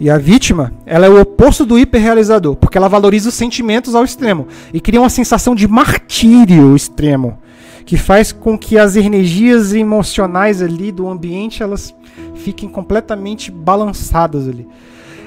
E 0.00 0.08
a 0.08 0.16
vítima, 0.16 0.72
ela 0.86 1.06
é 1.06 1.08
o 1.08 1.20
oposto 1.20 1.66
do 1.66 1.78
hiperrealizador, 1.78 2.54
porque 2.54 2.78
ela 2.78 2.88
valoriza 2.88 3.30
os 3.30 3.34
sentimentos 3.34 3.94
ao 3.94 4.04
extremo 4.04 4.46
e 4.72 4.80
cria 4.80 5.00
uma 5.00 5.10
sensação 5.10 5.54
de 5.54 5.66
martírio 5.66 6.76
extremo 6.76 7.38
que 7.84 7.96
faz 7.96 8.30
com 8.30 8.56
que 8.56 8.78
as 8.78 8.96
energias 8.96 9.72
emocionais 9.72 10.60
ali 10.60 10.92
do 10.92 11.08
ambiente 11.08 11.62
elas 11.62 11.94
fiquem 12.34 12.68
completamente 12.68 13.50
balançadas 13.50 14.46
ali. 14.46 14.68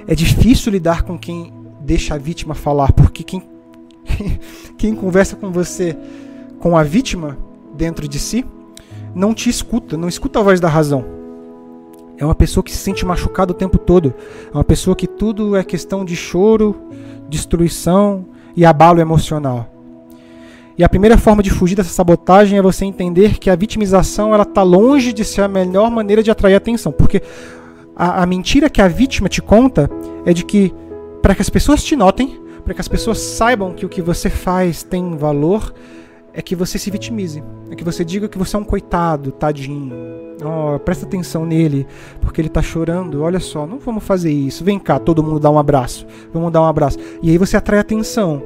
É 0.07 0.15
difícil 0.15 0.71
lidar 0.71 1.01
com 1.03 1.17
quem 1.17 1.51
deixa 1.81 2.13
a 2.13 2.17
vítima 2.17 2.53
falar, 2.53 2.93
porque 2.93 3.23
quem, 3.23 3.43
quem 4.77 4.95
conversa 4.95 5.35
com 5.35 5.51
você 5.51 5.97
com 6.59 6.77
a 6.77 6.83
vítima 6.83 7.37
dentro 7.75 8.07
de 8.07 8.19
si 8.19 8.45
não 9.13 9.33
te 9.33 9.49
escuta, 9.49 9.97
não 9.97 10.07
escuta 10.07 10.39
a 10.39 10.43
voz 10.43 10.59
da 10.59 10.69
razão. 10.69 11.20
É 12.21 12.25
uma 12.25 12.35
pessoa 12.35 12.63
que 12.63 12.71
se 12.71 12.77
sente 12.77 13.03
machucada 13.03 13.51
o 13.51 13.55
tempo 13.55 13.79
todo. 13.79 14.13
É 14.53 14.55
uma 14.55 14.63
pessoa 14.63 14.95
que 14.95 15.07
tudo 15.07 15.55
é 15.55 15.63
questão 15.63 16.05
de 16.05 16.15
choro, 16.15 16.79
destruição 17.27 18.27
e 18.55 18.63
abalo 18.63 19.01
emocional. 19.01 19.67
E 20.77 20.83
a 20.83 20.89
primeira 20.89 21.17
forma 21.17 21.41
de 21.41 21.49
fugir 21.49 21.73
dessa 21.73 21.89
sabotagem 21.89 22.59
é 22.59 22.61
você 22.61 22.85
entender 22.85 23.39
que 23.39 23.49
a 23.49 23.55
vitimização 23.55 24.35
ela 24.35 24.43
está 24.43 24.61
longe 24.61 25.11
de 25.11 25.25
ser 25.25 25.41
a 25.41 25.47
melhor 25.47 25.89
maneira 25.89 26.21
de 26.21 26.29
atrair 26.29 26.53
atenção, 26.53 26.91
porque 26.91 27.23
a, 27.95 28.21
a 28.21 28.25
mentira 28.27 28.69
que 28.69 28.83
a 28.83 28.87
vítima 28.87 29.27
te 29.27 29.41
conta 29.41 29.89
é 30.23 30.31
de 30.31 30.45
que 30.45 30.71
para 31.23 31.33
que 31.33 31.41
as 31.41 31.49
pessoas 31.49 31.83
te 31.83 31.95
notem, 31.95 32.39
para 32.63 32.75
que 32.75 32.81
as 32.81 32.87
pessoas 32.87 33.17
saibam 33.17 33.73
que 33.73 33.83
o 33.83 33.89
que 33.89 33.99
você 34.01 34.29
faz 34.29 34.83
tem 34.83 35.17
valor, 35.17 35.73
é 36.33 36.41
que 36.41 36.55
você 36.55 36.77
se 36.77 36.89
vitimize, 36.89 37.43
é 37.69 37.75
que 37.75 37.83
você 37.83 38.05
diga 38.05 38.27
que 38.27 38.37
você 38.37 38.55
é 38.55 38.59
um 38.59 38.63
coitado, 38.63 39.31
tadinho. 39.31 39.93
Oh, 40.43 40.79
presta 40.79 41.05
atenção 41.05 41.45
nele, 41.45 41.85
porque 42.19 42.41
ele 42.41 42.47
está 42.47 42.61
chorando. 42.61 43.21
Olha 43.21 43.39
só, 43.39 43.67
não 43.67 43.77
vamos 43.77 44.03
fazer 44.03 44.31
isso. 44.31 44.63
Vem 44.63 44.79
cá, 44.79 44.97
todo 44.97 45.21
mundo 45.21 45.39
dá 45.39 45.51
um 45.51 45.59
abraço. 45.59 46.05
Vamos 46.33 46.51
dar 46.51 46.61
um 46.61 46.65
abraço. 46.65 46.97
E 47.21 47.29
aí 47.29 47.37
você 47.37 47.55
atrai 47.57 47.79
atenção. 47.79 48.41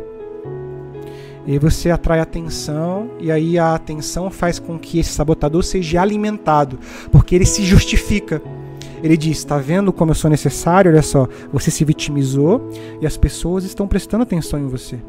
E 1.48 1.52
aí 1.52 1.60
você 1.60 1.92
atrai 1.92 2.20
atenção, 2.20 3.12
e 3.20 3.32
aí 3.32 3.60
a 3.60 3.76
atenção 3.76 4.32
faz 4.32 4.58
com 4.58 4.80
que 4.80 4.98
esse 4.98 5.12
sabotador 5.12 5.64
seja 5.64 6.02
alimentado, 6.02 6.80
porque 7.12 7.36
ele 7.36 7.46
se 7.46 7.64
justifica. 7.64 8.42
Ele 9.04 9.16
diz: 9.16 9.38
está 9.38 9.60
vendo 9.60 9.94
como 9.94 10.10
eu 10.10 10.16
sou 10.16 10.30
necessário? 10.30 10.92
Olha 10.92 11.04
só, 11.04 11.28
você 11.54 11.70
se 11.70 11.86
vitimizou 11.86 12.68
e 13.00 13.06
as 13.06 13.16
pessoas 13.16 13.64
estão 13.64 13.88
prestando 13.88 14.24
atenção 14.24 14.60
em 14.60 14.68
você. 14.68 15.00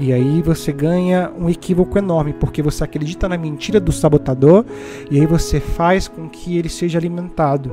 E 0.00 0.14
aí 0.14 0.40
você 0.40 0.72
ganha 0.72 1.30
um 1.38 1.50
equívoco 1.50 1.98
enorme, 1.98 2.32
porque 2.32 2.62
você 2.62 2.82
acredita 2.82 3.28
na 3.28 3.36
mentira 3.36 3.78
do 3.78 3.92
sabotador 3.92 4.64
e 5.10 5.20
aí 5.20 5.26
você 5.26 5.60
faz 5.60 6.08
com 6.08 6.26
que 6.26 6.56
ele 6.56 6.70
seja 6.70 6.98
alimentado. 6.98 7.70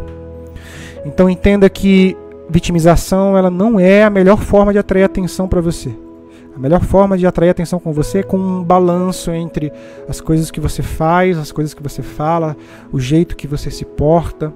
Então 1.06 1.30
entenda 1.30 1.70
que 1.70 2.18
vitimização 2.50 3.38
ela 3.38 3.50
não 3.50 3.80
é 3.80 4.04
a 4.04 4.10
melhor 4.10 4.42
forma 4.42 4.74
de 4.74 4.80
atrair 4.80 5.04
atenção 5.04 5.48
para 5.48 5.62
você. 5.62 5.96
A 6.54 6.60
melhor 6.60 6.84
forma 6.84 7.18
de 7.18 7.26
atrair 7.26 7.50
atenção 7.50 7.80
com 7.80 7.94
você 7.94 8.20
é 8.20 8.24
com 8.24 8.38
um 8.38 8.62
balanço 8.62 9.32
entre 9.32 9.72
as 10.10 10.20
coisas 10.20 10.52
que 10.52 10.60
você 10.60 10.82
faz, 10.82 11.38
as 11.38 11.54
coisas 11.54 11.74
que 11.74 11.84
você 11.84 12.02
fala, 12.02 12.58
o 12.92 13.00
jeito 13.00 13.38
que 13.38 13.48
você 13.48 13.72
se 13.72 13.86
porta, 13.86 14.54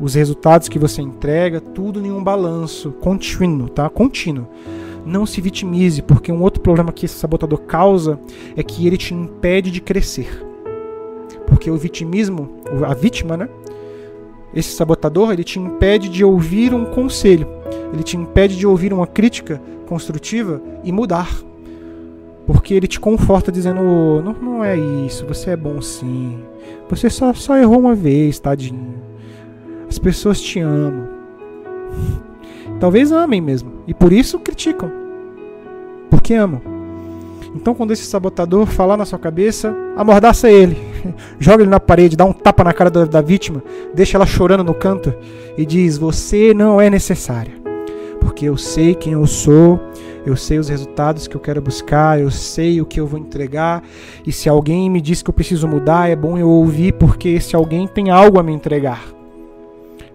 os 0.00 0.14
resultados 0.14 0.66
que 0.66 0.78
você 0.78 1.02
entrega, 1.02 1.60
tudo 1.60 2.04
em 2.04 2.10
um 2.10 2.24
balanço 2.24 2.92
contínuo, 2.92 3.68
tá? 3.68 3.90
Contínuo. 3.90 4.46
Não 5.06 5.24
se 5.24 5.40
vitimize, 5.40 6.02
porque 6.02 6.32
um 6.32 6.42
outro 6.42 6.60
problema 6.60 6.92
que 6.92 7.06
esse 7.06 7.14
sabotador 7.14 7.60
causa 7.60 8.18
é 8.56 8.62
que 8.62 8.86
ele 8.86 8.96
te 8.96 9.14
impede 9.14 9.70
de 9.70 9.80
crescer. 9.80 10.44
Porque 11.46 11.70
o 11.70 11.76
vitimismo, 11.76 12.56
a 12.84 12.92
vítima, 12.92 13.36
né? 13.36 13.48
Esse 14.52 14.70
sabotador, 14.70 15.32
ele 15.32 15.44
te 15.44 15.60
impede 15.60 16.08
de 16.08 16.24
ouvir 16.24 16.74
um 16.74 16.86
conselho, 16.86 17.46
ele 17.92 18.02
te 18.02 18.16
impede 18.16 18.56
de 18.56 18.66
ouvir 18.66 18.92
uma 18.92 19.06
crítica 19.06 19.62
construtiva 19.86 20.60
e 20.82 20.90
mudar. 20.90 21.30
Porque 22.46 22.74
ele 22.74 22.86
te 22.86 22.98
conforta 22.98 23.52
dizendo: 23.52 23.80
não, 24.22 24.32
não 24.32 24.64
é 24.64 24.76
isso, 24.76 25.24
você 25.26 25.50
é 25.50 25.56
bom 25.56 25.80
sim. 25.80 26.38
Você 26.88 27.08
só, 27.08 27.32
só 27.32 27.56
errou 27.56 27.78
uma 27.78 27.94
vez, 27.94 28.38
tadinho. 28.38 28.94
As 29.88 29.98
pessoas 29.98 30.40
te 30.40 30.58
amam. 30.60 31.08
Talvez 32.78 33.12
amem 33.12 33.40
mesmo. 33.40 33.72
E 33.86 33.94
por 33.94 34.12
isso 34.12 34.38
criticam. 34.38 34.90
Porque 36.10 36.34
amam. 36.34 36.60
Então, 37.54 37.74
quando 37.74 37.92
esse 37.92 38.04
sabotador 38.04 38.66
falar 38.66 38.98
na 38.98 39.06
sua 39.06 39.18
cabeça, 39.18 39.74
amordaça 39.96 40.50
ele. 40.50 40.76
Joga 41.40 41.62
ele 41.62 41.70
na 41.70 41.80
parede, 41.80 42.16
dá 42.16 42.24
um 42.24 42.32
tapa 42.32 42.62
na 42.62 42.72
cara 42.72 42.90
da, 42.90 43.06
da 43.06 43.20
vítima, 43.22 43.62
deixa 43.94 44.18
ela 44.18 44.26
chorando 44.26 44.62
no 44.62 44.74
canto 44.74 45.14
e 45.56 45.64
diz: 45.64 45.96
Você 45.96 46.52
não 46.52 46.78
é 46.80 46.90
necessária. 46.90 47.54
Porque 48.20 48.44
eu 48.44 48.58
sei 48.58 48.94
quem 48.94 49.14
eu 49.14 49.26
sou, 49.26 49.80
eu 50.26 50.36
sei 50.36 50.58
os 50.58 50.68
resultados 50.68 51.26
que 51.26 51.34
eu 51.34 51.40
quero 51.40 51.62
buscar, 51.62 52.20
eu 52.20 52.30
sei 52.30 52.80
o 52.80 52.84
que 52.84 53.00
eu 53.00 53.06
vou 53.06 53.18
entregar. 53.18 53.82
E 54.26 54.32
se 54.32 54.48
alguém 54.48 54.90
me 54.90 55.00
diz 55.00 55.22
que 55.22 55.30
eu 55.30 55.34
preciso 55.34 55.66
mudar, 55.66 56.10
é 56.10 56.16
bom 56.16 56.36
eu 56.36 56.50
ouvir, 56.50 56.92
porque 56.92 57.30
esse 57.30 57.56
alguém 57.56 57.86
tem 57.86 58.10
algo 58.10 58.38
a 58.38 58.42
me 58.42 58.52
entregar. 58.52 59.15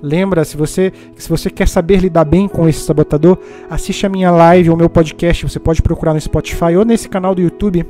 Lembra, 0.02 0.44
se 0.44 0.58
você, 0.58 0.92
se 1.16 1.30
você 1.30 1.50
quer 1.50 1.68
saber 1.68 1.98
lidar 1.98 2.26
bem 2.26 2.48
com 2.48 2.68
esse 2.68 2.80
sabotador, 2.80 3.38
assiste 3.70 4.06
a 4.06 4.10
minha 4.10 4.32
live 4.32 4.70
ou 4.70 4.78
meu 4.78 4.90
podcast. 4.90 5.48
Você 5.48 5.60
pode 5.60 5.82
procurar 5.82 6.14
no 6.14 6.22
Spotify 6.22 6.76
ou 6.76 6.84
nesse 6.84 7.08
canal 7.08 7.36
do 7.36 7.42
YouTube. 7.42 7.86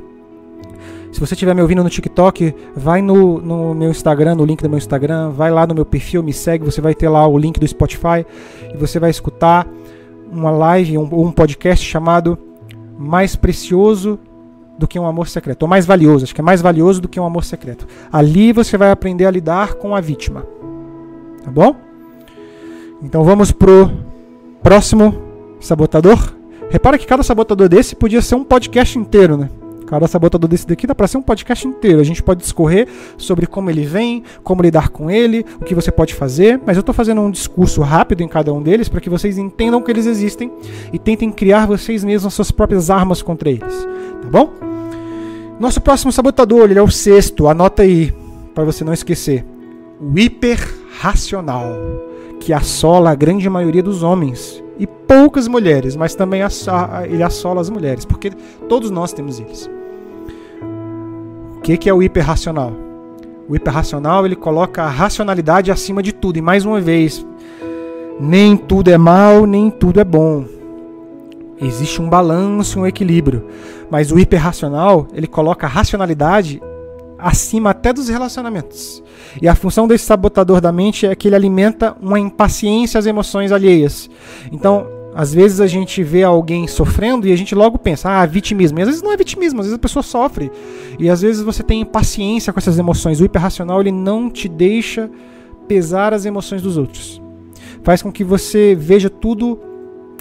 Se 1.10 1.20
você 1.20 1.34
estiver 1.34 1.54
me 1.54 1.60
ouvindo 1.60 1.84
no 1.84 1.90
TikTok, 1.90 2.54
vai 2.74 3.02
no, 3.02 3.38
no 3.38 3.74
meu 3.74 3.90
Instagram, 3.90 4.34
no 4.34 4.44
link 4.46 4.62
do 4.62 4.68
meu 4.68 4.78
Instagram, 4.78 5.30
vai 5.30 5.50
lá 5.50 5.66
no 5.66 5.74
meu 5.74 5.84
perfil, 5.84 6.22
me 6.22 6.32
segue, 6.32 6.64
você 6.64 6.80
vai 6.80 6.94
ter 6.94 7.08
lá 7.08 7.26
o 7.26 7.36
link 7.36 7.60
do 7.60 7.68
Spotify 7.68 8.24
e 8.72 8.76
você 8.76 8.98
vai 8.98 9.10
escutar 9.10 9.68
uma 10.30 10.50
live 10.50 10.96
ou 10.96 11.04
um, 11.04 11.26
um 11.26 11.30
podcast 11.30 11.84
chamado 11.84 12.38
Mais 12.98 13.36
Precioso 13.36 14.18
do 14.78 14.88
que 14.88 14.98
um 14.98 15.06
amor 15.06 15.28
secreto, 15.28 15.62
ou 15.64 15.68
mais 15.68 15.84
valioso, 15.84 16.24
acho 16.24 16.34
que 16.34 16.40
é 16.40 16.44
mais 16.44 16.62
valioso 16.62 17.02
do 17.02 17.08
que 17.08 17.20
um 17.20 17.26
amor 17.26 17.44
secreto. 17.44 17.86
Ali 18.10 18.50
você 18.50 18.78
vai 18.78 18.90
aprender 18.90 19.26
a 19.26 19.30
lidar 19.30 19.74
com 19.74 19.94
a 19.94 20.00
vítima. 20.00 20.46
Tá 21.44 21.50
bom? 21.50 21.91
Então 23.02 23.24
vamos 23.24 23.50
pro 23.50 23.90
próximo 24.62 25.14
sabotador. 25.60 26.34
Repara 26.70 26.96
que 26.96 27.06
cada 27.06 27.22
sabotador 27.22 27.68
desse 27.68 27.96
podia 27.96 28.22
ser 28.22 28.36
um 28.36 28.44
podcast 28.44 28.98
inteiro, 28.98 29.36
né? 29.36 29.50
Cada 29.86 30.06
sabotador 30.08 30.48
desse 30.48 30.66
daqui 30.66 30.86
dá 30.86 30.94
para 30.94 31.06
ser 31.06 31.18
um 31.18 31.22
podcast 31.22 31.66
inteiro. 31.66 32.00
A 32.00 32.04
gente 32.04 32.22
pode 32.22 32.40
discorrer 32.40 32.88
sobre 33.18 33.46
como 33.46 33.68
ele 33.68 33.84
vem, 33.84 34.22
como 34.42 34.62
lidar 34.62 34.88
com 34.88 35.10
ele, 35.10 35.44
o 35.60 35.64
que 35.64 35.74
você 35.74 35.92
pode 35.92 36.14
fazer, 36.14 36.58
mas 36.64 36.76
eu 36.76 36.80
estou 36.80 36.94
fazendo 36.94 37.20
um 37.20 37.30
discurso 37.30 37.82
rápido 37.82 38.22
em 38.22 38.28
cada 38.28 38.54
um 38.54 38.62
deles 38.62 38.88
para 38.88 39.00
que 39.00 39.10
vocês 39.10 39.36
entendam 39.36 39.82
que 39.82 39.90
eles 39.90 40.06
existem 40.06 40.50
e 40.92 40.98
tentem 40.98 41.30
criar 41.30 41.66
vocês 41.66 42.04
mesmos 42.04 42.28
as 42.28 42.34
suas 42.34 42.50
próprias 42.50 42.88
armas 42.88 43.20
contra 43.20 43.50
eles. 43.50 43.86
Tá 44.22 44.28
bom? 44.30 44.50
Nosso 45.60 45.80
próximo 45.80 46.10
sabotador, 46.10 46.70
ele 46.70 46.78
é 46.78 46.82
o 46.82 46.90
sexto, 46.90 47.46
anota 47.46 47.82
aí, 47.82 48.14
para 48.54 48.64
você 48.64 48.84
não 48.84 48.94
esquecer. 48.94 49.44
O 50.00 50.18
hiperracional, 50.18 51.66
que 52.42 52.52
assola 52.52 53.12
a 53.12 53.14
grande 53.14 53.48
maioria 53.48 53.82
dos 53.82 54.02
homens 54.02 54.62
e 54.76 54.84
poucas 54.84 55.46
mulheres, 55.46 55.94
mas 55.94 56.16
também 56.16 56.42
ele 57.04 57.22
assola 57.22 57.60
as 57.60 57.70
mulheres, 57.70 58.04
porque 58.04 58.32
todos 58.68 58.90
nós 58.90 59.12
temos 59.12 59.38
eles. 59.38 59.70
O 61.56 61.60
que, 61.60 61.76
que 61.76 61.88
é 61.88 61.94
o 61.94 62.02
hiperracional? 62.02 62.72
O 63.48 63.54
hiperracional 63.54 64.26
ele 64.26 64.34
coloca 64.34 64.82
a 64.82 64.88
racionalidade 64.88 65.70
acima 65.70 66.02
de 66.02 66.12
tudo. 66.12 66.36
E 66.36 66.42
mais 66.42 66.64
uma 66.64 66.80
vez, 66.80 67.24
nem 68.18 68.56
tudo 68.56 68.90
é 68.90 68.98
mal, 68.98 69.46
nem 69.46 69.70
tudo 69.70 70.00
é 70.00 70.04
bom. 70.04 70.44
Existe 71.60 72.02
um 72.02 72.08
balanço, 72.08 72.80
um 72.80 72.86
equilíbrio. 72.86 73.46
Mas 73.88 74.10
o 74.10 74.18
hiperracional 74.18 75.06
ele 75.14 75.28
coloca 75.28 75.64
a 75.64 75.70
racionalidade 75.70 76.60
acima 77.16 77.70
até 77.70 77.92
dos 77.92 78.08
relacionamentos. 78.08 79.00
E 79.40 79.48
a 79.48 79.54
função 79.54 79.86
desse 79.86 80.04
sabotador 80.04 80.60
da 80.60 80.72
mente 80.72 81.06
é 81.06 81.14
que 81.14 81.28
ele 81.28 81.36
alimenta 81.36 81.96
uma 82.00 82.18
impaciência 82.18 82.98
às 82.98 83.06
emoções 83.06 83.52
alheias. 83.52 84.10
Então, 84.50 84.86
às 85.14 85.32
vezes 85.32 85.60
a 85.60 85.66
gente 85.66 86.02
vê 86.02 86.22
alguém 86.22 86.66
sofrendo 86.66 87.26
e 87.26 87.32
a 87.32 87.36
gente 87.36 87.54
logo 87.54 87.78
pensa, 87.78 88.08
ah, 88.08 88.26
vitimismo. 88.26 88.78
E 88.78 88.82
às 88.82 88.88
vezes 88.88 89.02
não 89.02 89.12
é 89.12 89.16
vitimismo, 89.16 89.60
às 89.60 89.66
vezes 89.66 89.76
a 89.76 89.80
pessoa 89.80 90.02
sofre. 90.02 90.50
E 90.98 91.08
às 91.08 91.20
vezes 91.20 91.42
você 91.42 91.62
tem 91.62 91.80
impaciência 91.80 92.52
com 92.52 92.58
essas 92.58 92.78
emoções. 92.78 93.20
O 93.20 93.24
hiperracional 93.24 93.80
ele 93.80 93.92
não 93.92 94.30
te 94.30 94.48
deixa 94.48 95.10
pesar 95.68 96.14
as 96.14 96.24
emoções 96.24 96.62
dos 96.62 96.76
outros. 96.76 97.20
Faz 97.82 98.00
com 98.00 98.10
que 98.10 98.24
você 98.24 98.74
veja 98.78 99.10
tudo 99.10 99.58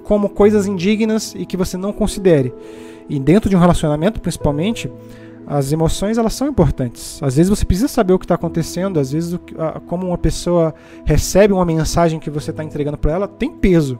como 0.03 0.27
coisas 0.27 0.67
indignas 0.67 1.33
e 1.37 1.45
que 1.45 1.55
você 1.55 1.77
não 1.77 1.93
considere. 1.93 2.53
E 3.09 3.19
dentro 3.19 3.49
de 3.49 3.55
um 3.55 3.59
relacionamento, 3.59 4.19
principalmente, 4.19 4.91
as 5.45 5.71
emoções 5.71 6.17
elas 6.17 6.33
são 6.33 6.47
importantes. 6.47 7.21
Às 7.21 7.35
vezes 7.35 7.49
você 7.49 7.65
precisa 7.65 7.87
saber 7.87 8.13
o 8.13 8.19
que 8.19 8.25
está 8.25 8.35
acontecendo, 8.35 8.99
às 8.99 9.11
vezes 9.11 9.39
como 9.87 10.07
uma 10.07 10.17
pessoa 10.17 10.73
recebe 11.03 11.53
uma 11.53 11.65
mensagem 11.65 12.19
que 12.19 12.29
você 12.29 12.51
está 12.51 12.63
entregando 12.63 12.97
para 12.97 13.11
ela 13.11 13.27
tem 13.27 13.51
peso. 13.51 13.99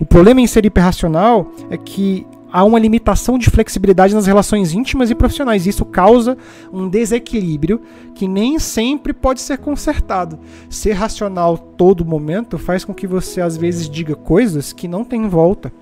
O 0.00 0.04
problema 0.04 0.40
em 0.40 0.46
ser 0.46 0.64
hiperracional 0.64 1.50
é 1.70 1.76
que 1.76 2.26
há 2.52 2.64
uma 2.64 2.78
limitação 2.78 3.36
de 3.38 3.50
flexibilidade 3.50 4.14
nas 4.14 4.26
relações 4.26 4.72
íntimas 4.72 5.10
e 5.10 5.14
profissionais. 5.14 5.66
Isso 5.66 5.84
causa 5.84 6.36
um 6.72 6.88
desequilíbrio 6.88 7.80
que 8.14 8.28
nem 8.28 8.58
sempre 8.58 9.12
pode 9.12 9.40
ser 9.40 9.58
consertado. 9.58 10.38
Ser 10.70 10.92
racional 10.92 11.58
todo 11.58 12.04
momento 12.04 12.58
faz 12.58 12.84
com 12.84 12.94
que 12.94 13.06
você 13.06 13.40
às 13.40 13.56
vezes 13.56 13.88
diga 13.88 14.14
coisas 14.14 14.72
que 14.72 14.88
não 14.88 15.04
tem 15.04 15.28
volta. 15.28 15.72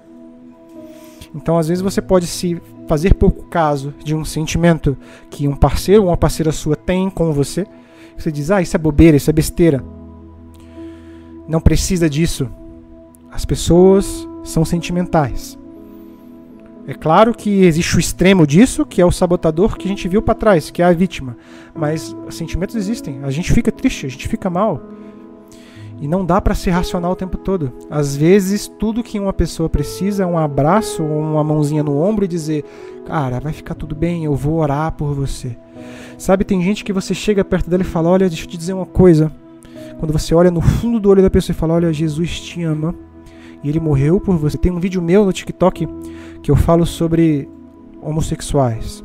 Então, 1.35 1.59
às 1.59 1.69
vezes 1.69 1.83
você 1.83 2.01
pode 2.01 2.27
se 2.27 2.61
fazer 2.87 3.15
pouco 3.15 3.45
caso 3.45 3.95
de 4.03 4.15
um 4.15 4.25
sentimento 4.25 4.97
que 5.31 5.47
um 5.49 5.57
parceiro 5.57 6.03
ou 6.03 6.09
uma 6.09 6.17
parceira 6.17 6.53
sua 6.53 6.77
tem 6.77 7.11
com 7.11 7.33
você. 7.33 7.67
Você 8.17 8.31
diz: 8.33 8.51
"Ah, 8.51 8.63
isso 8.63 8.77
é 8.77 8.79
bobeira, 8.79 9.17
isso 9.17 9.31
é 9.31 9.33
besteira". 9.33 9.85
Não 11.49 11.61
precisa 11.61 12.09
disso. 12.09 12.49
As 13.31 13.45
pessoas 13.45 14.27
são 14.43 14.65
sentimentais. 14.65 15.59
É 16.89 16.95
claro 16.95 17.35
que 17.35 17.65
existe 17.65 17.97
o 17.97 18.01
extremo 18.01 18.47
disso, 18.47 18.87
que 18.87 19.01
é 19.01 19.05
o 19.05 19.11
sabotador 19.11 19.77
que 19.77 19.87
a 19.87 19.89
gente 19.89 20.07
viu 20.07 20.23
para 20.23 20.35
trás, 20.35 20.71
que 20.71 20.81
é 20.81 20.85
a 20.85 20.93
vítima. 20.93 21.37
Mas 21.75 22.15
sentimentos 22.31 22.77
existem. 22.77 23.25
A 23.25 23.31
gente 23.31 23.53
fica 23.53 23.73
triste, 23.73 24.07
a 24.07 24.09
gente 24.09 24.29
fica 24.29 24.49
mal. 24.49 24.81
E 26.01 26.07
não 26.07 26.25
dá 26.25 26.41
para 26.41 26.55
ser 26.55 26.71
racional 26.71 27.13
o 27.13 27.17
tempo 27.17 27.39
todo. 27.39 27.73
Às 27.91 28.15
vezes, 28.15 28.69
tudo 28.69 29.03
que 29.03 29.19
uma 29.19 29.33
pessoa 29.33 29.69
precisa 29.69 30.25
é 30.25 30.27
um 30.27 30.39
abraço 30.39 31.03
ou 31.03 31.19
uma 31.19 31.43
mãozinha 31.43 31.83
no 31.83 31.99
ombro 31.99 32.25
e 32.25 32.29
dizer: 32.29 32.65
Cara, 33.07 33.41
vai 33.41 33.53
ficar 33.53 33.75
tudo 33.75 33.95
bem, 33.95 34.25
eu 34.25 34.35
vou 34.35 34.59
orar 34.59 34.93
por 34.93 35.15
você. 35.15 35.57
Sabe, 36.19 36.45
tem 36.45 36.63
gente 36.63 36.85
que 36.85 36.93
você 36.93 37.15
chega 37.15 37.45
perto 37.45 37.71
dela 37.71 37.83
e 37.83 37.87
fala: 37.87 38.11
Olha, 38.11 38.29
deixa 38.29 38.45
eu 38.45 38.49
te 38.49 38.59
dizer 38.59 38.75
uma 38.75 38.87
coisa. 38.87 39.33
Quando 39.99 40.13
você 40.13 40.35
olha 40.35 40.51
no 40.51 40.61
fundo 40.61 41.01
do 41.01 41.09
olho 41.09 41.23
da 41.23 41.31
pessoa 41.31 41.55
e 41.55 41.59
fala: 41.59 41.75
Olha, 41.75 41.93
Jesus 41.93 42.41
te 42.41 42.63
ama 42.63 42.95
e 43.65 43.69
ele 43.69 43.81
morreu 43.81 44.21
por 44.21 44.37
você. 44.37 44.59
Tem 44.59 44.73
um 44.73 44.81
vídeo 44.81 45.01
meu 45.01 45.25
no 45.25 45.33
TikTok 45.33 45.89
que 46.43 46.51
eu 46.51 46.57
falo 46.57 46.85
sobre 46.85 47.49
homossexuais. 48.03 49.05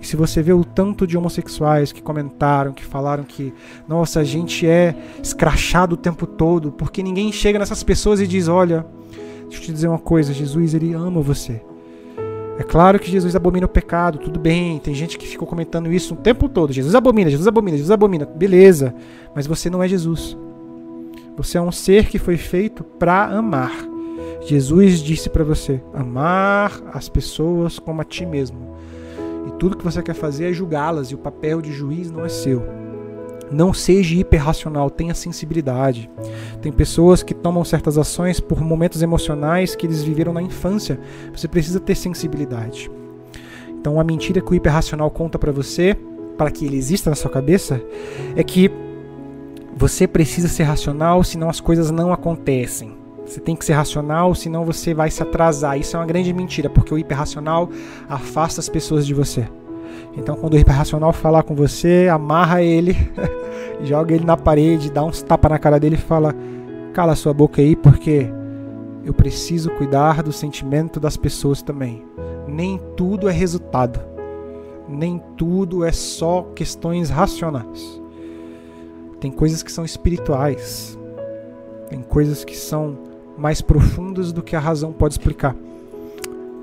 E 0.00 0.06
se 0.06 0.16
você 0.16 0.42
vê 0.42 0.52
o 0.52 0.64
tanto 0.64 1.06
de 1.06 1.16
homossexuais 1.16 1.90
que 1.90 2.00
comentaram, 2.00 2.72
que 2.72 2.84
falaram 2.84 3.24
que, 3.24 3.52
nossa, 3.86 4.20
a 4.20 4.24
gente 4.24 4.66
é 4.66 4.94
escrachado 5.22 5.94
o 5.94 5.98
tempo 5.98 6.26
todo, 6.26 6.70
porque 6.70 7.02
ninguém 7.02 7.32
chega 7.32 7.58
nessas 7.58 7.82
pessoas 7.82 8.20
e 8.20 8.26
diz: 8.26 8.48
olha, 8.48 8.86
deixa 9.42 9.56
eu 9.56 9.66
te 9.66 9.72
dizer 9.72 9.88
uma 9.88 9.98
coisa, 9.98 10.32
Jesus, 10.32 10.74
ele 10.74 10.92
ama 10.92 11.20
você. 11.20 11.60
É 12.58 12.64
claro 12.64 12.98
que 12.98 13.08
Jesus 13.08 13.36
abomina 13.36 13.66
o 13.66 13.68
pecado, 13.68 14.18
tudo 14.18 14.38
bem. 14.38 14.80
Tem 14.80 14.92
gente 14.92 15.16
que 15.16 15.26
ficou 15.26 15.46
comentando 15.46 15.92
isso 15.92 16.14
o 16.14 16.16
tempo 16.16 16.48
todo. 16.48 16.72
Jesus 16.72 16.92
abomina, 16.92 17.30
Jesus 17.30 17.46
abomina, 17.46 17.76
Jesus 17.76 17.92
abomina. 17.92 18.26
Beleza, 18.26 18.92
mas 19.32 19.46
você 19.46 19.70
não 19.70 19.80
é 19.80 19.86
Jesus. 19.86 20.36
Você 21.36 21.56
é 21.56 21.60
um 21.60 21.70
ser 21.70 22.06
que 22.08 22.18
foi 22.18 22.36
feito 22.36 22.82
para 22.82 23.26
amar. 23.26 23.72
Jesus 24.44 25.00
disse 25.00 25.30
para 25.30 25.44
você: 25.44 25.80
amar 25.94 26.72
as 26.92 27.08
pessoas 27.08 27.78
como 27.78 28.00
a 28.00 28.04
ti 28.04 28.26
mesmo. 28.26 28.67
Tudo 29.58 29.76
que 29.76 29.84
você 29.84 30.02
quer 30.02 30.14
fazer 30.14 30.50
é 30.50 30.52
julgá-las, 30.52 31.08
e 31.08 31.14
o 31.14 31.18
papel 31.18 31.60
de 31.60 31.72
juiz 31.72 32.10
não 32.10 32.24
é 32.24 32.28
seu. 32.28 32.62
Não 33.50 33.72
seja 33.72 34.14
hiperracional, 34.14 34.90
tenha 34.90 35.14
sensibilidade. 35.14 36.10
Tem 36.60 36.70
pessoas 36.70 37.22
que 37.22 37.34
tomam 37.34 37.64
certas 37.64 37.96
ações 37.96 38.40
por 38.40 38.60
momentos 38.60 39.00
emocionais 39.00 39.74
que 39.74 39.86
eles 39.86 40.02
viveram 40.02 40.32
na 40.32 40.42
infância. 40.42 41.00
Você 41.34 41.48
precisa 41.48 41.80
ter 41.80 41.94
sensibilidade. 41.94 42.90
Então, 43.70 43.98
a 43.98 44.04
mentira 44.04 44.40
que 44.40 44.52
o 44.52 44.54
hiperracional 44.54 45.10
conta 45.10 45.38
para 45.38 45.52
você, 45.52 45.96
para 46.36 46.50
que 46.50 46.66
ele 46.66 46.76
exista 46.76 47.08
na 47.08 47.16
sua 47.16 47.30
cabeça, 47.30 47.80
é 48.36 48.42
que 48.42 48.70
você 49.74 50.06
precisa 50.06 50.48
ser 50.48 50.64
racional, 50.64 51.24
senão 51.24 51.48
as 51.48 51.60
coisas 51.60 51.90
não 51.90 52.12
acontecem. 52.12 52.97
Você 53.28 53.40
tem 53.40 53.54
que 53.54 53.64
ser 53.64 53.74
racional, 53.74 54.34
senão 54.34 54.64
você 54.64 54.94
vai 54.94 55.10
se 55.10 55.22
atrasar. 55.22 55.78
Isso 55.78 55.94
é 55.96 56.00
uma 56.00 56.06
grande 56.06 56.32
mentira, 56.32 56.70
porque 56.70 56.94
o 56.94 56.98
hiperracional 56.98 57.68
afasta 58.08 58.58
as 58.58 58.70
pessoas 58.70 59.06
de 59.06 59.12
você. 59.12 59.46
Então, 60.16 60.34
quando 60.34 60.54
o 60.54 60.58
hiperracional 60.58 61.12
falar 61.12 61.42
com 61.42 61.54
você, 61.54 62.08
amarra 62.10 62.62
ele, 62.62 62.96
joga 63.84 64.14
ele 64.14 64.24
na 64.24 64.36
parede, 64.36 64.90
dá 64.90 65.04
uns 65.04 65.22
tapa 65.22 65.48
na 65.50 65.58
cara 65.58 65.78
dele 65.78 65.96
e 65.96 65.98
fala: 65.98 66.34
Cala 66.94 67.14
sua 67.14 67.34
boca 67.34 67.60
aí, 67.60 67.76
porque 67.76 68.32
eu 69.04 69.12
preciso 69.12 69.70
cuidar 69.72 70.22
do 70.22 70.32
sentimento 70.32 70.98
das 70.98 71.16
pessoas 71.16 71.60
também. 71.60 72.02
Nem 72.46 72.80
tudo 72.96 73.28
é 73.28 73.32
resultado. 73.32 74.00
Nem 74.88 75.22
tudo 75.36 75.84
é 75.84 75.92
só 75.92 76.44
questões 76.54 77.10
racionais. 77.10 78.00
Tem 79.20 79.30
coisas 79.30 79.62
que 79.62 79.70
são 79.70 79.84
espirituais. 79.84 80.98
Tem 81.90 82.00
coisas 82.00 82.42
que 82.42 82.56
são 82.56 83.07
mais 83.38 83.60
profundas 83.60 84.32
do 84.32 84.42
que 84.42 84.56
a 84.56 84.60
razão 84.60 84.92
pode 84.92 85.14
explicar. 85.14 85.54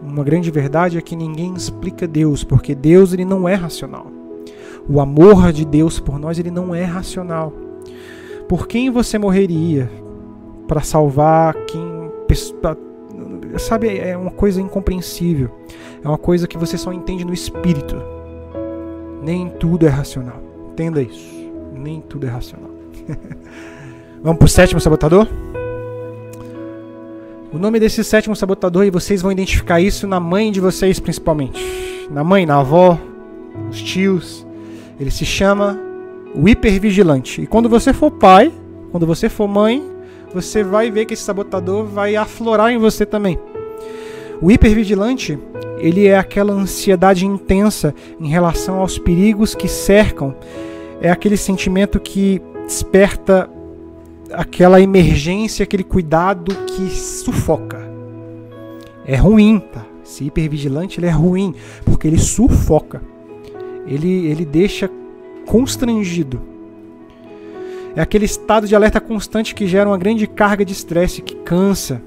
Uma 0.04 0.24
grande 0.24 0.52
verdade 0.52 0.98
é 0.98 1.02
que 1.02 1.16
ninguém 1.16 1.54
explica 1.54 2.06
Deus, 2.06 2.44
porque 2.44 2.76
Deus 2.76 3.14
ele 3.14 3.26
não 3.26 3.48
é 3.48 3.56
racional. 3.56 4.08
O 4.88 5.00
amor 5.00 5.52
de 5.52 5.66
Deus 5.66 6.00
por 6.00 6.20
nós 6.20 6.38
ele 6.38 6.52
não 6.52 6.76
é 6.76 6.84
racional. 6.84 7.52
Por 8.48 8.68
quem 8.68 8.92
você 8.92 9.18
morreria 9.18 9.90
para 10.68 10.82
salvar 10.82 11.56
quem 11.66 11.96
sabe 13.58 13.98
é 13.98 14.18
uma 14.18 14.32
coisa 14.32 14.62
incompreensível. 14.62 15.50
É 16.04 16.08
uma 16.08 16.18
coisa 16.18 16.48
que 16.48 16.58
você 16.58 16.78
só 16.78 16.92
entende 16.92 17.26
no 17.26 17.34
espírito. 17.34 17.96
Nem 19.24 19.50
tudo 19.50 19.88
é 19.88 19.90
racional. 19.90 20.40
Entenda 20.72 21.02
isso. 21.02 21.34
Nem 21.74 22.02
tudo 22.02 22.28
é 22.28 22.30
racional. 22.30 22.70
Vamos 24.22 24.40
pro 24.40 24.48
sétimo 24.48 24.80
sabotador? 24.80 25.28
O 27.56 27.58
nome 27.58 27.80
desse 27.80 28.04
sétimo 28.04 28.36
sabotador, 28.36 28.84
e 28.84 28.90
vocês 28.90 29.22
vão 29.22 29.32
identificar 29.32 29.80
isso 29.80 30.06
na 30.06 30.20
mãe 30.20 30.52
de 30.52 30.60
vocês 30.60 31.00
principalmente. 31.00 31.64
Na 32.12 32.22
mãe, 32.22 32.46
na 32.46 32.60
avó, 32.60 33.00
nos 33.66 33.82
tios. 33.82 34.46
Ele 35.00 35.10
se 35.10 35.24
chama 35.24 35.80
o 36.36 36.50
hipervigilante. 36.50 37.42
E 37.42 37.48
quando 37.48 37.70
você 37.70 37.94
for 37.94 38.12
pai, 38.12 38.52
quando 38.92 39.08
você 39.08 39.30
for 39.30 39.48
mãe, 39.48 39.82
você 40.34 40.66
vai 40.66 40.92
ver 40.92 41.06
que 41.06 41.14
esse 41.14 41.24
sabotador 41.24 41.86
vai 41.86 42.18
aflorar 42.18 42.74
em 42.74 42.78
você 42.78 43.06
também. 43.06 43.40
O 44.42 44.52
hipervigilante, 44.52 45.40
ele 45.78 46.08
é 46.08 46.18
aquela 46.18 46.52
ansiedade 46.52 47.26
intensa 47.26 47.96
em 48.20 48.28
relação 48.28 48.82
aos 48.82 49.00
perigos 49.00 49.56
que 49.56 49.70
cercam. 49.70 50.36
É 51.00 51.10
aquele 51.10 51.38
sentimento 51.38 52.02
que 52.02 52.42
desperta 52.66 53.50
aquela 54.36 54.82
emergência, 54.82 55.64
aquele 55.64 55.84
cuidado 55.84 56.56
que 56.66 56.90
sufoca. 56.90 57.80
É 59.06 59.16
ruim, 59.16 59.60
tá? 59.60 59.86
Esse 60.04 60.24
hipervigilante 60.26 61.00
ele 61.00 61.08
é 61.08 61.12
ruim 61.12 61.56
porque 61.84 62.08
ele 62.08 62.18
sufoca. 62.18 63.02
Ele, 63.88 64.28
ele 64.28 64.46
deixa 64.46 64.90
constrangido. 65.46 66.42
É 67.96 68.02
aquele 68.02 68.26
estado 68.26 68.68
de 68.68 68.76
alerta 68.76 69.00
constante 69.00 69.56
que 69.56 69.68
gera 69.68 69.90
uma 69.90 69.98
grande 69.98 70.28
carga 70.28 70.66
de 70.66 70.74
estresse, 70.74 71.22
que 71.22 71.36
cansa. 71.36 72.02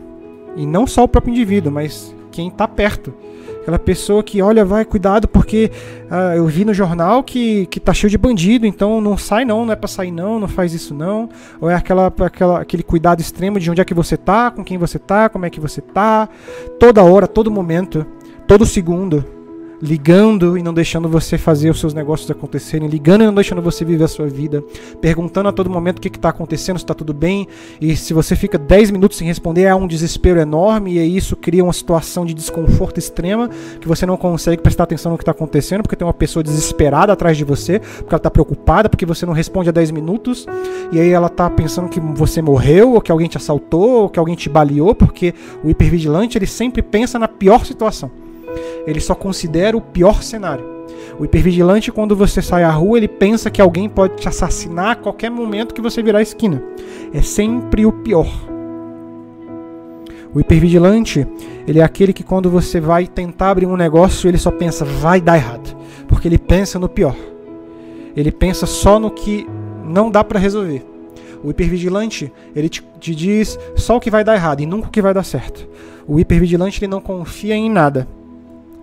E 0.57 0.67
não 0.67 0.87
só 0.87 1.05
o 1.05 1.09
próprio 1.09 1.33
indivíduo, 1.33 1.73
mas 1.73 2.15
quem 2.31 2.49
está 2.49 2.69
perto. 2.69 3.15
Aquela 3.69 3.79
pessoa 3.79 4.23
que, 4.23 4.41
olha, 4.41 4.65
vai, 4.65 4.83
cuidado, 4.83 5.29
porque 5.29 5.71
uh, 6.11 6.35
eu 6.35 6.47
vi 6.47 6.65
no 6.65 6.73
jornal 6.73 7.23
que, 7.23 7.67
que 7.67 7.79
tá 7.79 7.93
cheio 7.93 8.11
de 8.11 8.17
bandido, 8.17 8.65
então 8.65 8.99
não 8.99 9.15
sai 9.19 9.45
não, 9.45 9.67
não 9.67 9.75
é 9.75 9.77
para 9.77 9.87
sair 9.87 10.11
não, 10.11 10.41
não 10.41 10.49
faz 10.49 10.73
isso 10.73 10.95
não. 10.95 11.29
Ou 11.61 11.69
é 11.69 11.75
aquela, 11.75 12.07
aquela, 12.07 12.61
aquele 12.63 12.83
cuidado 12.83 13.21
extremo 13.21 13.61
de 13.61 13.71
onde 13.71 13.83
é 13.83 13.85
que 13.85 13.93
você 13.93 14.17
tá, 14.17 14.51
com 14.51 14.65
quem 14.65 14.79
você 14.79 14.99
tá, 14.99 15.29
como 15.29 15.45
é 15.45 15.51
que 15.51 15.61
você 15.61 15.83
tá, 15.83 16.31
toda 16.81 17.03
hora, 17.03 17.27
todo 17.27 17.51
momento, 17.51 18.07
todo 18.47 18.65
segundo 18.65 19.38
ligando 19.81 20.59
e 20.59 20.63
não 20.63 20.75
deixando 20.75 21.09
você 21.09 21.39
fazer 21.39 21.71
os 21.71 21.81
seus 21.81 21.95
negócios 21.95 22.31
acontecerem, 22.31 22.89
ligando 22.89 23.23
e 23.23 23.27
não 23.27 23.35
deixando 23.35 23.63
você 23.63 23.85
viver 23.85 24.05
a 24.05 24.09
sua 24.09 24.27
vida, 24.27 24.63
perguntando 25.01 25.49
a 25.49 25.53
todo 25.53 25.71
momento 25.71 25.99
o 25.99 26.01
que 26.01 26.09
está 26.09 26.31
acontecendo, 26.31 26.79
se 26.79 26.85
está 26.85 26.95
tudo 26.95 27.15
bem, 27.15 27.47
e 27.81 27.97
se 27.97 28.13
você 28.13 28.35
fica 28.35 28.59
10 28.59 28.91
minutos 28.91 29.19
sem 29.19 29.27
responder, 29.27 29.63
é 29.63 29.75
um 29.75 29.87
desespero 29.87 30.41
enorme, 30.41 30.99
e 30.99 31.17
isso 31.17 31.37
cria 31.37 31.63
uma 31.63 31.73
situação 31.73 32.25
de 32.25 32.35
desconforto 32.35 32.99
extrema, 32.99 33.49
que 33.81 33.87
você 33.87 34.05
não 34.05 34.17
consegue 34.17 34.63
prestar 34.63 34.85
atenção 34.85 35.13
no 35.13 35.19
que 35.19 35.23
está 35.23 35.33
acontecendo, 35.33 35.83
porque 35.83 35.97
tem 35.97 36.07
uma 36.07 36.15
pessoa 36.15 36.43
desesperada 36.43 37.13
atrás 37.13 37.37
de 37.37 37.45
você, 37.45 37.79
porque 37.79 38.09
ela 38.11 38.17
está 38.17 38.31
preocupada, 38.31 38.89
porque 38.89 39.07
você 39.07 39.25
não 39.25 39.33
responde 39.33 39.69
a 39.69 39.73
10 39.73 39.91
minutos, 39.93 40.47
e 40.93 41.01
aí 41.01 41.11
ela 41.11 41.29
está 41.29 41.49
pensando 41.49 41.89
que 41.89 42.01
você 42.01 42.43
morreu, 42.43 42.95
ou 42.95 43.01
que 43.01 43.13
alguém 43.13 43.29
te 43.29 43.37
assaltou, 43.37 44.03
ou 44.03 44.09
que 44.09 44.19
alguém 44.19 44.35
te 44.35 44.49
baleou, 44.49 44.95
porque 44.95 45.35
o 45.63 45.71
hipervigilante 45.71 46.37
ele 46.37 46.47
sempre 46.47 46.83
pensa 46.83 47.19
na 47.19 47.29
pior 47.29 47.65
situação 47.65 48.11
ele 48.87 49.01
só 49.01 49.15
considera 49.15 49.77
o 49.77 49.81
pior 49.81 50.23
cenário. 50.23 50.65
O 51.19 51.25
hipervigilante, 51.25 51.91
quando 51.91 52.15
você 52.15 52.41
sai 52.41 52.63
à 52.63 52.71
rua, 52.71 52.99
ele 52.99 53.09
pensa 53.09 53.51
que 53.51 53.61
alguém 53.61 53.89
pode 53.89 54.17
te 54.17 54.29
assassinar 54.29 54.91
a 54.93 54.97
qualquer 54.97 55.31
momento 55.31 55.75
que 55.75 55.81
você 55.81 56.03
virar 56.03 56.21
a 56.21 56.23
esquina. 56.23 56.63
É 57.13 57.21
sempre 57.23 57.85
o 57.85 57.93
pior. 57.93 58.29
O 60.33 60.41
hipervigilante, 60.41 61.27
ele 61.67 61.81
é 61.81 61.83
aquele 61.83 62.13
que 62.13 62.23
quando 62.23 62.51
você 62.51 62.79
vai 62.79 63.07
tentar 63.07 63.51
abrir 63.51 63.67
um 63.67 63.77
negócio, 63.77 64.29
ele 64.29 64.39
só 64.39 64.51
pensa, 64.51 64.85
vai 64.85 65.21
dar 65.21 65.37
errado. 65.37 65.77
Porque 66.07 66.29
ele 66.29 66.39
pensa 66.39 66.79
no 66.79 66.89
pior. 66.89 67.17
Ele 68.15 68.31
pensa 68.31 68.67
só 68.67 68.99
no 68.99 69.11
que 69.11 69.47
não 69.85 70.11
dá 70.11 70.23
para 70.23 70.39
resolver. 70.39 70.85
O 71.43 71.51
hipervigilante, 71.51 72.33
ele 72.55 72.69
te, 72.69 72.85
te, 72.99 73.15
diz 73.15 73.59
só 73.77 73.97
o 73.97 74.01
que 74.01 74.11
vai 74.11 74.25
dar 74.25 74.35
errado 74.35 74.61
e 74.61 74.67
nunca 74.67 74.89
o 74.89 74.91
que 74.91 75.03
vai 75.03 75.15
dar 75.15 75.25
certo. 75.25 75.69
O 76.07 76.19
hipervigilante, 76.19 76.83
ele 76.83 76.91
não 76.91 77.01
confia 77.01 77.55
em 77.55 77.71
nada. 77.71 78.09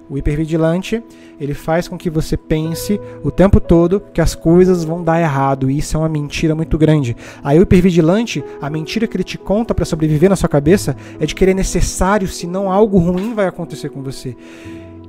O 0.09 0.17
hipervigilante, 0.17 1.03
ele 1.39 1.53
faz 1.53 1.87
com 1.87 1.97
que 1.97 2.09
você 2.09 2.37
pense 2.37 2.99
o 3.23 3.31
tempo 3.31 3.59
todo 3.59 4.01
que 4.13 4.21
as 4.21 4.35
coisas 4.35 4.83
vão 4.83 5.03
dar 5.03 5.19
errado, 5.19 5.69
e 5.69 5.79
isso 5.79 5.97
é 5.97 5.99
uma 5.99 6.09
mentira 6.09 6.53
muito 6.53 6.77
grande. 6.77 7.15
Aí 7.43 7.57
o 7.57 7.63
hipervigilante, 7.63 8.43
a 8.61 8.69
mentira 8.69 9.07
que 9.07 9.17
ele 9.17 9.23
te 9.23 9.37
conta 9.37 9.73
para 9.73 9.83
sobreviver 9.83 10.29
na 10.29 10.35
sua 10.35 10.49
cabeça 10.49 10.95
é 11.19 11.25
de 11.25 11.33
que 11.33 11.43
ele 11.43 11.51
é 11.51 11.55
necessário, 11.55 12.27
senão 12.27 12.71
algo 12.71 12.99
ruim 12.99 13.33
vai 13.33 13.47
acontecer 13.47 13.89
com 13.89 14.03
você. 14.03 14.35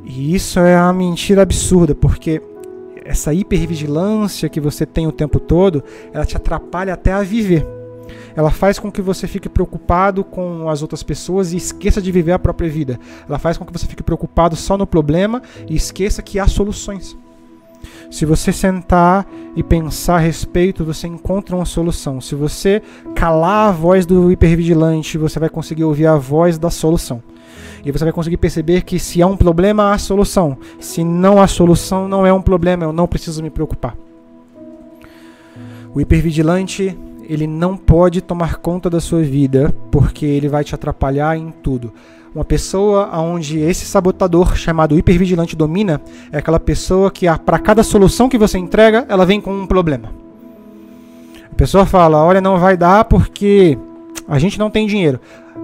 E 0.04 0.34
isso 0.34 0.58
é 0.60 0.80
uma 0.80 0.92
mentira 0.94 1.42
absurda, 1.42 1.94
porque 1.94 2.40
essa 3.04 3.34
hipervigilância 3.34 4.48
que 4.48 4.60
você 4.60 4.86
tem 4.86 5.06
o 5.06 5.12
tempo 5.12 5.38
todo, 5.38 5.84
ela 6.12 6.24
te 6.24 6.36
atrapalha 6.36 6.94
até 6.94 7.12
a 7.12 7.22
viver 7.22 7.75
ela 8.36 8.50
faz 8.50 8.78
com 8.78 8.92
que 8.92 9.00
você 9.00 9.26
fique 9.26 9.48
preocupado 9.48 10.22
com 10.22 10.68
as 10.68 10.82
outras 10.82 11.02
pessoas 11.02 11.52
e 11.52 11.56
esqueça 11.56 12.02
de 12.02 12.12
viver 12.12 12.32
a 12.32 12.38
própria 12.38 12.68
vida. 12.68 13.00
Ela 13.26 13.38
faz 13.38 13.56
com 13.56 13.64
que 13.64 13.72
você 13.72 13.86
fique 13.86 14.02
preocupado 14.02 14.54
só 14.54 14.76
no 14.76 14.86
problema 14.86 15.42
e 15.66 15.74
esqueça 15.74 16.20
que 16.20 16.38
há 16.38 16.46
soluções. 16.46 17.16
Se 18.10 18.26
você 18.26 18.52
sentar 18.52 19.26
e 19.56 19.62
pensar 19.62 20.16
a 20.16 20.18
respeito, 20.18 20.84
você 20.84 21.06
encontra 21.06 21.56
uma 21.56 21.64
solução. 21.64 22.20
Se 22.20 22.34
você 22.34 22.82
calar 23.14 23.70
a 23.70 23.72
voz 23.72 24.04
do 24.04 24.30
hipervigilante, 24.30 25.16
você 25.16 25.38
vai 25.38 25.48
conseguir 25.48 25.84
ouvir 25.84 26.06
a 26.06 26.16
voz 26.16 26.58
da 26.58 26.68
solução. 26.68 27.22
E 27.84 27.90
você 27.90 28.04
vai 28.04 28.12
conseguir 28.12 28.36
perceber 28.36 28.82
que 28.82 28.98
se 28.98 29.22
há 29.22 29.26
um 29.26 29.36
problema, 29.36 29.92
há 29.92 29.98
solução. 29.98 30.58
Se 30.78 31.02
não 31.02 31.40
há 31.40 31.46
solução, 31.46 32.06
não 32.06 32.26
é 32.26 32.32
um 32.32 32.42
problema, 32.42 32.84
eu 32.84 32.92
não 32.92 33.06
preciso 33.06 33.42
me 33.42 33.48
preocupar. 33.48 33.96
O 35.94 36.00
hipervigilante 36.00 36.96
ele 37.28 37.46
não 37.46 37.76
pode 37.76 38.20
tomar 38.20 38.56
conta 38.56 38.88
da 38.88 39.00
sua 39.00 39.22
vida 39.22 39.74
porque 39.90 40.24
ele 40.24 40.48
vai 40.48 40.64
te 40.64 40.74
atrapalhar 40.74 41.36
em 41.36 41.50
tudo. 41.50 41.92
Uma 42.34 42.44
pessoa 42.44 43.08
onde 43.18 43.58
esse 43.60 43.86
sabotador 43.86 44.56
chamado 44.56 44.98
hipervigilante 44.98 45.56
domina 45.56 46.00
é 46.30 46.38
aquela 46.38 46.60
pessoa 46.60 47.10
que 47.10 47.26
para 47.38 47.58
cada 47.58 47.82
solução 47.82 48.28
que 48.28 48.36
você 48.36 48.58
entrega, 48.58 49.06
ela 49.08 49.24
vem 49.24 49.40
com 49.40 49.52
um 49.52 49.66
problema. 49.66 50.10
A 51.50 51.54
pessoa 51.54 51.86
fala: 51.86 52.22
"Olha, 52.22 52.40
não 52.40 52.58
vai 52.58 52.76
dar 52.76 53.04
porque 53.06 53.78
a 54.28 54.38
gente 54.38 54.58
não 54.58 54.70
tem 54.70 54.86
dinheiro". 54.86 55.18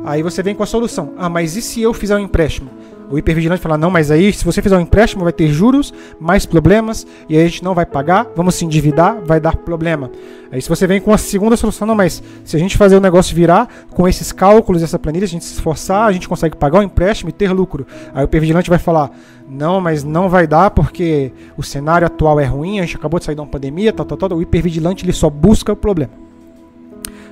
Aí 0.05 0.23
você 0.23 0.43
vem 0.43 0.55
com 0.55 0.63
a 0.63 0.67
solução: 0.67 1.13
"Ah, 1.19 1.29
mas 1.29 1.57
e 1.57 1.63
se 1.63 1.83
eu 1.83 1.93
fizer 1.93 2.17
um 2.17 2.21
empréstimo?" 2.21 2.71
O 3.13 3.19
hipervigilante 3.19 3.61
fala: 3.61 3.77
não, 3.77 3.91
mas 3.91 4.11
aí 4.11 4.33
se 4.33 4.43
você 4.43 4.63
fizer 4.63 4.77
um 4.77 4.81
empréstimo 4.81 5.23
vai 5.23 5.33
ter 5.33 5.49
juros, 5.49 5.93
mais 6.19 6.47
problemas, 6.47 7.07
e 7.29 7.37
aí 7.37 7.43
a 7.43 7.47
gente 7.47 7.63
não 7.63 7.75
vai 7.75 7.85
pagar, 7.85 8.27
vamos 8.35 8.55
se 8.55 8.65
endividar, 8.65 9.19
vai 9.23 9.39
dar 9.39 9.55
problema. 9.55 10.11
Aí 10.51 10.63
se 10.63 10.69
você 10.69 10.87
vem 10.87 11.01
com 11.01 11.13
a 11.13 11.19
segunda 11.19 11.55
solução, 11.57 11.87
não, 11.87 11.95
mas 11.95 12.23
se 12.43 12.57
a 12.57 12.59
gente 12.59 12.79
fazer 12.79 12.97
o 12.97 13.01
negócio 13.01 13.37
virar 13.37 13.69
com 13.91 14.09
esses 14.09 14.33
cálculos, 14.33 14.83
essa 14.83 14.99
planilha, 14.99 15.25
a 15.25 15.29
gente 15.29 15.45
se 15.45 15.53
esforçar, 15.53 16.07
a 16.07 16.13
gente 16.13 16.27
consegue 16.27 16.57
pagar 16.57 16.81
o 16.81 16.83
empréstimo 16.83 17.29
e 17.29 17.33
ter 17.33 17.53
lucro. 17.53 17.87
Aí 18.15 18.23
o 18.23 18.25
hipervigilante 18.25 18.71
vai 18.71 18.79
falar: 18.79 19.11
não, 19.47 19.79
mas 19.79 20.03
não 20.03 20.31
vai 20.31 20.47
dar 20.47 20.71
porque 20.71 21.33
o 21.55 21.63
cenário 21.63 22.07
atual 22.07 22.41
é 22.41 22.47
ruim, 22.47 22.79
a 22.81 22.83
gente 22.83 22.97
acabou 22.97 23.21
de 23.21 23.27
sair 23.27 23.35
de 23.35 23.43
uma 23.43 23.47
pandemia, 23.47 23.93
tal, 23.93 24.07
tal, 24.07 24.17
tal. 24.17 24.39
O 24.39 24.43
hipervigilante 24.43 25.05
ele 25.05 25.13
só 25.13 25.29
busca 25.29 25.73
o 25.75 25.77
problema, 25.77 26.13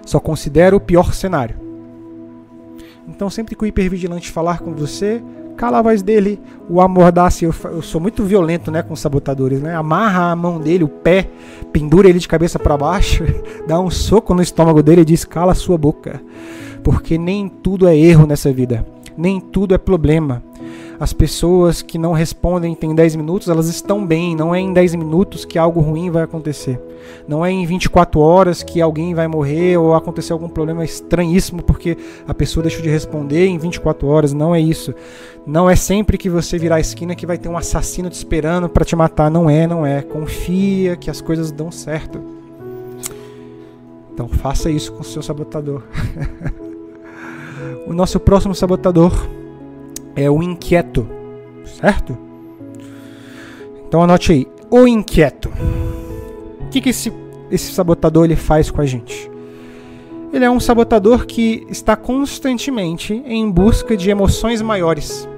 só 0.05 0.21
considera 0.21 0.77
o 0.77 0.81
pior 0.81 1.15
cenário. 1.15 1.57
Então, 3.09 3.29
sempre 3.29 3.57
que 3.57 3.65
o 3.65 3.67
hipervigilante 3.67 4.31
falar 4.31 4.61
com 4.61 4.73
você, 4.73 5.23
cala 5.61 5.81
a 5.81 5.83
voz 5.83 6.01
dele, 6.01 6.41
o 6.71 6.81
amordace. 6.81 7.45
Eu, 7.45 7.55
eu 7.65 7.83
sou 7.83 8.01
muito 8.01 8.25
violento, 8.25 8.71
né, 8.71 8.83
com 8.83 8.95
os 8.95 9.01
sabotadores, 9.01 9.61
né? 9.61 9.77
Amarra 9.77 10.31
a 10.31 10.35
mão 10.35 10.59
dele, 10.59 10.85
o 10.85 10.89
pé, 10.89 11.29
pendura 11.71 12.09
ele 12.09 12.19
de 12.19 12.27
cabeça 12.27 12.59
para 12.59 12.79
baixo, 12.79 13.25
dá 13.69 13.79
um 13.79 13.91
soco 13.91 14.33
no 14.33 14.41
estômago 14.41 14.83
dele 14.83 15.03
e 15.03 15.05
diz: 15.05 15.23
"Cala 15.23 15.53
sua 15.55 15.77
boca". 15.77 16.19
Porque 16.83 17.19
nem 17.19 17.47
tudo 17.47 17.87
é 17.87 17.95
erro 17.95 18.27
nessa 18.27 18.51
vida. 18.51 18.87
Nem 19.21 19.41
tudo 19.41 19.75
é 19.75 19.79
problema 19.79 20.43
as 21.01 21.15
pessoas 21.15 21.81
que 21.81 21.97
não 21.97 22.13
respondem 22.13 22.75
tem 22.75 22.95
10 22.95 23.17
minutos, 23.17 23.49
elas 23.49 23.69
estão 23.69 24.07
bem. 24.07 24.37
Não 24.37 24.55
é 24.55 24.61
em 24.61 24.71
10 24.71 24.97
minutos 24.97 25.47
que 25.47 25.59
algo 25.59 25.81
ruim 25.81 26.11
vai 26.11 26.25
acontecer. 26.25 26.79
Não 27.27 27.45
é 27.45 27.51
em 27.51 27.65
24 27.65 28.21
horas 28.21 28.63
que 28.63 28.83
alguém 28.83 29.15
vai 29.15 29.27
morrer 29.27 29.79
ou 29.79 29.95
acontecer 29.95 30.35
algum 30.35 30.51
problema 30.51 30.85
estranhíssimo 30.85 31.63
porque 31.63 31.97
a 32.29 32.35
pessoa 32.35 32.63
deixou 32.63 32.83
de 32.83 32.91
responder 32.91 33.47
em 33.47 33.57
24 33.57 34.07
horas. 34.07 34.35
Não 34.35 34.55
é 34.55 34.61
isso. 34.61 34.95
Não 35.47 35.71
é 35.71 35.75
sempre 35.75 36.19
que 36.19 36.29
você 36.29 36.59
virar 36.59 36.77
a 36.77 36.81
esquina 36.81 37.15
que 37.15 37.25
vai 37.25 37.39
ter 37.39 37.49
um 37.49 37.57
assassino 37.57 38.11
te 38.11 38.17
esperando 38.17 38.69
para 38.69 38.85
te 38.85 38.95
matar. 38.95 39.31
Não 39.31 39.49
é, 39.49 39.67
não 39.67 39.87
é. 39.87 40.03
Confia 40.03 40.97
que 40.97 41.09
as 41.09 41.23
coisas 41.23 41.51
dão 41.51 41.71
certo. 41.73 42.21
Então 44.13 44.29
faça 44.29 44.71
isso 44.71 44.93
com 44.93 45.01
o 45.01 45.05
seu 45.05 45.23
sabotador. 45.23 45.83
o 47.87 47.93
nosso 47.93 48.21
próximo 48.21 48.55
sabotador 48.55 49.13
é 50.15 50.31
o 50.31 50.43
inquieto, 50.43 51.07
certo? 51.65 52.17
Então 53.87 54.03
anote 54.03 54.33
aí, 54.33 54.47
o 54.71 54.87
inquieto. 54.87 55.51
O 56.61 56.69
que, 56.71 56.81
que 56.81 56.91
esse, 56.91 57.13
esse 57.51 57.73
sabotador 57.73 58.25
ele 58.25 58.37
faz 58.37 58.71
com 58.71 58.81
a 58.81 58.87
gente? 58.87 59.31
Ele 60.33 60.45
é 60.45 60.51
um 60.51 60.61
sabotador 60.61 61.27
que 61.27 61.67
está 61.69 61.97
constantemente 61.97 63.21
em 63.27 63.51
busca 63.51 63.97
de 63.97 64.11
emoções 64.11 64.63
maiores. 64.63 65.29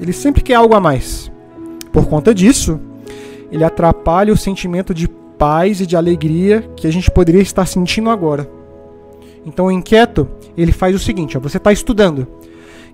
Ele 0.00 0.12
sempre 0.12 0.42
quer 0.42 0.54
algo 0.54 0.74
a 0.74 0.80
mais. 0.80 1.30
Por 1.92 2.06
conta 2.06 2.34
disso, 2.34 2.80
ele 3.52 3.64
atrapalha 3.64 4.32
o 4.32 4.36
sentimento 4.36 4.94
de 4.94 5.08
paz 5.08 5.80
e 5.80 5.86
de 5.86 5.96
alegria 5.96 6.62
que 6.76 6.86
a 6.86 6.90
gente 6.90 7.10
poderia 7.10 7.42
estar 7.42 7.66
sentindo 7.66 8.08
agora. 8.08 8.50
Então 9.44 9.66
o 9.66 9.70
inquieto, 9.70 10.28
ele 10.56 10.72
faz 10.72 10.94
o 10.94 10.98
seguinte, 10.98 11.36
ó, 11.36 11.40
você 11.40 11.56
está 11.56 11.72
estudando. 11.72 12.26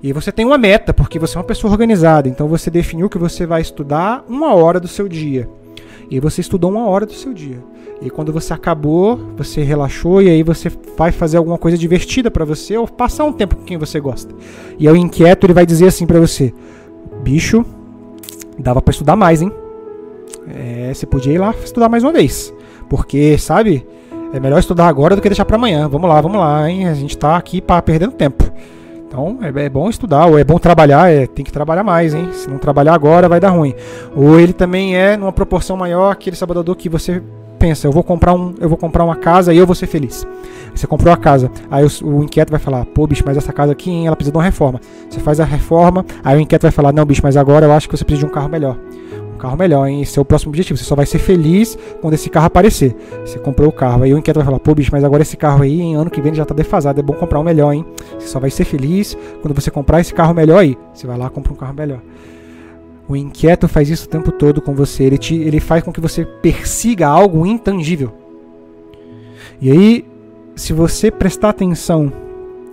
E 0.02 0.12
você 0.12 0.32
tem 0.32 0.44
uma 0.44 0.58
meta, 0.58 0.92
porque 0.92 1.18
você 1.18 1.36
é 1.36 1.40
uma 1.40 1.46
pessoa 1.46 1.70
organizada. 1.72 2.28
Então 2.28 2.48
você 2.48 2.70
definiu 2.70 3.08
que 3.08 3.18
você 3.18 3.46
vai 3.46 3.62
estudar 3.62 4.24
uma 4.28 4.52
hora 4.54 4.80
do 4.80 4.88
seu 4.88 5.08
dia. 5.08 5.48
E 6.10 6.18
você 6.18 6.40
estudou 6.40 6.70
uma 6.70 6.86
hora 6.88 7.06
do 7.06 7.12
seu 7.12 7.32
dia. 7.32 7.58
E 8.02 8.10
quando 8.10 8.32
você 8.32 8.52
acabou, 8.52 9.16
você 9.36 9.62
relaxou 9.62 10.20
e 10.20 10.28
aí 10.28 10.42
você 10.42 10.70
vai 10.98 11.12
fazer 11.12 11.36
alguma 11.36 11.56
coisa 11.56 11.78
divertida 11.78 12.32
para 12.32 12.44
você 12.44 12.76
ou 12.76 12.88
passar 12.88 13.24
um 13.24 13.32
tempo 13.32 13.54
com 13.54 13.62
quem 13.62 13.78
você 13.78 14.00
gosta. 14.00 14.34
E 14.76 14.88
aí 14.88 14.92
o 14.92 14.96
inquieto 14.96 15.46
ele 15.46 15.52
vai 15.52 15.64
dizer 15.64 15.86
assim 15.86 16.04
para 16.04 16.18
você: 16.18 16.52
"Bicho, 17.22 17.64
dava 18.58 18.82
para 18.82 18.90
estudar 18.90 19.14
mais, 19.14 19.40
hein? 19.40 19.52
É, 20.48 20.92
você 20.92 21.06
podia 21.06 21.32
ir 21.32 21.38
lá 21.38 21.54
estudar 21.64 21.88
mais 21.88 22.02
uma 22.02 22.12
vez. 22.12 22.52
Porque, 22.88 23.38
sabe? 23.38 23.86
É 24.32 24.40
melhor 24.40 24.58
estudar 24.58 24.88
agora 24.88 25.14
do 25.14 25.20
que 25.20 25.28
deixar 25.28 25.44
para 25.44 25.56
amanhã. 25.56 25.86
Vamos 25.88 26.08
lá, 26.08 26.20
vamos 26.20 26.38
lá, 26.38 26.68
hein? 26.68 26.88
A 26.88 26.94
gente 26.94 27.18
tá 27.18 27.36
aqui 27.36 27.60
para 27.60 27.82
perdendo 27.82 28.12
tempo. 28.12 28.44
Então 29.06 29.38
é, 29.42 29.64
é, 29.64 29.68
bom 29.68 29.90
estudar, 29.90 30.24
ou 30.24 30.38
é 30.38 30.44
bom 30.44 30.58
trabalhar, 30.58 31.12
é, 31.12 31.26
tem 31.26 31.44
que 31.44 31.52
trabalhar 31.52 31.82
mais, 31.82 32.14
hein? 32.14 32.30
Se 32.32 32.48
não 32.48 32.56
trabalhar 32.56 32.94
agora 32.94 33.28
vai 33.28 33.38
dar 33.38 33.50
ruim. 33.50 33.74
Ou 34.16 34.40
ele 34.40 34.54
também 34.54 34.96
é 34.96 35.18
numa 35.18 35.32
proporção 35.32 35.76
maior 35.76 36.10
aquele 36.10 36.34
sabotador 36.34 36.74
que 36.76 36.88
você 36.88 37.22
pensa, 37.58 37.86
eu 37.86 37.92
vou 37.92 38.02
comprar 38.02 38.32
um, 38.32 38.54
eu 38.58 38.70
vou 38.70 38.78
comprar 38.78 39.04
uma 39.04 39.14
casa 39.14 39.52
e 39.52 39.58
eu 39.58 39.66
vou 39.66 39.74
ser 39.74 39.86
feliz. 39.86 40.26
Você 40.74 40.86
comprou 40.86 41.12
a 41.12 41.16
casa, 41.18 41.50
aí 41.70 41.84
o, 41.84 42.06
o, 42.06 42.24
inquieto 42.24 42.50
vai 42.50 42.58
falar, 42.58 42.86
pô, 42.86 43.06
bicho, 43.06 43.22
mas 43.24 43.36
essa 43.36 43.52
casa 43.52 43.72
aqui, 43.72 43.90
hein, 43.90 44.06
ela 44.06 44.16
precisa 44.16 44.32
de 44.32 44.38
uma 44.38 44.42
reforma. 44.42 44.80
Você 45.10 45.20
faz 45.20 45.38
a 45.38 45.44
reforma, 45.44 46.04
aí 46.24 46.38
o 46.38 46.40
inquieto 46.40 46.62
vai 46.62 46.72
falar, 46.72 46.92
não, 46.92 47.04
bicho, 47.04 47.20
mas 47.22 47.36
agora 47.36 47.66
eu 47.66 47.72
acho 47.72 47.88
que 47.88 47.96
você 47.96 48.04
precisa 48.04 48.26
de 48.26 48.32
um 48.32 48.34
carro 48.34 48.48
melhor 48.48 48.78
carro 49.42 49.56
melhor, 49.56 49.88
hein? 49.88 50.00
Esse 50.02 50.16
é 50.16 50.22
o 50.22 50.24
próximo 50.24 50.50
objetivo. 50.50 50.78
Você 50.78 50.84
só 50.84 50.94
vai 50.94 51.04
ser 51.04 51.18
feliz 51.18 51.76
quando 52.00 52.14
esse 52.14 52.30
carro 52.30 52.46
aparecer. 52.46 52.94
Você 53.26 53.40
comprou 53.40 53.68
o 53.68 53.72
carro. 53.72 54.04
Aí 54.04 54.14
o 54.14 54.18
inquieto 54.18 54.36
vai 54.36 54.44
falar, 54.44 54.60
pô, 54.60 54.72
bicho, 54.72 54.90
mas 54.92 55.02
agora 55.02 55.22
esse 55.22 55.36
carro 55.36 55.64
aí, 55.64 55.80
em 55.80 55.96
ano 55.96 56.08
que 56.08 56.20
vem, 56.20 56.32
já 56.32 56.44
tá 56.44 56.54
defasado. 56.54 57.00
É 57.00 57.02
bom 57.02 57.14
comprar 57.14 57.40
um 57.40 57.42
melhor, 57.42 57.72
hein? 57.72 57.84
Você 58.18 58.28
só 58.28 58.38
vai 58.38 58.50
ser 58.50 58.64
feliz 58.64 59.18
quando 59.40 59.52
você 59.52 59.68
comprar 59.68 60.00
esse 60.00 60.14
carro 60.14 60.32
melhor 60.32 60.60
aí. 60.60 60.78
Você 60.94 61.08
vai 61.08 61.18
lá 61.18 61.28
compra 61.28 61.52
um 61.52 61.56
carro 61.56 61.74
melhor. 61.74 62.00
O 63.08 63.16
inquieto 63.16 63.66
faz 63.66 63.90
isso 63.90 64.06
o 64.06 64.08
tempo 64.08 64.30
todo 64.30 64.62
com 64.62 64.74
você. 64.74 65.02
Ele, 65.02 65.18
te, 65.18 65.34
ele 65.34 65.58
faz 65.58 65.82
com 65.82 65.92
que 65.92 66.00
você 66.00 66.24
persiga 66.24 67.08
algo 67.08 67.44
intangível. 67.44 68.12
E 69.60 69.72
aí, 69.72 70.04
se 70.54 70.72
você 70.72 71.10
prestar 71.10 71.48
atenção 71.48 72.12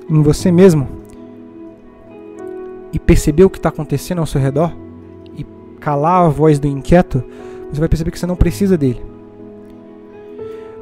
em 0.07 0.22
você 0.22 0.51
mesmo 0.51 0.88
e 2.93 2.99
perceber 2.99 3.43
o 3.43 3.49
que 3.49 3.57
está 3.57 3.70
acontecendo 3.70 4.20
ao 4.20 4.28
seu 4.28 4.39
redor, 4.39 4.72
calar 5.80 6.25
a 6.25 6.30
voz 6.30 6.59
do 6.59 6.67
inquieto, 6.67 7.23
você 7.71 7.80
vai 7.80 7.89
perceber 7.89 8.11
que 8.11 8.19
você 8.19 8.25
não 8.25 8.36
precisa 8.36 8.77
dele. 8.77 9.01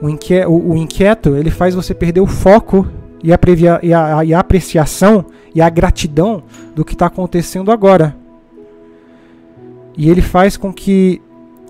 O, 0.02 0.10
inquieto, 0.10 0.50
o, 0.50 0.72
o 0.72 0.78
inquieto 0.78 1.36
ele 1.36 1.50
faz 1.50 1.74
você 1.74 1.94
perder 1.94 2.22
o 2.22 2.28
foco 2.28 2.88
e 3.24 3.34
a, 3.34 3.38
previa, 3.38 3.80
e 3.82 3.94
a, 3.94 4.24
e 4.24 4.34
a 4.34 4.40
apreciação 4.40 5.26
e 5.54 5.62
a 5.62 5.70
gratidão 5.70 6.44
do 6.76 6.86
que 6.86 6.94
está 6.94 7.08
acontecendo 7.08 7.72
agora. 7.72 8.16
E 9.98 10.10
ele 10.10 10.22
faz 10.22 10.56
com 10.56 10.72
que 10.72 11.22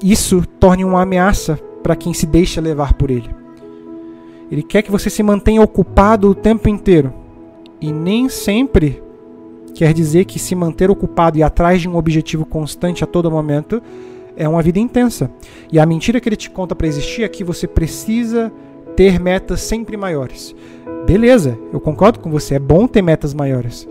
isso 0.03 0.43
torne 0.59 0.83
uma 0.83 1.01
ameaça 1.01 1.57
para 1.81 1.95
quem 1.95 2.13
se 2.13 2.25
deixa 2.25 2.59
levar 2.59 2.93
por 2.93 3.09
ele. 3.09 3.29
Ele 4.51 4.63
quer 4.63 4.81
que 4.81 4.91
você 4.91 5.09
se 5.09 5.23
mantenha 5.23 5.61
ocupado 5.61 6.29
o 6.29 6.35
tempo 6.35 6.67
inteiro. 6.67 7.13
E 7.79 7.91
nem 7.91 8.27
sempre 8.27 9.01
Quer 9.77 9.93
dizer 9.93 10.25
que 10.25 10.39
se 10.39 10.55
manter 10.55 10.89
ocupado 10.89 11.37
e 11.37 11.43
atrás 11.43 11.79
de 11.79 11.87
um 11.87 11.97
objetivo 11.97 12.47
constante 12.47 13.03
a 13.03 13.07
todo 13.07 13.29
momento 13.29 13.79
é 14.35 14.49
uma 14.49 14.63
vida 14.63 14.79
intensa. 14.79 15.29
E 15.71 15.77
a 15.77 15.85
mentira 15.85 16.19
que 16.19 16.27
ele 16.27 16.35
te 16.35 16.49
conta 16.49 16.75
para 16.75 16.87
existir 16.87 17.21
é 17.21 17.27
que 17.27 17.43
você 17.43 17.67
precisa 17.67 18.51
ter 18.95 19.19
metas 19.19 19.61
sempre 19.61 19.95
maiores. 19.95 20.55
Beleza, 21.05 21.59
eu 21.71 21.79
concordo 21.79 22.19
com 22.19 22.31
você, 22.31 22.55
é 22.55 22.59
bom 22.59 22.87
ter 22.87 23.03
metas 23.03 23.35
maiores. 23.35 23.87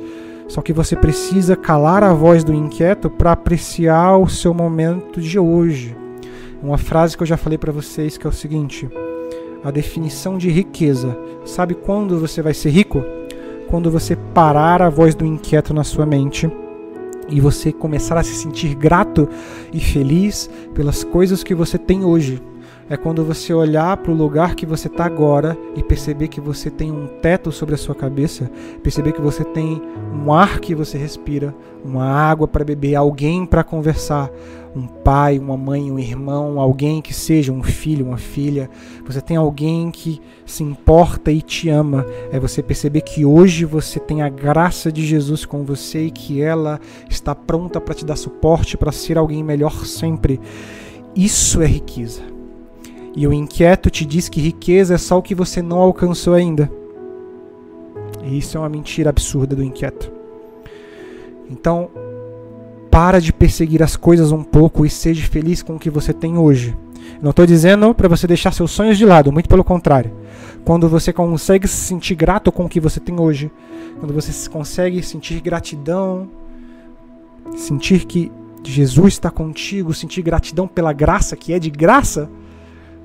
Só 0.48 0.60
que 0.60 0.72
você 0.72 0.96
precisa 0.96 1.54
calar 1.54 2.02
a 2.02 2.12
voz 2.12 2.42
do 2.42 2.52
inquieto 2.52 3.08
para 3.08 3.30
apreciar 3.30 4.18
o 4.18 4.28
seu 4.28 4.52
momento 4.52 5.20
de 5.20 5.38
hoje. 5.38 5.96
Uma 6.60 6.78
frase 6.78 7.16
que 7.16 7.22
eu 7.22 7.28
já 7.28 7.36
falei 7.36 7.58
para 7.58 7.70
vocês 7.70 8.18
que 8.18 8.26
é 8.26 8.30
o 8.30 8.32
seguinte: 8.32 8.88
a 9.62 9.70
definição 9.70 10.36
de 10.36 10.50
riqueza. 10.50 11.16
Sabe 11.44 11.76
quando 11.76 12.18
você 12.18 12.42
vai 12.42 12.54
ser 12.54 12.70
rico? 12.70 13.04
Quando 13.68 13.90
você 13.90 14.16
parar 14.16 14.80
a 14.82 14.88
voz 14.88 15.14
do 15.14 15.24
inquieto 15.24 15.74
na 15.74 15.84
sua 15.84 16.06
mente 16.06 16.50
e 17.28 17.40
você 17.40 17.72
começar 17.72 18.16
a 18.16 18.22
se 18.22 18.34
sentir 18.34 18.74
grato 18.74 19.28
e 19.72 19.80
feliz 19.80 20.48
pelas 20.74 21.02
coisas 21.02 21.42
que 21.42 21.54
você 21.54 21.76
tem 21.76 22.04
hoje. 22.04 22.40
É 22.88 22.96
quando 22.96 23.24
você 23.24 23.52
olhar 23.52 23.96
para 23.96 24.12
o 24.12 24.14
lugar 24.14 24.54
que 24.54 24.64
você 24.64 24.86
está 24.86 25.04
agora 25.04 25.58
e 25.74 25.82
perceber 25.82 26.28
que 26.28 26.40
você 26.40 26.70
tem 26.70 26.92
um 26.92 27.08
teto 27.20 27.50
sobre 27.50 27.74
a 27.74 27.78
sua 27.78 27.96
cabeça, 27.96 28.48
perceber 28.80 29.10
que 29.10 29.20
você 29.20 29.42
tem 29.42 29.82
um 30.14 30.32
ar 30.32 30.60
que 30.60 30.72
você 30.72 30.96
respira, 30.96 31.52
uma 31.84 32.04
água 32.04 32.46
para 32.46 32.64
beber, 32.64 32.94
alguém 32.94 33.44
para 33.44 33.64
conversar, 33.64 34.30
um 34.76 34.86
pai, 34.86 35.38
uma 35.38 35.56
mãe, 35.56 35.90
um 35.90 35.98
irmão, 35.98 36.60
alguém 36.60 37.00
que 37.00 37.14
seja 37.14 37.50
um 37.50 37.62
filho, 37.62 38.04
uma 38.04 38.18
filha. 38.18 38.68
Você 39.06 39.22
tem 39.22 39.36
alguém 39.36 39.90
que 39.90 40.20
se 40.44 40.62
importa 40.62 41.32
e 41.32 41.40
te 41.40 41.70
ama. 41.70 42.04
É 42.30 42.38
você 42.38 42.62
perceber 42.62 43.00
que 43.00 43.24
hoje 43.24 43.64
você 43.64 43.98
tem 43.98 44.20
a 44.20 44.28
graça 44.28 44.92
de 44.92 45.04
Jesus 45.04 45.46
com 45.46 45.64
você 45.64 46.06
e 46.06 46.10
que 46.10 46.42
ela 46.42 46.78
está 47.08 47.34
pronta 47.34 47.80
para 47.80 47.94
te 47.94 48.04
dar 48.04 48.16
suporte, 48.16 48.76
para 48.76 48.92
ser 48.92 49.16
alguém 49.16 49.42
melhor 49.42 49.86
sempre. 49.86 50.38
Isso 51.14 51.62
é 51.62 51.66
riqueza. 51.66 52.20
E 53.16 53.26
o 53.26 53.32
inquieto 53.32 53.88
te 53.88 54.04
diz 54.04 54.28
que 54.28 54.42
riqueza 54.42 54.94
é 54.94 54.98
só 54.98 55.16
o 55.16 55.22
que 55.22 55.34
você 55.34 55.62
não 55.62 55.78
alcançou 55.78 56.34
ainda. 56.34 56.70
E 58.22 58.36
isso 58.36 58.58
é 58.58 58.60
uma 58.60 58.68
mentira 58.68 59.08
absurda 59.08 59.56
do 59.56 59.64
inquieto. 59.64 60.12
Então, 61.48 61.88
para 62.96 63.20
de 63.20 63.30
perseguir 63.30 63.82
as 63.82 63.94
coisas 63.94 64.32
um 64.32 64.42
pouco 64.42 64.86
e 64.86 64.88
seja 64.88 65.22
feliz 65.26 65.62
com 65.62 65.76
o 65.76 65.78
que 65.78 65.90
você 65.90 66.14
tem 66.14 66.38
hoje. 66.38 66.74
Não 67.20 67.28
estou 67.28 67.44
dizendo 67.44 67.94
para 67.94 68.08
você 68.08 68.26
deixar 68.26 68.54
seus 68.54 68.70
sonhos 68.70 68.96
de 68.96 69.04
lado, 69.04 69.30
muito 69.30 69.50
pelo 69.50 69.62
contrário. 69.62 70.10
Quando 70.64 70.88
você 70.88 71.12
consegue 71.12 71.68
se 71.68 71.76
sentir 71.76 72.14
grato 72.14 72.50
com 72.50 72.64
o 72.64 72.68
que 72.70 72.80
você 72.80 72.98
tem 72.98 73.20
hoje, 73.20 73.52
quando 74.00 74.14
você 74.14 74.48
consegue 74.48 75.02
sentir 75.02 75.42
gratidão, 75.42 76.26
sentir 77.54 78.06
que 78.06 78.32
Jesus 78.64 79.12
está 79.12 79.30
contigo, 79.30 79.92
sentir 79.92 80.22
gratidão 80.22 80.66
pela 80.66 80.94
graça 80.94 81.36
que 81.36 81.52
é 81.52 81.58
de 81.58 81.68
graça, 81.68 82.30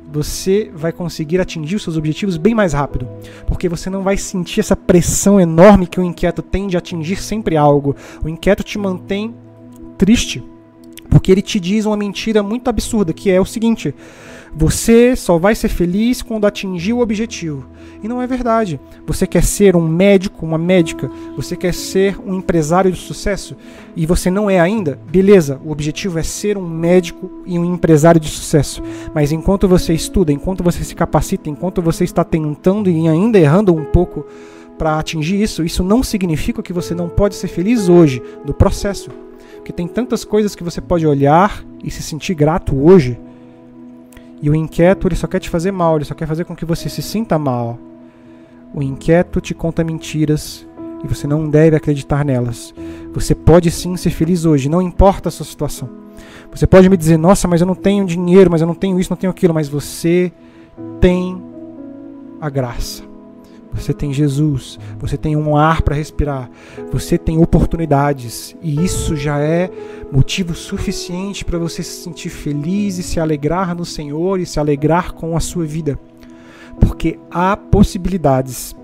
você 0.09 0.71
vai 0.73 0.93
conseguir 0.93 1.41
atingir 1.41 1.75
os 1.75 1.83
seus 1.83 1.97
objetivos 1.97 2.37
bem 2.37 2.55
mais 2.55 2.71
rápido, 2.71 3.09
porque 3.45 3.67
você 3.67 3.89
não 3.89 4.03
vai 4.03 4.15
sentir 4.15 4.61
essa 4.61 4.77
pressão 4.77 5.37
enorme 5.37 5.85
que 5.85 5.99
o 5.99 6.03
inquieto 6.05 6.41
tem 6.41 6.67
de 6.67 6.77
atingir 6.77 7.17
sempre 7.17 7.57
algo. 7.57 7.93
O 8.23 8.29
inquieto 8.29 8.63
te 8.63 8.79
mantém 8.79 9.35
triste, 10.01 10.43
porque 11.11 11.31
ele 11.31 11.43
te 11.43 11.59
diz 11.59 11.85
uma 11.85 11.95
mentira 11.95 12.41
muito 12.41 12.67
absurda, 12.67 13.13
que 13.13 13.29
é 13.29 13.39
o 13.39 13.45
seguinte: 13.45 13.93
você 14.51 15.15
só 15.15 15.37
vai 15.37 15.53
ser 15.53 15.69
feliz 15.69 16.23
quando 16.23 16.47
atingir 16.47 16.91
o 16.91 17.01
objetivo. 17.01 17.67
E 18.01 18.07
não 18.07 18.19
é 18.19 18.25
verdade. 18.25 18.79
Você 19.05 19.27
quer 19.27 19.43
ser 19.43 19.75
um 19.75 19.87
médico, 19.87 20.43
uma 20.43 20.57
médica, 20.57 21.07
você 21.35 21.55
quer 21.55 21.71
ser 21.71 22.17
um 22.25 22.33
empresário 22.33 22.91
de 22.91 22.97
sucesso 22.97 23.55
e 23.95 24.07
você 24.07 24.31
não 24.31 24.49
é 24.49 24.59
ainda? 24.59 24.99
Beleza, 25.11 25.61
o 25.63 25.71
objetivo 25.71 26.17
é 26.17 26.23
ser 26.23 26.57
um 26.57 26.67
médico 26.67 27.29
e 27.45 27.59
um 27.59 27.75
empresário 27.75 28.19
de 28.19 28.27
sucesso. 28.27 28.81
Mas 29.13 29.31
enquanto 29.31 29.67
você 29.67 29.93
estuda, 29.93 30.31
enquanto 30.31 30.63
você 30.63 30.83
se 30.83 30.95
capacita, 30.95 31.47
enquanto 31.47 31.79
você 31.79 32.03
está 32.03 32.23
tentando 32.23 32.89
e 32.89 33.07
ainda 33.07 33.37
errando 33.37 33.71
um 33.71 33.85
pouco 33.85 34.25
para 34.79 34.97
atingir 34.97 35.39
isso, 35.39 35.63
isso 35.63 35.83
não 35.83 36.01
significa 36.01 36.63
que 36.63 36.73
você 36.73 36.95
não 36.95 37.07
pode 37.07 37.35
ser 37.35 37.49
feliz 37.49 37.87
hoje, 37.87 38.19
no 38.43 38.51
processo. 38.51 39.11
Porque 39.61 39.71
tem 39.71 39.87
tantas 39.87 40.25
coisas 40.25 40.55
que 40.55 40.63
você 40.63 40.81
pode 40.81 41.05
olhar 41.05 41.63
e 41.83 41.91
se 41.91 42.01
sentir 42.01 42.33
grato 42.33 42.75
hoje. 42.75 43.15
E 44.41 44.49
o 44.49 44.55
inquieto, 44.55 45.07
ele 45.07 45.15
só 45.15 45.27
quer 45.27 45.39
te 45.39 45.51
fazer 45.51 45.71
mal, 45.71 45.97
ele 45.97 46.05
só 46.05 46.15
quer 46.15 46.25
fazer 46.25 46.45
com 46.45 46.55
que 46.55 46.65
você 46.65 46.89
se 46.89 46.99
sinta 46.99 47.37
mal. 47.37 47.77
O 48.73 48.81
inquieto 48.81 49.39
te 49.39 49.53
conta 49.53 49.83
mentiras 49.83 50.67
e 51.03 51.07
você 51.07 51.27
não 51.27 51.47
deve 51.47 51.75
acreditar 51.75 52.25
nelas. 52.25 52.73
Você 53.13 53.35
pode 53.35 53.69
sim 53.69 53.95
ser 53.97 54.09
feliz 54.09 54.45
hoje, 54.45 54.67
não 54.67 54.81
importa 54.81 55.29
a 55.29 55.31
sua 55.31 55.45
situação. 55.45 55.87
Você 56.51 56.65
pode 56.65 56.89
me 56.89 56.97
dizer, 56.97 57.17
nossa, 57.17 57.47
mas 57.47 57.61
eu 57.61 57.67
não 57.67 57.75
tenho 57.75 58.03
dinheiro, 58.03 58.49
mas 58.49 58.61
eu 58.61 58.67
não 58.67 58.73
tenho 58.73 58.99
isso, 58.99 59.11
não 59.11 59.17
tenho 59.17 59.29
aquilo, 59.29 59.53
mas 59.53 59.69
você 59.69 60.31
tem 60.99 61.39
a 62.41 62.49
graça. 62.49 63.10
Você 63.73 63.93
tem 63.93 64.11
Jesus, 64.11 64.77
você 64.99 65.17
tem 65.17 65.35
um 65.35 65.55
ar 65.55 65.81
para 65.81 65.95
respirar, 65.95 66.49
você 66.91 67.17
tem 67.17 67.41
oportunidades, 67.41 68.55
e 68.61 68.83
isso 68.83 69.15
já 69.15 69.39
é 69.39 69.71
motivo 70.11 70.53
suficiente 70.53 71.45
para 71.45 71.57
você 71.57 71.81
se 71.81 72.03
sentir 72.03 72.29
feliz 72.29 72.97
e 72.97 73.03
se 73.03 73.19
alegrar 73.19 73.73
no 73.75 73.85
Senhor 73.85 74.39
e 74.39 74.45
se 74.45 74.59
alegrar 74.59 75.13
com 75.13 75.37
a 75.37 75.39
sua 75.39 75.65
vida. 75.65 75.97
Porque 76.79 77.17
há 77.29 77.55
possibilidades. 77.55 78.75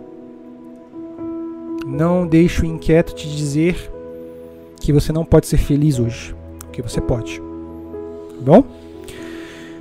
Não 1.85 2.27
deixe 2.27 2.61
o 2.61 2.65
inquieto 2.65 3.13
te 3.13 3.29
dizer 3.29 3.91
que 4.79 4.93
você 4.93 5.11
não 5.11 5.25
pode 5.25 5.47
ser 5.47 5.57
feliz 5.57 5.99
hoje, 5.99 6.35
porque 6.59 6.81
você 6.81 7.01
pode. 7.01 7.39
Tá 7.39 8.41
bom? 8.41 8.63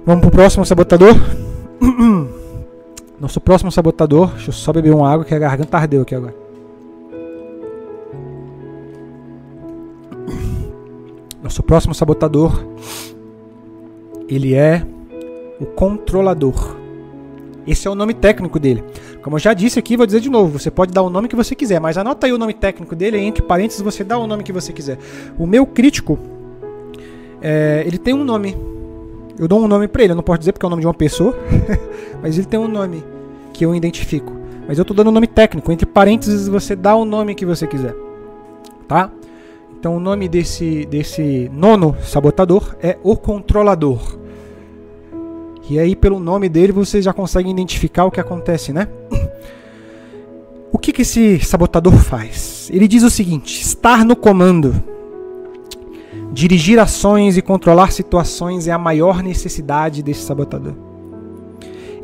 Vamos 0.04 0.20
pro 0.20 0.30
próximo 0.30 0.64
sabotador? 0.64 1.14
Nosso 3.18 3.40
próximo 3.40 3.72
sabotador, 3.72 4.32
deixa 4.32 4.50
eu 4.50 4.52
só 4.52 4.72
beber 4.72 4.94
uma 4.94 5.10
água 5.10 5.24
que 5.24 5.34
a 5.34 5.38
garganta 5.38 5.78
ardeu 5.78 6.02
aqui 6.02 6.14
agora. 6.14 6.34
Nosso 11.42 11.62
próximo 11.62 11.94
sabotador, 11.94 12.62
ele 14.28 14.54
é 14.54 14.86
o 15.58 15.64
controlador. 15.64 16.76
Esse 17.66 17.88
é 17.88 17.90
o 17.90 17.94
nome 17.94 18.12
técnico 18.12 18.60
dele. 18.60 18.84
Como 19.22 19.36
eu 19.36 19.40
já 19.40 19.54
disse 19.54 19.78
aqui, 19.78 19.96
vou 19.96 20.04
dizer 20.04 20.20
de 20.20 20.28
novo: 20.28 20.58
você 20.58 20.70
pode 20.70 20.92
dar 20.92 21.00
o 21.02 21.08
nome 21.08 21.26
que 21.26 21.34
você 21.34 21.54
quiser, 21.54 21.80
mas 21.80 21.96
anota 21.96 22.26
aí 22.26 22.32
o 22.34 22.38
nome 22.38 22.52
técnico 22.52 22.94
dele, 22.94 23.18
entre 23.18 23.42
parênteses 23.42 23.80
você 23.80 24.04
dá 24.04 24.18
o 24.18 24.26
nome 24.26 24.42
que 24.42 24.52
você 24.52 24.74
quiser. 24.74 24.98
O 25.38 25.46
meu 25.46 25.66
crítico, 25.66 26.18
é, 27.40 27.82
ele 27.86 27.96
tem 27.96 28.12
um 28.12 28.24
nome 28.24 28.75
eu 29.38 29.46
dou 29.46 29.62
um 29.62 29.68
nome 29.68 29.88
para 29.88 30.02
ele, 30.02 30.12
eu 30.12 30.16
não 30.16 30.22
posso 30.22 30.38
dizer 30.38 30.52
porque 30.52 30.64
é 30.64 30.68
o 30.68 30.70
nome 30.70 30.80
de 30.80 30.86
uma 30.86 30.94
pessoa, 30.94 31.36
mas 32.22 32.38
ele 32.38 32.46
tem 32.46 32.58
um 32.58 32.68
nome 32.68 33.04
que 33.52 33.64
eu 33.64 33.74
identifico. 33.74 34.32
Mas 34.66 34.78
eu 34.78 34.84
tô 34.84 34.92
dando 34.92 35.08
um 35.08 35.12
nome 35.12 35.26
técnico, 35.26 35.70
entre 35.70 35.86
parênteses 35.86 36.48
você 36.48 36.74
dá 36.74 36.94
o 36.96 37.04
nome 37.04 37.34
que 37.34 37.46
você 37.46 37.66
quiser. 37.66 37.94
Tá? 38.88 39.10
Então 39.78 39.96
o 39.96 40.00
nome 40.00 40.28
desse, 40.28 40.86
desse 40.86 41.50
nono 41.52 41.96
sabotador 42.02 42.76
é 42.82 42.98
o 43.02 43.16
controlador. 43.16 44.18
E 45.68 45.78
aí, 45.80 45.96
pelo 45.96 46.20
nome 46.20 46.48
dele, 46.48 46.72
vocês 46.72 47.04
já 47.04 47.12
conseguem 47.12 47.50
identificar 47.50 48.04
o 48.04 48.10
que 48.10 48.20
acontece, 48.20 48.72
né? 48.72 48.88
O 50.72 50.78
que, 50.78 50.92
que 50.92 51.02
esse 51.02 51.40
sabotador 51.40 51.94
faz? 51.94 52.68
Ele 52.72 52.86
diz 52.86 53.02
o 53.02 53.08
seguinte: 53.08 53.62
estar 53.62 54.04
no 54.04 54.14
comando. 54.14 54.74
Dirigir 56.36 56.78
ações 56.78 57.38
e 57.38 57.40
controlar 57.40 57.90
situações 57.90 58.68
é 58.68 58.70
a 58.70 58.76
maior 58.76 59.22
necessidade 59.22 60.02
desse 60.02 60.20
sabotador. 60.20 60.74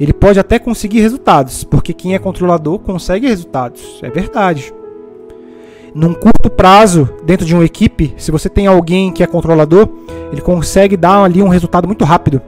Ele 0.01 0.14
pode 0.14 0.41
até 0.41 0.59
conseguir 0.59 1.01
resultados, 1.01 1.64
porque 1.64 1.93
quem 1.93 2.14
é 2.14 2.18
controlador 2.18 2.78
consegue 2.78 3.28
resultados, 3.28 4.01
é 4.03 4.09
verdade. 4.09 4.72
Num 5.95 6.14
curto 6.14 6.49
prazo, 6.49 7.11
dentro 7.22 7.45
de 7.45 7.55
uma 7.55 7.62
equipe, 7.62 8.14
se 8.16 8.30
você 8.30 8.49
tem 8.49 8.66
alguém 8.66 9.12
que 9.12 9.22
é 9.22 9.26
controlador, 9.26 9.87
ele 10.33 10.41
consegue 10.41 10.97
dar 10.97 11.22
ali 11.22 11.43
um 11.43 11.49
resultado 11.49 11.87
muito 11.87 12.07
rápido. 12.07 12.41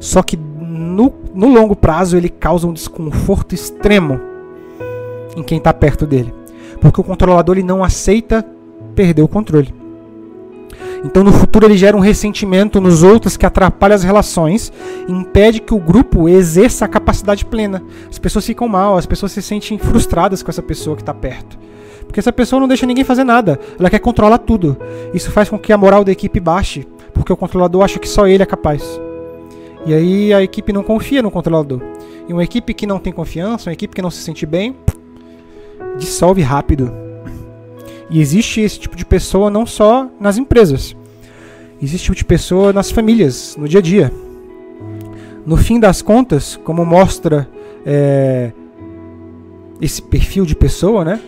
Só 0.00 0.22
que 0.22 0.38
no, 0.38 1.12
no 1.34 1.52
longo 1.52 1.76
prazo 1.76 2.16
ele 2.16 2.30
causa 2.30 2.66
um 2.66 2.72
desconforto 2.72 3.54
extremo 3.54 4.18
em 5.36 5.42
quem 5.42 5.58
está 5.58 5.74
perto 5.74 6.06
dele. 6.06 6.32
Porque 6.80 6.98
o 6.98 7.04
controlador 7.04 7.58
ele 7.58 7.66
não 7.66 7.84
aceita 7.84 8.42
perder 8.94 9.20
o 9.20 9.28
controle. 9.28 9.83
Então 11.04 11.22
no 11.22 11.32
futuro 11.32 11.66
ele 11.66 11.76
gera 11.76 11.96
um 11.96 12.00
ressentimento 12.00 12.80
nos 12.80 13.02
outros 13.02 13.36
que 13.36 13.44
atrapalha 13.44 13.94
as 13.94 14.02
relações 14.02 14.72
e 15.06 15.12
impede 15.12 15.60
que 15.60 15.74
o 15.74 15.78
grupo 15.78 16.28
exerça 16.28 16.84
a 16.84 16.88
capacidade 16.88 17.44
plena. 17.44 17.82
As 18.10 18.18
pessoas 18.18 18.46
ficam 18.46 18.66
mal, 18.68 18.96
as 18.96 19.06
pessoas 19.06 19.32
se 19.32 19.42
sentem 19.42 19.78
frustradas 19.78 20.42
com 20.42 20.50
essa 20.50 20.62
pessoa 20.62 20.96
que 20.96 21.02
está 21.02 21.12
perto. 21.12 21.58
Porque 22.06 22.20
essa 22.20 22.32
pessoa 22.32 22.60
não 22.60 22.68
deixa 22.68 22.86
ninguém 22.86 23.04
fazer 23.04 23.24
nada, 23.24 23.58
ela 23.78 23.90
quer 23.90 23.98
controlar 23.98 24.38
tudo. 24.38 24.76
Isso 25.12 25.30
faz 25.30 25.48
com 25.48 25.58
que 25.58 25.72
a 25.72 25.78
moral 25.78 26.04
da 26.04 26.12
equipe 26.12 26.38
baixe, 26.40 26.86
porque 27.12 27.32
o 27.32 27.36
controlador 27.36 27.82
acha 27.82 27.98
que 27.98 28.08
só 28.08 28.26
ele 28.26 28.42
é 28.42 28.46
capaz. 28.46 29.00
E 29.86 29.92
aí 29.92 30.32
a 30.32 30.42
equipe 30.42 30.72
não 30.72 30.82
confia 30.82 31.22
no 31.22 31.30
controlador. 31.30 31.80
E 32.26 32.32
uma 32.32 32.42
equipe 32.42 32.72
que 32.72 32.86
não 32.86 32.98
tem 32.98 33.12
confiança, 33.12 33.68
uma 33.68 33.74
equipe 33.74 33.94
que 33.94 34.00
não 34.00 34.10
se 34.10 34.22
sente 34.22 34.46
bem, 34.46 34.74
dissolve 35.98 36.40
rápido. 36.40 36.90
E 38.10 38.20
existe 38.20 38.60
esse 38.60 38.78
tipo 38.78 38.96
de 38.96 39.04
pessoa 39.04 39.50
não 39.50 39.66
só 39.66 40.08
nas 40.20 40.36
empresas. 40.36 40.94
Existe 41.76 41.96
esse 41.96 42.04
tipo 42.04 42.16
de 42.16 42.24
pessoa 42.24 42.72
nas 42.72 42.90
famílias, 42.90 43.56
no 43.58 43.68
dia 43.68 43.80
a 43.80 43.82
dia. 43.82 44.12
No 45.46 45.56
fim 45.56 45.78
das 45.78 46.00
contas, 46.00 46.58
como 46.64 46.84
mostra 46.84 47.48
é, 47.84 48.52
esse 49.80 50.00
perfil 50.00 50.46
de 50.46 50.56
pessoa, 50.56 51.04
né? 51.04 51.20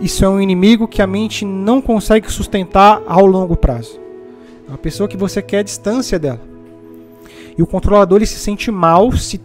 Isso 0.00 0.24
é 0.24 0.28
um 0.28 0.40
inimigo 0.40 0.86
que 0.86 1.02
a 1.02 1.06
mente 1.06 1.44
não 1.44 1.80
consegue 1.80 2.30
sustentar 2.30 3.02
ao 3.06 3.26
longo 3.26 3.56
prazo. 3.56 3.98
É 4.66 4.70
uma 4.70 4.78
pessoa 4.78 5.08
que 5.08 5.16
você 5.16 5.42
quer 5.42 5.58
a 5.58 5.62
distância 5.62 6.18
dela. 6.18 6.40
E 7.56 7.62
o 7.62 7.66
controlador 7.66 8.18
ele 8.18 8.26
se 8.26 8.38
sente 8.38 8.70
mal 8.70 9.10
se 9.12 9.40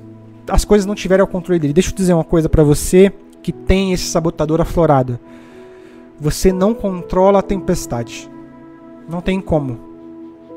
as 0.47 0.63
coisas 0.63 0.85
não 0.85 0.93
tiverem 0.93 1.21
ao 1.21 1.27
controle 1.27 1.59
dele. 1.59 1.73
Deixa 1.73 1.89
eu 1.89 1.95
dizer 1.95 2.13
uma 2.13 2.23
coisa 2.23 2.47
para 2.47 2.63
você 2.63 3.11
que 3.41 3.51
tem 3.51 3.93
esse 3.93 4.05
sabotador 4.05 4.61
aflorado. 4.61 5.19
Você 6.19 6.53
não 6.53 6.73
controla 6.73 7.39
a 7.39 7.43
tempestade. 7.43 8.29
Não 9.09 9.21
tem 9.21 9.41
como. 9.41 9.79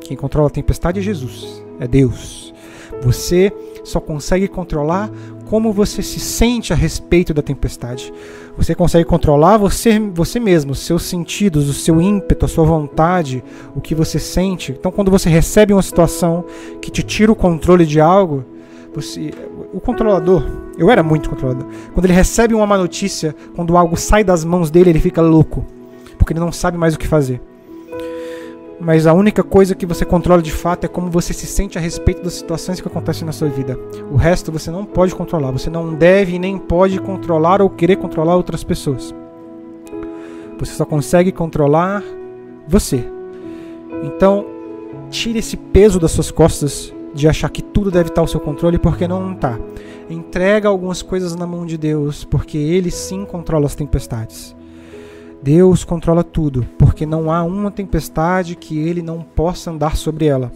Quem 0.01 0.17
controla 0.17 0.49
a 0.49 0.51
tempestade 0.51 1.01
é 1.01 1.03
Jesus, 1.03 1.65
é 1.81 1.89
Deus. 1.89 2.55
Você 3.03 3.53
só 3.85 4.01
consegue 4.01 4.49
controlar 4.49 5.11
como 5.47 5.73
você 5.73 6.03
se 6.03 6.19
sente 6.19 6.73
a 6.73 6.77
respeito 6.77 7.33
da 7.33 7.43
tempestade. 7.43 8.13
Você 8.57 8.75
consegue 8.75 9.05
controlar 9.05 9.57
você, 9.59 9.99
você 9.99 10.41
mesmo, 10.41 10.73
os 10.73 10.81
seus 10.81 11.05
sentidos, 11.05 11.69
o 11.69 11.73
seu 11.73 12.01
ímpeto, 12.01 12.45
a 12.45 12.49
sua 12.49 12.65
vontade, 12.65 13.43
o 13.75 13.81
que 13.81 13.95
você 13.95 14.19
sente. 14.19 14.73
Então, 14.73 14.91
quando 14.91 15.11
você 15.11 15.29
recebe 15.29 15.73
uma 15.73 15.83
situação 15.83 16.45
que 16.81 16.91
te 16.91 17.03
tira 17.03 17.31
o 17.31 17.37
controle 17.37 17.87
de 17.87 18.01
algo, 18.01 18.45
você, 18.97 19.31
o 19.75 19.79
controlador, 19.79 20.43
eu 20.79 20.91
era 20.91 21.03
muito 21.03 21.29
controlador. 21.29 21.67
Quando 21.93 22.07
ele 22.07 22.15
recebe 22.15 22.55
uma 22.55 22.67
má 22.67 22.79
notícia, 22.79 23.37
quando 23.55 23.77
algo 23.77 23.95
sai 23.95 24.25
das 24.25 24.43
mãos 24.43 24.71
dele, 24.71 24.89
ele 24.89 24.99
fica 24.99 25.21
louco, 25.21 25.67
porque 26.17 26.33
ele 26.33 26.41
não 26.41 26.51
sabe 26.51 26.79
mais 26.79 26.95
o 26.95 26.99
que 26.99 27.07
fazer. 27.07 27.39
Mas 28.81 29.07
a 29.07 29.13
única 29.13 29.43
coisa 29.43 29.75
que 29.75 29.85
você 29.85 30.05
controla 30.05 30.41
de 30.41 30.51
fato 30.51 30.85
é 30.85 30.89
como 30.89 31.11
você 31.11 31.35
se 31.35 31.47
sente 31.47 31.77
a 31.77 31.81
respeito 31.81 32.23
das 32.23 32.35
situações 32.35 32.81
que 32.81 32.89
acontecem 32.89 33.27
na 33.27 33.33
sua 33.33 33.49
vida. 33.49 33.79
O 34.11 34.17
resto 34.17 34.51
você 34.51 34.71
não 34.71 34.85
pode 34.85 35.15
controlar. 35.15 35.51
Você 35.51 35.71
não 35.71 35.95
deve 35.95 36.39
nem 36.39 36.59
pode 36.59 36.99
controlar 37.01 37.63
ou 37.63 37.71
querer 37.71 37.97
controlar 37.97 38.37
outras 38.37 38.63
pessoas. 38.63 39.15
Você 40.59 40.73
só 40.73 40.85
consegue 40.85 41.33
controlar 41.33 42.03
você. 42.69 43.03
Então, 44.03 44.45
tire 45.11 45.39
esse 45.39 45.57
peso 45.57 45.99
das 45.99 46.13
suas 46.13 46.31
costas 46.31 46.95
de 47.17 47.27
achar 47.27 47.49
que 47.51 47.63
tudo 47.63 47.91
deve 47.91 48.11
estar 48.11 48.21
ao 48.21 48.29
seu 48.29 48.39
controle, 48.39 48.79
porque 48.79 49.09
não 49.09 49.33
está. 49.33 49.59
Entrega 50.09 50.69
algumas 50.69 51.03
coisas 51.03 51.35
na 51.35 51.47
mão 51.47 51.67
de 51.67 51.77
Deus, 51.77 52.25
porque 52.25 52.59
Ele 52.59 52.91
sim 52.91 53.25
controla 53.25 53.67
as 53.67 53.75
tempestades. 53.75 54.55
Deus 55.43 55.83
controla 55.83 56.23
tudo, 56.23 56.67
porque 56.79 57.07
não 57.07 57.33
há 57.33 57.43
uma 57.43 57.71
tempestade 57.71 58.55
que 58.55 58.79
Ele 58.79 59.03
não 59.03 59.23
possa 59.23 59.71
andar 59.71 59.97
sobre 59.97 60.27
ela. 60.27 60.53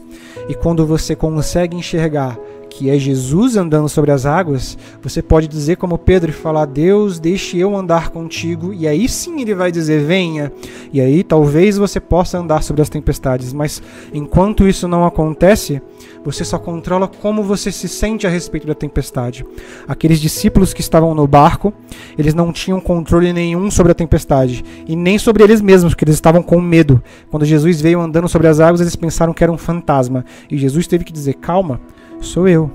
E 0.48 0.54
quando 0.54 0.86
você 0.86 1.16
consegue 1.16 1.76
enxergar 1.76 2.38
que 2.80 2.88
é 2.88 2.98
Jesus 2.98 3.58
andando 3.58 3.90
sobre 3.90 4.10
as 4.10 4.24
águas, 4.24 4.78
você 5.02 5.20
pode 5.20 5.46
dizer 5.46 5.76
como 5.76 5.98
Pedro 5.98 6.30
e 6.30 6.32
falar: 6.32 6.64
Deus, 6.64 7.18
deixe 7.18 7.58
eu 7.58 7.76
andar 7.76 8.08
contigo, 8.08 8.72
e 8.72 8.88
aí 8.88 9.06
sim 9.06 9.42
ele 9.42 9.54
vai 9.54 9.70
dizer: 9.70 10.02
venha. 10.02 10.50
E 10.90 10.98
aí 10.98 11.22
talvez 11.22 11.76
você 11.76 12.00
possa 12.00 12.38
andar 12.38 12.62
sobre 12.62 12.80
as 12.80 12.88
tempestades, 12.88 13.52
mas 13.52 13.82
enquanto 14.14 14.66
isso 14.66 14.88
não 14.88 15.04
acontece, 15.04 15.82
você 16.24 16.42
só 16.42 16.58
controla 16.58 17.06
como 17.06 17.42
você 17.42 17.70
se 17.70 17.86
sente 17.86 18.26
a 18.26 18.30
respeito 18.30 18.66
da 18.66 18.74
tempestade. 18.74 19.44
Aqueles 19.86 20.18
discípulos 20.18 20.72
que 20.72 20.80
estavam 20.80 21.14
no 21.14 21.26
barco, 21.26 21.74
eles 22.16 22.32
não 22.32 22.50
tinham 22.50 22.80
controle 22.80 23.30
nenhum 23.30 23.70
sobre 23.70 23.92
a 23.92 23.94
tempestade 23.94 24.64
e 24.88 24.96
nem 24.96 25.18
sobre 25.18 25.44
eles 25.44 25.60
mesmos, 25.60 25.92
porque 25.92 26.06
eles 26.06 26.14
estavam 26.14 26.42
com 26.42 26.58
medo. 26.62 27.02
Quando 27.30 27.44
Jesus 27.44 27.78
veio 27.78 28.00
andando 28.00 28.26
sobre 28.26 28.48
as 28.48 28.58
águas, 28.58 28.80
eles 28.80 28.96
pensaram 28.96 29.34
que 29.34 29.44
era 29.44 29.52
um 29.52 29.58
fantasma, 29.58 30.24
e 30.50 30.56
Jesus 30.56 30.86
teve 30.86 31.04
que 31.04 31.12
dizer: 31.12 31.34
calma 31.34 31.78
sou 32.20 32.48
eu. 32.48 32.70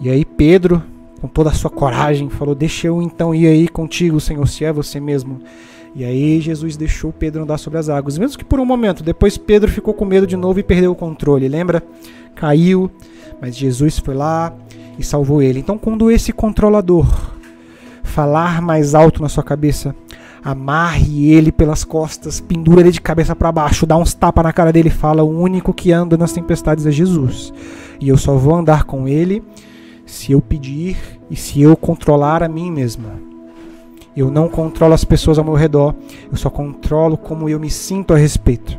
E 0.00 0.10
aí 0.10 0.24
Pedro, 0.24 0.82
com 1.20 1.28
toda 1.28 1.50
a 1.50 1.54
sua 1.54 1.70
coragem, 1.70 2.28
falou: 2.28 2.54
Deixa 2.54 2.86
eu 2.86 3.02
então 3.02 3.34
ir 3.34 3.46
aí 3.46 3.68
contigo, 3.68 4.20
Senhor, 4.20 4.46
se 4.46 4.64
é 4.64 4.72
você 4.72 5.00
mesmo. 5.00 5.40
E 5.94 6.04
aí 6.04 6.40
Jesus 6.40 6.76
deixou 6.76 7.10
Pedro 7.10 7.42
andar 7.42 7.56
sobre 7.56 7.78
as 7.78 7.88
águas, 7.88 8.18
mesmo 8.18 8.36
que 8.36 8.44
por 8.44 8.60
um 8.60 8.66
momento. 8.66 9.02
Depois 9.02 9.38
Pedro 9.38 9.70
ficou 9.70 9.94
com 9.94 10.04
medo 10.04 10.26
de 10.26 10.36
novo 10.36 10.60
e 10.60 10.62
perdeu 10.62 10.92
o 10.92 10.94
controle. 10.94 11.48
Lembra? 11.48 11.82
Caiu, 12.34 12.90
mas 13.40 13.56
Jesus 13.56 13.98
foi 13.98 14.14
lá 14.14 14.54
e 14.98 15.02
salvou 15.02 15.40
ele. 15.40 15.58
Então, 15.58 15.78
quando 15.78 16.10
esse 16.10 16.32
controlador 16.32 17.06
falar 18.02 18.60
mais 18.60 18.94
alto 18.94 19.22
na 19.22 19.28
sua 19.30 19.42
cabeça, 19.42 19.96
amarre 20.44 21.30
ele 21.30 21.50
pelas 21.50 21.82
costas, 21.82 22.40
pendura 22.40 22.80
ele 22.82 22.92
de 22.92 23.00
cabeça 23.00 23.34
para 23.34 23.50
baixo, 23.50 23.86
dá 23.86 23.96
uns 23.96 24.14
tapas 24.14 24.44
na 24.44 24.52
cara 24.52 24.72
dele 24.72 24.88
e 24.88 24.92
fala: 24.92 25.22
O 25.22 25.40
único 25.40 25.72
que 25.72 25.92
anda 25.92 26.16
nas 26.16 26.32
tempestades 26.32 26.84
é 26.84 26.90
Jesus. 26.90 27.52
E 28.00 28.08
eu 28.08 28.16
só 28.16 28.36
vou 28.36 28.54
andar 28.54 28.84
com 28.84 29.08
ele 29.08 29.42
se 30.04 30.32
eu 30.32 30.40
pedir 30.40 30.96
e 31.30 31.36
se 31.36 31.60
eu 31.60 31.76
controlar 31.76 32.42
a 32.42 32.48
mim 32.48 32.70
mesmo. 32.70 33.06
Eu 34.16 34.30
não 34.30 34.48
controlo 34.48 34.94
as 34.94 35.04
pessoas 35.04 35.38
ao 35.38 35.44
meu 35.44 35.54
redor, 35.54 35.94
eu 36.30 36.36
só 36.36 36.48
controlo 36.48 37.18
como 37.18 37.48
eu 37.48 37.60
me 37.60 37.70
sinto 37.70 38.14
a 38.14 38.16
respeito. 38.16 38.78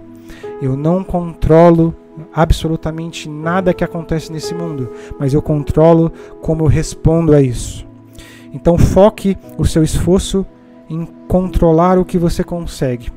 Eu 0.61 0.75
não 0.75 1.03
controlo 1.03 1.93
absolutamente 2.33 3.29
nada 3.29 3.73
que 3.73 3.83
acontece 3.83 4.31
nesse 4.31 4.55
mundo, 4.55 4.91
mas 5.19 5.33
eu 5.33 5.41
controlo 5.41 6.11
como 6.41 6.63
eu 6.63 6.67
respondo 6.67 7.35
a 7.35 7.41
isso. 7.41 7.85
Então 8.51 8.77
foque 8.77 9.37
o 9.57 9.65
seu 9.65 9.83
esforço 9.83 10.45
em 10.89 11.05
controlar 11.27 11.99
o 11.99 12.05
que 12.05 12.17
você 12.17 12.43
consegue. 12.43 13.11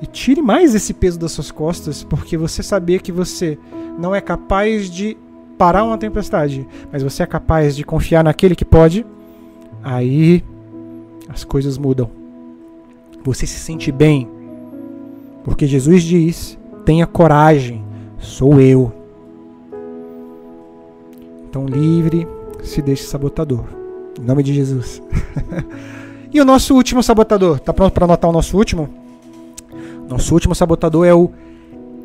E 0.00 0.06
tire 0.06 0.42
mais 0.42 0.74
esse 0.74 0.92
peso 0.92 1.18
das 1.18 1.32
suas 1.32 1.50
costas, 1.50 2.04
porque 2.04 2.36
você 2.36 2.62
saber 2.62 3.00
que 3.00 3.10
você 3.10 3.58
não 3.98 4.14
é 4.14 4.20
capaz 4.20 4.90
de 4.90 5.16
parar 5.56 5.84
uma 5.84 5.98
tempestade, 5.98 6.66
mas 6.92 7.02
você 7.02 7.22
é 7.22 7.26
capaz 7.26 7.74
de 7.74 7.84
confiar 7.84 8.22
naquele 8.22 8.54
que 8.54 8.64
pode, 8.64 9.04
aí 9.82 10.44
as 11.28 11.44
coisas 11.44 11.78
mudam. 11.78 12.10
Você 13.24 13.46
se 13.46 13.58
sente 13.58 13.90
bem, 13.90 14.28
porque 15.44 15.66
Jesus 15.66 16.02
diz: 16.02 16.58
tenha 16.84 17.06
coragem, 17.06 17.84
sou 18.18 18.60
eu. 18.60 18.92
Então, 21.48 21.66
livre, 21.66 22.28
se 22.62 22.82
deixe 22.82 23.04
sabotador. 23.04 23.64
Em 24.20 24.24
nome 24.24 24.42
de 24.42 24.54
Jesus. 24.54 25.02
e 26.32 26.40
o 26.40 26.44
nosso 26.44 26.74
último 26.74 27.02
sabotador, 27.02 27.58
tá 27.58 27.72
pronto 27.72 27.92
para 27.92 28.04
anotar 28.04 28.30
o 28.30 28.32
nosso 28.32 28.56
último? 28.56 28.88
Nosso 30.08 30.32
último 30.34 30.54
sabotador 30.54 31.06
é 31.06 31.14
o 31.14 31.30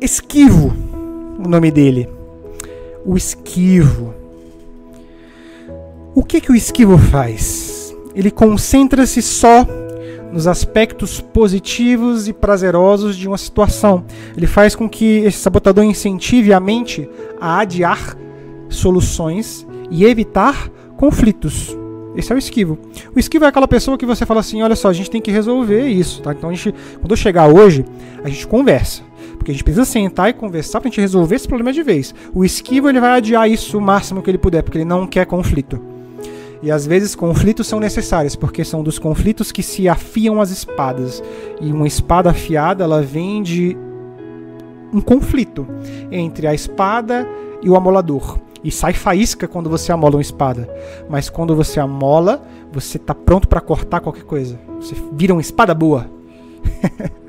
esquivo, 0.00 0.72
o 1.38 1.48
nome 1.48 1.70
dele 1.70 2.08
o 3.04 3.16
esquivo. 3.16 4.14
O 6.14 6.22
que, 6.22 6.40
que 6.40 6.52
o 6.52 6.54
esquivo 6.54 6.98
faz? 6.98 7.94
Ele 8.14 8.30
concentra-se 8.30 9.22
só 9.22 9.66
nos 10.32 10.46
aspectos 10.46 11.20
positivos 11.20 12.26
e 12.26 12.32
prazerosos 12.32 13.16
de 13.16 13.28
uma 13.28 13.38
situação. 13.38 14.04
Ele 14.36 14.46
faz 14.46 14.74
com 14.74 14.88
que 14.88 15.18
esse 15.18 15.38
sabotador 15.38 15.84
incentive 15.84 16.52
a 16.52 16.60
mente 16.60 17.08
a 17.40 17.60
adiar 17.60 18.16
soluções 18.68 19.66
e 19.90 20.04
evitar 20.04 20.70
conflitos. 20.96 21.76
Esse 22.16 22.32
é 22.32 22.34
o 22.34 22.38
esquivo. 22.38 22.78
O 23.14 23.18
esquivo 23.18 23.44
é 23.44 23.48
aquela 23.48 23.68
pessoa 23.68 23.96
que 23.96 24.06
você 24.06 24.26
fala 24.26 24.40
assim: 24.40 24.62
olha 24.62 24.76
só, 24.76 24.88
a 24.88 24.92
gente 24.92 25.10
tem 25.10 25.20
que 25.20 25.30
resolver 25.30 25.86
isso. 25.86 26.22
Tá? 26.22 26.32
Então, 26.32 26.50
a 26.50 26.52
gente, 26.52 26.74
quando 27.00 27.10
eu 27.10 27.16
chegar 27.16 27.46
hoje, 27.46 27.84
a 28.22 28.28
gente 28.28 28.46
conversa. 28.46 29.02
Porque 29.42 29.50
a 29.50 29.54
gente 29.54 29.64
precisa 29.64 29.84
sentar 29.84 30.30
e 30.30 30.32
conversar 30.32 30.80
para 30.80 30.86
a 30.86 30.90
gente 30.90 31.00
resolver 31.00 31.34
esse 31.34 31.48
problema 31.48 31.72
de 31.72 31.82
vez. 31.82 32.14
O 32.32 32.44
esquivo 32.44 32.88
ele 32.88 33.00
vai 33.00 33.16
adiar 33.16 33.50
isso 33.50 33.76
o 33.76 33.80
máximo 33.80 34.22
que 34.22 34.30
ele 34.30 34.38
puder, 34.38 34.62
porque 34.62 34.78
ele 34.78 34.84
não 34.84 35.04
quer 35.04 35.26
conflito. 35.26 35.82
E 36.62 36.70
às 36.70 36.86
vezes 36.86 37.16
conflitos 37.16 37.66
são 37.66 37.80
necessários, 37.80 38.36
porque 38.36 38.64
são 38.64 38.84
dos 38.84 39.00
conflitos 39.00 39.50
que 39.50 39.60
se 39.60 39.88
afiam 39.88 40.40
as 40.40 40.52
espadas. 40.52 41.20
E 41.60 41.72
uma 41.72 41.88
espada 41.88 42.30
afiada, 42.30 42.84
ela 42.84 43.02
vem 43.02 43.42
de 43.42 43.76
um 44.92 45.00
conflito 45.00 45.66
entre 46.12 46.46
a 46.46 46.54
espada 46.54 47.28
e 47.60 47.68
o 47.68 47.74
amolador. 47.74 48.38
E 48.62 48.70
sai 48.70 48.92
faísca 48.92 49.48
quando 49.48 49.68
você 49.68 49.90
amola 49.90 50.14
uma 50.14 50.22
espada. 50.22 50.72
Mas 51.10 51.28
quando 51.28 51.56
você 51.56 51.80
amola, 51.80 52.40
você 52.72 52.96
está 52.96 53.12
pronto 53.12 53.48
para 53.48 53.60
cortar 53.60 53.98
qualquer 53.98 54.22
coisa. 54.22 54.56
Você 54.80 54.94
vira 55.14 55.34
uma 55.34 55.42
espada 55.42 55.74
boa. 55.74 56.08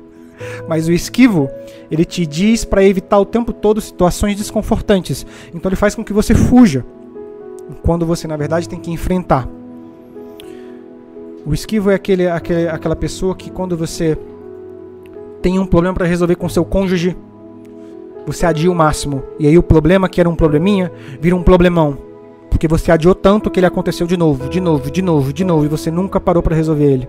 Mas 0.68 0.88
o 0.88 0.92
esquivo, 0.92 1.48
ele 1.90 2.04
te 2.04 2.26
diz 2.26 2.64
para 2.64 2.84
evitar 2.84 3.18
o 3.18 3.24
tempo 3.24 3.52
todo 3.52 3.80
situações 3.80 4.36
desconfortantes. 4.36 5.26
Então 5.54 5.68
ele 5.68 5.76
faz 5.76 5.94
com 5.94 6.04
que 6.04 6.12
você 6.12 6.34
fuja 6.34 6.84
quando 7.82 8.04
você 8.04 8.26
na 8.26 8.36
verdade 8.36 8.68
tem 8.68 8.78
que 8.78 8.90
enfrentar. 8.90 9.48
O 11.46 11.52
esquivo 11.52 11.90
é 11.90 11.94
aquele, 11.94 12.26
aquele, 12.26 12.68
aquela 12.68 12.96
pessoa 12.96 13.34
que 13.34 13.50
quando 13.50 13.76
você 13.76 14.16
tem 15.42 15.58
um 15.58 15.66
problema 15.66 15.94
para 15.94 16.06
resolver 16.06 16.36
com 16.36 16.48
seu 16.48 16.64
cônjuge, 16.64 17.14
você 18.26 18.46
adia 18.46 18.70
o 18.70 18.74
máximo. 18.74 19.22
E 19.38 19.46
aí 19.46 19.58
o 19.58 19.62
problema 19.62 20.08
que 20.08 20.20
era 20.20 20.28
um 20.28 20.34
probleminha 20.34 20.90
vira 21.20 21.36
um 21.36 21.42
problemão. 21.42 21.98
Porque 22.48 22.66
você 22.66 22.90
adiou 22.90 23.14
tanto 23.14 23.50
que 23.50 23.60
ele 23.60 23.66
aconteceu 23.66 24.06
de 24.06 24.16
novo, 24.16 24.48
de 24.48 24.60
novo, 24.60 24.90
de 24.90 25.02
novo, 25.02 25.32
de 25.32 25.44
novo, 25.44 25.64
e 25.66 25.68
você 25.68 25.90
nunca 25.90 26.18
parou 26.18 26.42
para 26.42 26.56
resolver 26.56 26.84
ele. 26.84 27.08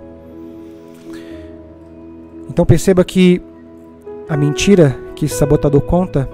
Então 2.50 2.66
perceba 2.66 3.04
que 3.04 3.42
a 4.28 4.36
mentira 4.36 4.98
que 5.16 5.26
esse 5.26 5.36
sabotador 5.36 5.82
conta 5.82 6.30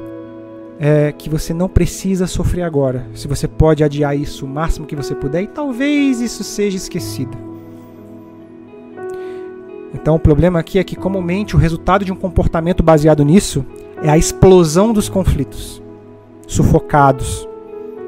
é 0.80 1.12
que 1.12 1.30
você 1.30 1.54
não 1.54 1.70
precisa 1.70 2.26
sofrer 2.26 2.64
agora. 2.64 3.06
Se 3.14 3.28
você 3.28 3.48
pode 3.48 3.84
adiar 3.84 4.18
isso 4.18 4.46
o 4.46 4.50
máximo 4.50 4.88
que 4.88 4.96
você 4.96 5.14
puder, 5.14 5.44
e 5.44 5.48
talvez 5.48 6.20
isso 6.20 6.44
seja 6.44 6.78
esquecido. 6.78 7.38
Então 9.94 10.16
o 10.16 10.20
problema 10.20 10.60
aqui 10.60 10.80
é 10.80 10.84
que 10.84 10.96
comumente 10.96 11.56
o 11.56 11.60
resultado 11.60 12.04
de 12.04 12.12
um 12.12 12.16
comportamento 12.16 12.82
baseado 12.82 13.24
nisso 13.24 13.64
é 14.02 14.10
a 14.10 14.18
explosão 14.18 14.92
dos 14.92 15.08
conflitos, 15.08 15.84
sufocados, 16.48 17.48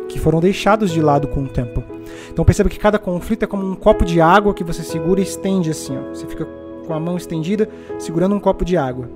que 0.09 0.17
foram 0.19 0.39
deixados 0.39 0.91
de 0.91 1.01
lado 1.01 1.27
com 1.27 1.43
o 1.43 1.47
tempo. 1.47 1.83
Então 2.31 2.43
perceba 2.43 2.69
que 2.69 2.79
cada 2.79 2.97
conflito 2.97 3.43
é 3.43 3.47
como 3.47 3.69
um 3.69 3.75
copo 3.75 4.03
de 4.03 4.19
água 4.19 4.53
que 4.53 4.63
você 4.63 4.81
segura 4.81 5.19
e 5.19 5.23
estende 5.23 5.69
assim. 5.69 5.95
Ó. 5.95 6.13
Você 6.13 6.25
fica 6.25 6.47
com 6.85 6.93
a 6.93 6.99
mão 6.99 7.17
estendida 7.17 7.67
segurando 7.97 8.35
um 8.35 8.39
copo 8.39 8.63
de 8.63 8.77
água. 8.77 9.09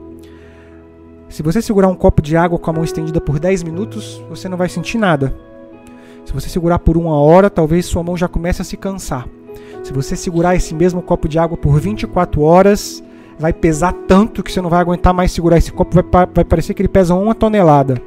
Se 1.29 1.43
você 1.43 1.61
segurar 1.61 1.89
um 1.89 1.95
copo 1.95 2.21
de 2.21 2.37
água 2.37 2.57
com 2.57 2.69
a 2.69 2.73
mão 2.73 2.83
estendida 2.83 3.19
por 3.19 3.37
10 3.37 3.63
minutos, 3.63 4.23
você 4.29 4.47
não 4.47 4.57
vai 4.57 4.69
sentir 4.69 4.97
nada. 4.97 5.35
Se 6.25 6.33
você 6.33 6.49
segurar 6.49 6.79
por 6.79 6.97
uma 6.97 7.17
hora, 7.19 7.49
talvez 7.49 7.85
sua 7.85 8.03
mão 8.03 8.17
já 8.17 8.27
comece 8.27 8.61
a 8.61 8.65
se 8.65 8.77
cansar. 8.77 9.27
Se 9.83 9.93
você 9.93 10.15
segurar 10.15 10.55
esse 10.55 10.73
mesmo 10.73 11.01
copo 11.01 11.27
de 11.27 11.37
água 11.39 11.57
por 11.57 11.79
24 11.79 12.41
horas, 12.41 13.03
vai 13.39 13.53
pesar 13.53 13.93
tanto 14.07 14.43
que 14.43 14.51
você 14.51 14.61
não 14.61 14.69
vai 14.69 14.81
aguentar 14.81 15.13
mais 15.13 15.31
segurar 15.31 15.57
esse 15.57 15.71
copo, 15.71 15.95
vai, 15.95 16.25
vai 16.33 16.43
parecer 16.43 16.73
que 16.73 16.81
ele 16.81 16.89
pesa 16.89 17.13
uma 17.13 17.35
tonelada. 17.35 18.01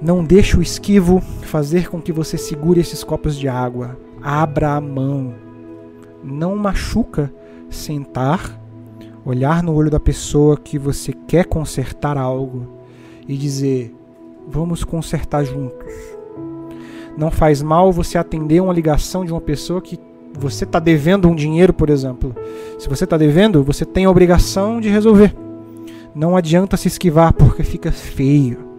Não 0.00 0.24
deixe 0.24 0.56
o 0.56 0.62
esquivo 0.62 1.20
fazer 1.42 1.88
com 1.88 2.00
que 2.00 2.12
você 2.12 2.38
segure 2.38 2.80
esses 2.80 3.04
copos 3.04 3.36
de 3.36 3.48
água. 3.48 3.98
Abra 4.22 4.72
a 4.72 4.80
mão. 4.80 5.34
Não 6.24 6.56
machuca 6.56 7.32
sentar 7.70 8.60
olhar 9.24 9.62
no 9.62 9.74
olho 9.74 9.90
da 9.90 10.00
pessoa 10.00 10.56
que 10.56 10.78
você 10.78 11.12
quer 11.12 11.44
consertar 11.46 12.16
algo 12.16 12.66
e 13.28 13.36
dizer: 13.36 13.94
vamos 14.48 14.84
consertar 14.84 15.44
juntos. 15.44 15.92
Não 17.16 17.30
faz 17.30 17.62
mal 17.62 17.92
você 17.92 18.16
atender 18.16 18.60
uma 18.60 18.72
ligação 18.72 19.24
de 19.24 19.32
uma 19.32 19.40
pessoa 19.40 19.80
que 19.80 19.98
você 20.38 20.64
está 20.64 20.78
devendo 20.78 21.28
um 21.28 21.34
dinheiro, 21.34 21.72
por 21.72 21.90
exemplo. 21.90 22.34
Se 22.78 22.88
você 22.88 23.04
está 23.04 23.16
devendo, 23.16 23.62
você 23.62 23.84
tem 23.84 24.04
a 24.04 24.10
obrigação 24.10 24.80
de 24.80 24.88
resolver. 24.88 25.34
Não 26.14 26.36
adianta 26.36 26.76
se 26.76 26.88
esquivar 26.88 27.32
porque 27.32 27.62
fica 27.62 27.92
feio. 27.92 28.70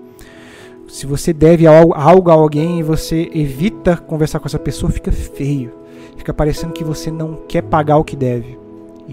Se 0.88 1.06
você 1.06 1.32
deve 1.32 1.66
algo 1.68 2.30
a 2.30 2.34
alguém 2.34 2.80
e 2.80 2.84
você 2.84 3.30
evita 3.34 3.96
conversar 3.96 4.39
com 4.39 4.48
essa 4.48 4.60
pessoa, 4.60 4.92
fica 4.92 5.12
feio. 5.12 5.72
Fica 6.18 6.34
parecendo 6.34 6.74
que 6.74 6.84
você 6.84 7.10
não 7.10 7.36
quer 7.48 7.62
pagar 7.62 7.98
o 7.98 8.04
que 8.04 8.16
deve. 8.16 8.61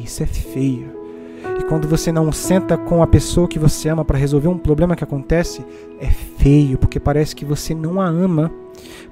Isso 0.03 0.23
é 0.23 0.27
feio. 0.27 0.97
E 1.59 1.65
quando 1.65 1.89
você 1.89 2.13
não 2.13 2.31
senta 2.33 2.77
com 2.77 3.03
a 3.03 3.07
pessoa 3.07 3.49
que 3.49 3.59
você 3.59 3.89
ama 3.89 4.05
para 4.05 4.19
resolver 4.19 4.49
um 4.49 4.59
problema 4.59 4.95
que 4.95 5.05
acontece, 5.05 5.65
é 6.01 6.07
feio, 6.07 6.79
porque 6.79 7.01
parece 7.01 7.35
que 7.35 7.45
você 7.45 7.75
não 7.75 8.01
a 8.01 8.07
ama. 8.07 8.51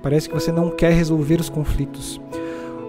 Parece 0.03 0.28
que 0.28 0.34
você 0.34 0.53
não 0.53 0.70
quer 0.70 0.93
resolver 0.93 1.41
os 1.41 1.49
conflitos. 1.49 2.20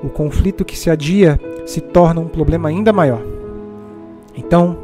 O 0.04 0.10
conflito 0.10 0.64
que 0.64 0.78
se 0.78 0.90
adia 0.90 1.40
se 1.66 1.82
torna 1.82 2.22
um 2.22 2.28
problema 2.28 2.70
ainda 2.70 2.94
maior. 2.94 3.22
Então, 4.36 4.78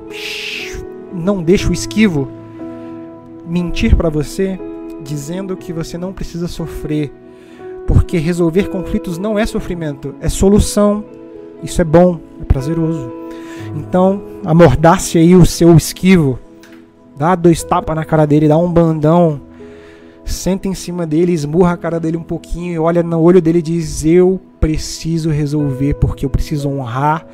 não 1.14 1.43
deixe 1.43 1.70
o 1.70 1.74
esquivo 1.74 2.28
mentir 3.45 3.95
para 3.95 4.09
você 4.09 4.59
dizendo 5.03 5.55
que 5.55 5.72
você 5.72 5.97
não 5.97 6.14
precisa 6.14 6.47
sofrer, 6.47 7.11
porque 7.86 8.18
resolver 8.18 8.70
conflitos 8.70 9.18
não 9.18 9.38
é 9.38 9.45
sofrimento, 9.45 10.16
é 10.20 10.30
solução. 10.30 11.03
Isso 11.64 11.82
é 11.82 11.86
bom, 11.86 12.20
é 12.41 12.43
prazeroso. 12.43 13.11
Então, 13.76 14.22
amordace 14.45 15.18
aí 15.18 15.36
o 15.36 15.45
seu 15.45 15.76
esquivo. 15.76 16.38
Dá 17.18 17.36
dois 17.36 17.64
tapas 17.64 17.95
na 17.95 18.05
cara 18.05 18.26
dele, 18.26 18.47
dá 18.47 18.57
um 18.57 18.72
bandão. 18.72 19.41
Senta 20.26 20.68
em 20.68 20.74
cima 20.74 21.05
dele, 21.05 21.32
esmurra 21.34 21.74
a 21.74 21.78
cara 21.78 21.99
dele 21.99 22.18
um 22.18 22.24
pouquinho 22.24 22.74
e 22.74 22.80
olha 22.80 23.03
no 23.03 23.20
olho 23.20 23.41
dele 23.41 23.59
e 23.59 23.64
diz: 23.64 24.05
Eu 24.05 24.39
preciso 24.59 25.30
resolver 25.30 25.95
porque 25.95 26.26
eu 26.26 26.30
preciso 26.30 26.70
honrar 26.70 27.26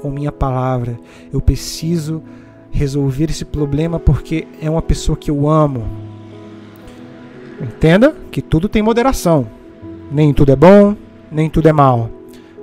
com 0.00 0.10
minha 0.10 0.30
palavra. 0.30 0.98
Eu 1.32 1.40
preciso 1.40 2.22
resolver 2.70 3.30
esse 3.30 3.44
problema 3.44 3.98
porque 3.98 4.46
é 4.60 4.70
uma 4.70 4.82
pessoa 4.82 5.16
que 5.16 5.30
eu 5.30 5.48
amo. 5.48 5.84
Entenda 7.60 8.14
que 8.30 8.42
tudo 8.42 8.68
tem 8.68 8.82
moderação. 8.82 9.46
Nem 10.12 10.32
tudo 10.32 10.52
é 10.52 10.56
bom, 10.56 10.94
nem 11.32 11.50
tudo 11.50 11.68
é 11.68 11.72
mal. 11.72 12.10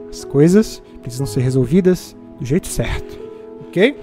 As 0.10 0.24
coisas 0.24 0.82
precisam 1.04 1.28
ser 1.28 1.42
resolvidas 1.42 2.16
do 2.40 2.46
jeito 2.46 2.68
certo 2.68 3.24
ok? 3.74 3.98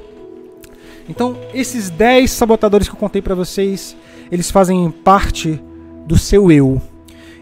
Então, 1.09 1.37
esses 1.55 1.89
10 1.91 2.29
sabotadores 2.31 2.89
que 2.89 2.95
eu 2.95 2.99
contei 2.99 3.23
para 3.23 3.37
vocês, 3.37 3.97
eles 4.31 4.51
fazem 4.51 4.91
parte 4.91 5.63
do 6.07 6.19
seu 6.19 6.51
eu. 6.51 6.83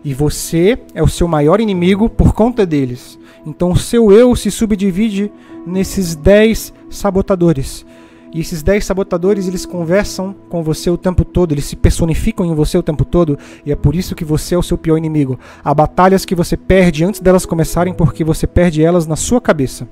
E 0.05 0.15
você 0.15 0.79
é 0.95 1.03
o 1.03 1.09
seu 1.09 1.27
maior 1.27 1.61
inimigo 1.61 2.09
por 2.09 2.35
conta 2.35 2.65
deles. 2.65 3.19
Então, 3.47 3.73
o 3.73 3.79
seu 3.79 4.13
eu 4.13 4.37
se 4.37 4.51
subdivide 4.51 5.33
nesses 5.67 6.15
10 6.15 6.73
sabotadores. 6.91 7.85
E 8.33 8.41
esses 8.41 8.62
10 8.62 8.85
sabotadores, 8.85 9.49
eles 9.49 9.64
conversam 9.64 10.35
com 10.49 10.62
você 10.62 10.91
o 10.91 10.97
tempo 10.97 11.24
todo, 11.24 11.53
eles 11.53 11.64
se 11.64 11.76
personificam 11.76 12.45
em 12.47 12.55
você 12.55 12.76
o 12.76 12.83
tempo 12.83 13.05
todo, 13.05 13.39
e 13.64 13.72
é 13.72 13.76
por 13.76 13.95
isso 13.95 14.14
que 14.14 14.24
você 14.24 14.55
é 14.55 14.59
o 14.59 14.62
seu 14.62 14.76
pior 14.76 14.97
inimigo. 14.97 15.39
Há 15.64 15.72
batalhas 15.72 16.24
que 16.24 16.35
você 16.35 16.57
perde 16.57 17.05
antes 17.05 17.20
delas 17.20 17.47
começarem 17.47 17.95
porque 17.95 18.24
você 18.24 18.47
perde 18.47 18.83
elas 18.83 19.07
na 19.07 19.16
sua 19.16 19.41
cabeça. 19.41 19.89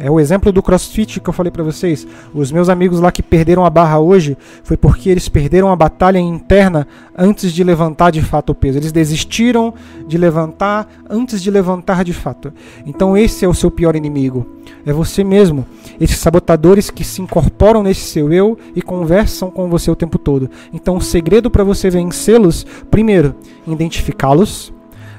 É 0.00 0.08
o 0.08 0.20
exemplo 0.20 0.52
do 0.52 0.62
CrossFit 0.62 1.18
que 1.18 1.28
eu 1.28 1.32
falei 1.32 1.50
para 1.50 1.64
vocês. 1.64 2.06
Os 2.32 2.52
meus 2.52 2.68
amigos 2.68 3.00
lá 3.00 3.10
que 3.10 3.20
perderam 3.22 3.64
a 3.64 3.70
barra 3.70 3.98
hoje 3.98 4.38
foi 4.62 4.76
porque 4.76 5.10
eles 5.10 5.28
perderam 5.28 5.72
a 5.72 5.76
batalha 5.76 6.18
interna 6.18 6.86
antes 7.16 7.52
de 7.52 7.64
levantar 7.64 8.12
de 8.12 8.22
fato 8.22 8.50
o 8.50 8.54
peso. 8.54 8.78
Eles 8.78 8.92
desistiram 8.92 9.74
de 10.06 10.16
levantar 10.16 10.88
antes 11.10 11.42
de 11.42 11.50
levantar 11.50 12.04
de 12.04 12.12
fato. 12.12 12.52
Então 12.86 13.16
esse 13.16 13.44
é 13.44 13.48
o 13.48 13.54
seu 13.54 13.72
pior 13.72 13.96
inimigo. 13.96 14.46
É 14.86 14.92
você 14.92 15.24
mesmo. 15.24 15.66
Esses 16.00 16.18
sabotadores 16.18 16.90
que 16.90 17.02
se 17.02 17.20
incorporam 17.20 17.82
nesse 17.82 18.02
seu 18.02 18.32
eu 18.32 18.56
e 18.76 18.80
conversam 18.80 19.50
com 19.50 19.68
você 19.68 19.90
o 19.90 19.96
tempo 19.96 20.16
todo. 20.16 20.48
Então 20.72 20.96
o 20.96 21.02
segredo 21.02 21.50
para 21.50 21.64
você 21.64 21.90
vencê-los, 21.90 22.64
primeiro, 22.88 23.34
identificá-los, 23.66 24.72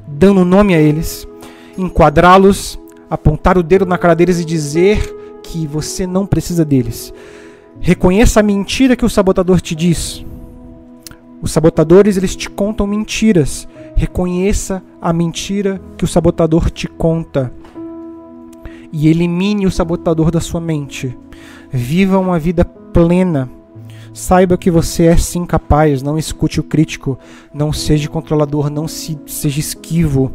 dando 0.07 0.45
nome 0.45 0.73
a 0.73 0.79
eles, 0.79 1.27
enquadrá-los 1.77 2.79
apontar 3.09 3.57
o 3.57 3.63
dedo 3.63 3.85
na 3.85 3.97
cara 3.97 4.13
deles 4.13 4.39
e 4.39 4.45
dizer 4.45 5.39
que 5.43 5.65
você 5.65 6.05
não 6.05 6.25
precisa 6.25 6.63
deles. 6.63 7.13
Reconheça 7.79 8.39
a 8.39 8.43
mentira 8.43 8.95
que 8.95 9.05
o 9.05 9.09
sabotador 9.09 9.61
te 9.61 9.73
diz. 9.73 10.25
Os 11.41 11.51
sabotadores 11.51 12.17
eles 12.17 12.35
te 12.35 12.49
contam 12.49 12.85
mentiras. 12.85 13.67
Reconheça 13.95 14.83
a 15.01 15.13
mentira 15.13 15.81
que 15.97 16.03
o 16.03 16.07
sabotador 16.07 16.69
te 16.69 16.87
conta. 16.87 17.51
e 18.91 19.07
elimine 19.07 19.67
o 19.67 19.71
sabotador 19.71 20.31
da 20.31 20.41
sua 20.41 20.59
mente. 20.59 21.15
Viva 21.71 22.17
uma 22.17 22.39
vida 22.39 22.65
plena. 22.65 23.47
Saiba 24.13 24.57
que 24.57 24.71
você 24.71 25.05
é 25.05 25.15
sim 25.15 25.45
capaz, 25.45 26.01
não 26.01 26.17
escute 26.17 26.59
o 26.59 26.63
crítico, 26.63 27.17
não 27.53 27.71
seja 27.71 28.09
controlador, 28.09 28.69
não 28.69 28.87
se, 28.87 29.17
seja 29.27 29.59
esquivo. 29.59 30.31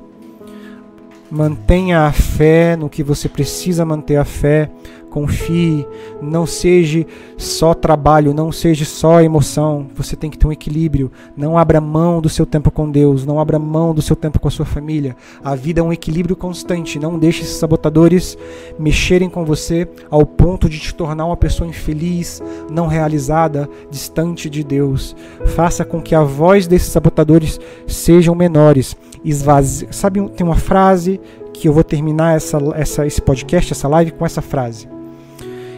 Mantenha 1.34 2.02
a 2.02 2.12
fé 2.12 2.76
no 2.76 2.88
que 2.88 3.02
você 3.02 3.28
precisa 3.28 3.84
manter 3.84 4.14
a 4.14 4.24
fé 4.24 4.70
confie, 5.14 5.86
não 6.20 6.44
seja 6.44 7.06
só 7.36 7.72
trabalho, 7.72 8.34
não 8.34 8.50
seja 8.50 8.84
só 8.84 9.20
emoção. 9.20 9.86
Você 9.94 10.16
tem 10.16 10.28
que 10.28 10.36
ter 10.36 10.48
um 10.48 10.50
equilíbrio. 10.50 11.12
Não 11.36 11.56
abra 11.56 11.80
mão 11.80 12.20
do 12.20 12.28
seu 12.28 12.44
tempo 12.44 12.68
com 12.68 12.90
Deus, 12.90 13.24
não 13.24 13.38
abra 13.38 13.56
mão 13.56 13.94
do 13.94 14.02
seu 14.02 14.16
tempo 14.16 14.40
com 14.40 14.48
a 14.48 14.50
sua 14.50 14.66
família. 14.66 15.16
A 15.44 15.54
vida 15.54 15.78
é 15.78 15.84
um 15.84 15.92
equilíbrio 15.92 16.34
constante. 16.34 16.98
Não 16.98 17.16
deixe 17.16 17.42
esses 17.42 17.54
sabotadores 17.54 18.36
mexerem 18.76 19.30
com 19.30 19.44
você 19.44 19.88
ao 20.10 20.26
ponto 20.26 20.68
de 20.68 20.80
te 20.80 20.92
tornar 20.92 21.26
uma 21.26 21.36
pessoa 21.36 21.70
infeliz, 21.70 22.42
não 22.68 22.88
realizada, 22.88 23.70
distante 23.88 24.50
de 24.50 24.64
Deus. 24.64 25.14
Faça 25.54 25.84
com 25.84 26.02
que 26.02 26.16
a 26.16 26.24
voz 26.24 26.66
desses 26.66 26.88
sabotadores 26.88 27.60
sejam 27.86 28.34
menores. 28.34 28.96
Esvazie. 29.24 29.86
Sabe, 29.92 30.28
tem 30.30 30.44
uma 30.44 30.56
frase 30.56 31.20
que 31.52 31.68
eu 31.68 31.72
vou 31.72 31.84
terminar 31.84 32.36
essa, 32.36 32.58
essa, 32.74 33.06
esse 33.06 33.22
podcast, 33.22 33.72
essa 33.72 33.86
live 33.86 34.10
com 34.10 34.26
essa 34.26 34.42
frase. 34.42 34.88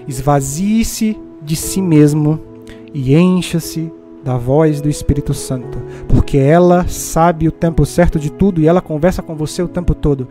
Esvazie-se 0.09 1.19
de 1.43 1.57
si 1.57 1.81
mesmo 1.81 2.41
e 2.93 3.15
encha-se 3.15 3.93
da 4.25 4.37
voz 4.37 4.81
do 4.81 4.89
Espírito 4.89 5.33
Santo, 5.33 5.79
porque 6.09 6.37
ela 6.37 6.85
sabe 6.89 7.47
o 7.47 7.53
tempo 7.53 7.87
certo 7.87 8.19
de 8.19 8.31
tudo 8.31 8.61
e 8.61 8.67
ela 8.67 8.81
conversa 8.81 9.23
com 9.23 9.37
você 9.37 9.63
o 9.63 9.69
tempo 9.69 9.95
todo. 9.95 10.27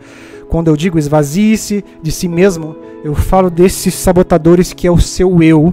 Quando 0.50 0.68
eu 0.68 0.76
digo 0.76 0.98
esvazie-se 0.98 1.82
de 2.02 2.12
si 2.12 2.28
mesmo, 2.28 2.76
eu 3.02 3.14
falo 3.14 3.48
desses 3.48 3.94
sabotadores 3.94 4.74
que 4.74 4.86
é 4.86 4.90
o 4.90 4.98
seu 4.98 5.42
eu, 5.42 5.72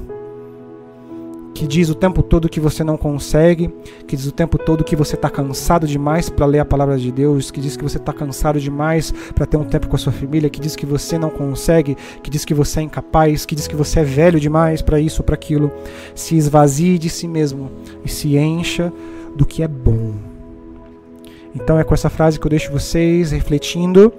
que 1.54 1.68
diz 1.68 1.90
o 1.90 1.96
tempo 1.96 2.24
todo 2.24 2.50
que 2.50 2.60
você 2.60 2.84
não 2.84 2.98
consegue, 2.98 3.72
que 4.08 4.16
diz 4.16 4.26
o 4.26 4.32
tempo 4.32 4.58
todo 4.58 4.84
que 4.84 4.96
você 4.96 5.16
está 5.16 5.30
cansado 5.30 5.88
demais 5.88 6.30
para 6.30 6.46
ler 6.46 6.60
a 6.60 6.66
palavra 6.66 6.98
de 6.98 7.12
Deus, 7.12 7.52
que 7.52 7.62
diz 7.62 7.78
que 7.78 7.84
você 7.84 7.98
está 7.98 8.12
cansado 8.12 8.60
demais 8.60 9.14
para 9.36 9.46
ter 9.46 9.58
um 9.58 9.64
tempo 9.64 9.88
com 9.88 9.96
a 9.96 10.00
sua 10.00 10.12
família, 10.12 10.50
que 10.50 10.60
diz 10.60 10.76
que 10.76 10.86
você 10.86 11.18
não 11.18 11.30
consegue, 11.30 11.96
que 12.24 12.30
diz 12.30 12.44
que 12.44 12.54
você 12.54 12.80
é 12.80 12.84
incapaz, 12.84 13.46
que 13.46 13.56
diz 13.56 13.68
que 13.68 13.76
você 13.76 14.00
é 14.00 14.04
velho 14.04 14.40
demais 14.40 14.82
para 14.82 15.00
isso 15.00 15.22
ou 15.22 15.26
para 15.26 15.36
aquilo. 15.36 15.72
Se 16.16 16.36
esvazie 16.36 16.98
de 16.98 17.10
si 17.10 17.28
mesmo 17.28 17.72
e 18.04 18.10
se 18.10 18.36
encha 18.36 18.92
do 19.36 19.46
que 19.46 19.62
é 19.62 19.68
bom. 19.68 20.14
Então 21.56 21.80
é 21.80 21.84
com 21.84 21.94
essa 21.94 22.10
frase 22.10 22.40
que 22.40 22.46
eu 22.46 22.50
deixo 22.50 22.72
vocês 22.72 23.32
refletindo. 23.32 24.12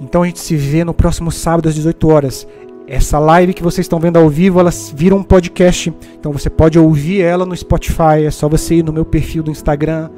Então 0.00 0.22
a 0.22 0.26
gente 0.26 0.40
se 0.40 0.56
vê 0.56 0.82
no 0.82 0.94
próximo 0.94 1.30
sábado 1.30 1.68
às 1.68 1.74
18 1.74 2.08
horas. 2.08 2.46
Essa 2.90 3.20
live 3.20 3.54
que 3.54 3.62
vocês 3.62 3.84
estão 3.84 4.00
vendo 4.00 4.18
ao 4.18 4.28
vivo, 4.28 4.58
ela 4.58 4.70
vira 4.92 5.14
um 5.14 5.22
podcast. 5.22 5.94
Então 6.18 6.32
você 6.32 6.50
pode 6.50 6.76
ouvir 6.76 7.20
ela 7.20 7.46
no 7.46 7.56
Spotify. 7.56 8.24
É 8.26 8.32
só 8.32 8.48
você 8.48 8.74
ir 8.74 8.82
no 8.82 8.92
meu 8.92 9.04
perfil 9.04 9.44
do 9.44 9.50
Instagram, 9.52 10.10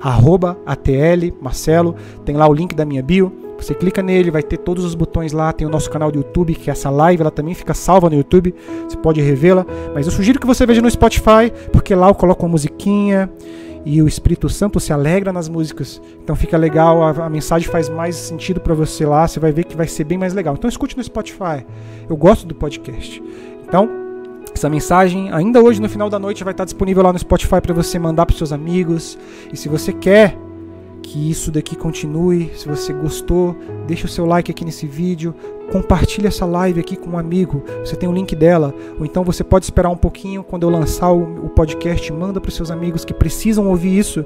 arroba 0.00 0.58
ATL 0.66 1.32
Marcelo. 1.40 1.94
Tem 2.24 2.34
lá 2.34 2.48
o 2.48 2.52
link 2.52 2.74
da 2.74 2.84
minha 2.84 3.04
bio. 3.04 3.32
Você 3.56 3.72
clica 3.72 4.02
nele, 4.02 4.32
vai 4.32 4.42
ter 4.42 4.56
todos 4.56 4.84
os 4.84 4.96
botões 4.96 5.32
lá. 5.32 5.52
Tem 5.52 5.64
o 5.64 5.70
nosso 5.70 5.88
canal 5.88 6.10
do 6.10 6.18
YouTube, 6.18 6.56
que 6.56 6.68
é 6.68 6.72
essa 6.72 6.90
live, 6.90 7.20
ela 7.20 7.30
também 7.30 7.54
fica 7.54 7.72
salva 7.72 8.10
no 8.10 8.16
YouTube. 8.16 8.52
Você 8.88 8.96
pode 8.96 9.20
revê-la. 9.20 9.64
Mas 9.94 10.04
eu 10.04 10.12
sugiro 10.12 10.40
que 10.40 10.46
você 10.46 10.66
veja 10.66 10.82
no 10.82 10.90
Spotify, 10.90 11.52
porque 11.72 11.94
lá 11.94 12.08
eu 12.08 12.16
coloco 12.16 12.44
uma 12.44 12.50
musiquinha 12.50 13.30
e 13.84 14.00
o 14.00 14.08
Espírito 14.08 14.48
Santo 14.48 14.78
se 14.78 14.92
alegra 14.92 15.32
nas 15.32 15.48
músicas. 15.48 16.00
Então 16.22 16.36
fica 16.36 16.56
legal, 16.56 17.02
a, 17.02 17.26
a 17.26 17.30
mensagem 17.30 17.68
faz 17.68 17.88
mais 17.88 18.16
sentido 18.16 18.60
para 18.60 18.74
você 18.74 19.04
lá, 19.04 19.26
você 19.26 19.40
vai 19.40 19.52
ver 19.52 19.64
que 19.64 19.76
vai 19.76 19.88
ser 19.88 20.04
bem 20.04 20.18
mais 20.18 20.34
legal. 20.34 20.54
Então 20.54 20.68
escute 20.68 20.96
no 20.96 21.02
Spotify. 21.02 21.64
Eu 22.08 22.16
gosto 22.16 22.46
do 22.46 22.54
podcast. 22.54 23.22
Então, 23.66 23.88
essa 24.54 24.68
mensagem, 24.68 25.32
ainda 25.32 25.60
hoje 25.62 25.80
no 25.80 25.88
final 25.88 26.10
da 26.10 26.18
noite, 26.18 26.44
vai 26.44 26.52
estar 26.52 26.64
disponível 26.64 27.02
lá 27.02 27.12
no 27.12 27.18
Spotify 27.18 27.60
para 27.60 27.74
você 27.74 27.98
mandar 27.98 28.26
para 28.26 28.36
seus 28.36 28.52
amigos. 28.52 29.18
E 29.52 29.56
se 29.56 29.68
você 29.68 29.92
quer 29.92 30.36
que 31.02 31.30
isso 31.30 31.50
daqui 31.50 31.76
continue. 31.76 32.50
Se 32.54 32.66
você 32.66 32.92
gostou, 32.92 33.56
deixa 33.86 34.06
o 34.06 34.08
seu 34.08 34.24
like 34.24 34.50
aqui 34.50 34.64
nesse 34.64 34.86
vídeo, 34.86 35.34
compartilhe 35.72 36.26
essa 36.26 36.44
live 36.44 36.80
aqui 36.80 36.96
com 36.96 37.10
um 37.10 37.18
amigo. 37.18 37.64
Você 37.80 37.96
tem 37.96 38.06
o 38.06 38.12
link 38.12 38.36
dela, 38.36 38.74
ou 38.98 39.06
então 39.06 39.24
você 39.24 39.42
pode 39.42 39.64
esperar 39.64 39.88
um 39.88 39.96
pouquinho 39.96 40.44
quando 40.44 40.64
eu 40.64 40.70
lançar 40.70 41.10
o, 41.10 41.46
o 41.46 41.48
podcast, 41.48 42.12
manda 42.12 42.38
para 42.38 42.50
os 42.50 42.54
seus 42.54 42.70
amigos 42.70 43.06
que 43.06 43.14
precisam 43.14 43.66
ouvir 43.66 43.98
isso. 43.98 44.22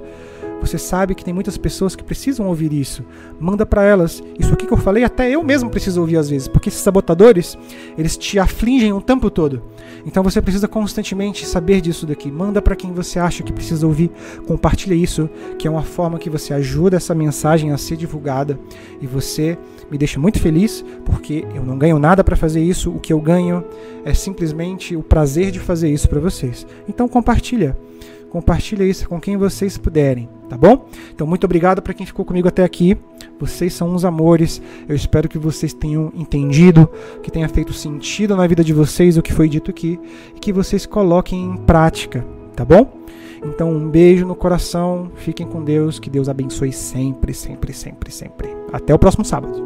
Você 0.60 0.78
sabe 0.78 1.14
que 1.14 1.24
tem 1.24 1.32
muitas 1.32 1.56
pessoas 1.56 1.94
que 1.94 2.02
precisam 2.02 2.46
ouvir 2.46 2.72
isso. 2.72 3.04
Manda 3.38 3.64
para 3.64 3.84
elas. 3.84 4.22
Isso 4.38 4.52
aqui 4.52 4.66
que 4.66 4.72
eu 4.72 4.78
falei, 4.78 5.04
até 5.04 5.30
eu 5.30 5.42
mesmo 5.42 5.70
preciso 5.70 6.00
ouvir 6.00 6.16
às 6.16 6.28
vezes, 6.28 6.48
porque 6.48 6.68
esses 6.68 6.80
sabotadores, 6.80 7.56
eles 7.96 8.16
te 8.16 8.38
afligem 8.38 8.92
o 8.92 9.00
tempo 9.00 9.30
todo. 9.30 9.62
Então 10.04 10.22
você 10.22 10.40
precisa 10.40 10.66
constantemente 10.66 11.46
saber 11.46 11.80
disso 11.80 12.06
daqui. 12.06 12.30
Manda 12.30 12.60
para 12.60 12.76
quem 12.76 12.92
você 12.92 13.18
acha 13.18 13.42
que 13.42 13.52
precisa 13.52 13.86
ouvir. 13.86 14.10
Compartilha 14.46 14.94
isso, 14.94 15.28
que 15.58 15.68
é 15.68 15.70
uma 15.70 15.82
forma 15.82 16.18
que 16.18 16.30
você 16.30 16.54
ajuda 16.54 16.96
essa 16.96 17.14
mensagem 17.14 17.72
a 17.72 17.78
ser 17.78 17.96
divulgada 17.96 18.58
e 19.00 19.06
você 19.06 19.58
me 19.90 19.98
deixa 19.98 20.18
muito 20.18 20.40
feliz, 20.40 20.84
porque 21.04 21.44
eu 21.54 21.64
não 21.64 21.78
ganho 21.78 21.98
nada 21.98 22.24
para 22.24 22.36
fazer 22.36 22.62
isso. 22.62 22.90
O 22.90 22.98
que 22.98 23.12
eu 23.12 23.20
ganho 23.20 23.64
é 24.04 24.14
simplesmente 24.14 24.96
o 24.96 25.02
prazer 25.02 25.50
de 25.50 25.60
fazer 25.60 25.90
isso 25.90 26.08
para 26.08 26.20
vocês. 26.20 26.66
Então 26.88 27.08
compartilha. 27.08 27.76
Compartilha 28.36 28.84
isso 28.84 29.08
com 29.08 29.18
quem 29.18 29.34
vocês 29.38 29.78
puderem, 29.78 30.28
tá 30.46 30.58
bom? 30.58 30.86
Então, 31.10 31.26
muito 31.26 31.44
obrigado 31.44 31.80
para 31.80 31.94
quem 31.94 32.04
ficou 32.04 32.22
comigo 32.22 32.46
até 32.46 32.64
aqui. 32.64 32.94
Vocês 33.40 33.72
são 33.72 33.88
uns 33.88 34.04
amores. 34.04 34.60
Eu 34.86 34.94
espero 34.94 35.26
que 35.26 35.38
vocês 35.38 35.72
tenham 35.72 36.12
entendido, 36.14 36.86
que 37.22 37.30
tenha 37.30 37.48
feito 37.48 37.72
sentido 37.72 38.36
na 38.36 38.46
vida 38.46 38.62
de 38.62 38.74
vocês 38.74 39.16
o 39.16 39.22
que 39.22 39.32
foi 39.32 39.48
dito 39.48 39.70
aqui 39.70 39.98
e 40.34 40.38
que 40.38 40.52
vocês 40.52 40.84
coloquem 40.84 41.42
em 41.42 41.56
prática, 41.56 42.26
tá 42.54 42.62
bom? 42.62 42.92
Então, 43.42 43.70
um 43.70 43.88
beijo 43.88 44.26
no 44.26 44.34
coração. 44.34 45.10
Fiquem 45.14 45.46
com 45.46 45.64
Deus. 45.64 45.98
Que 45.98 46.10
Deus 46.10 46.28
abençoe 46.28 46.74
sempre, 46.74 47.32
sempre, 47.32 47.72
sempre, 47.72 48.12
sempre. 48.12 48.54
Até 48.70 48.94
o 48.94 48.98
próximo 48.98 49.24
sábado. 49.24 49.64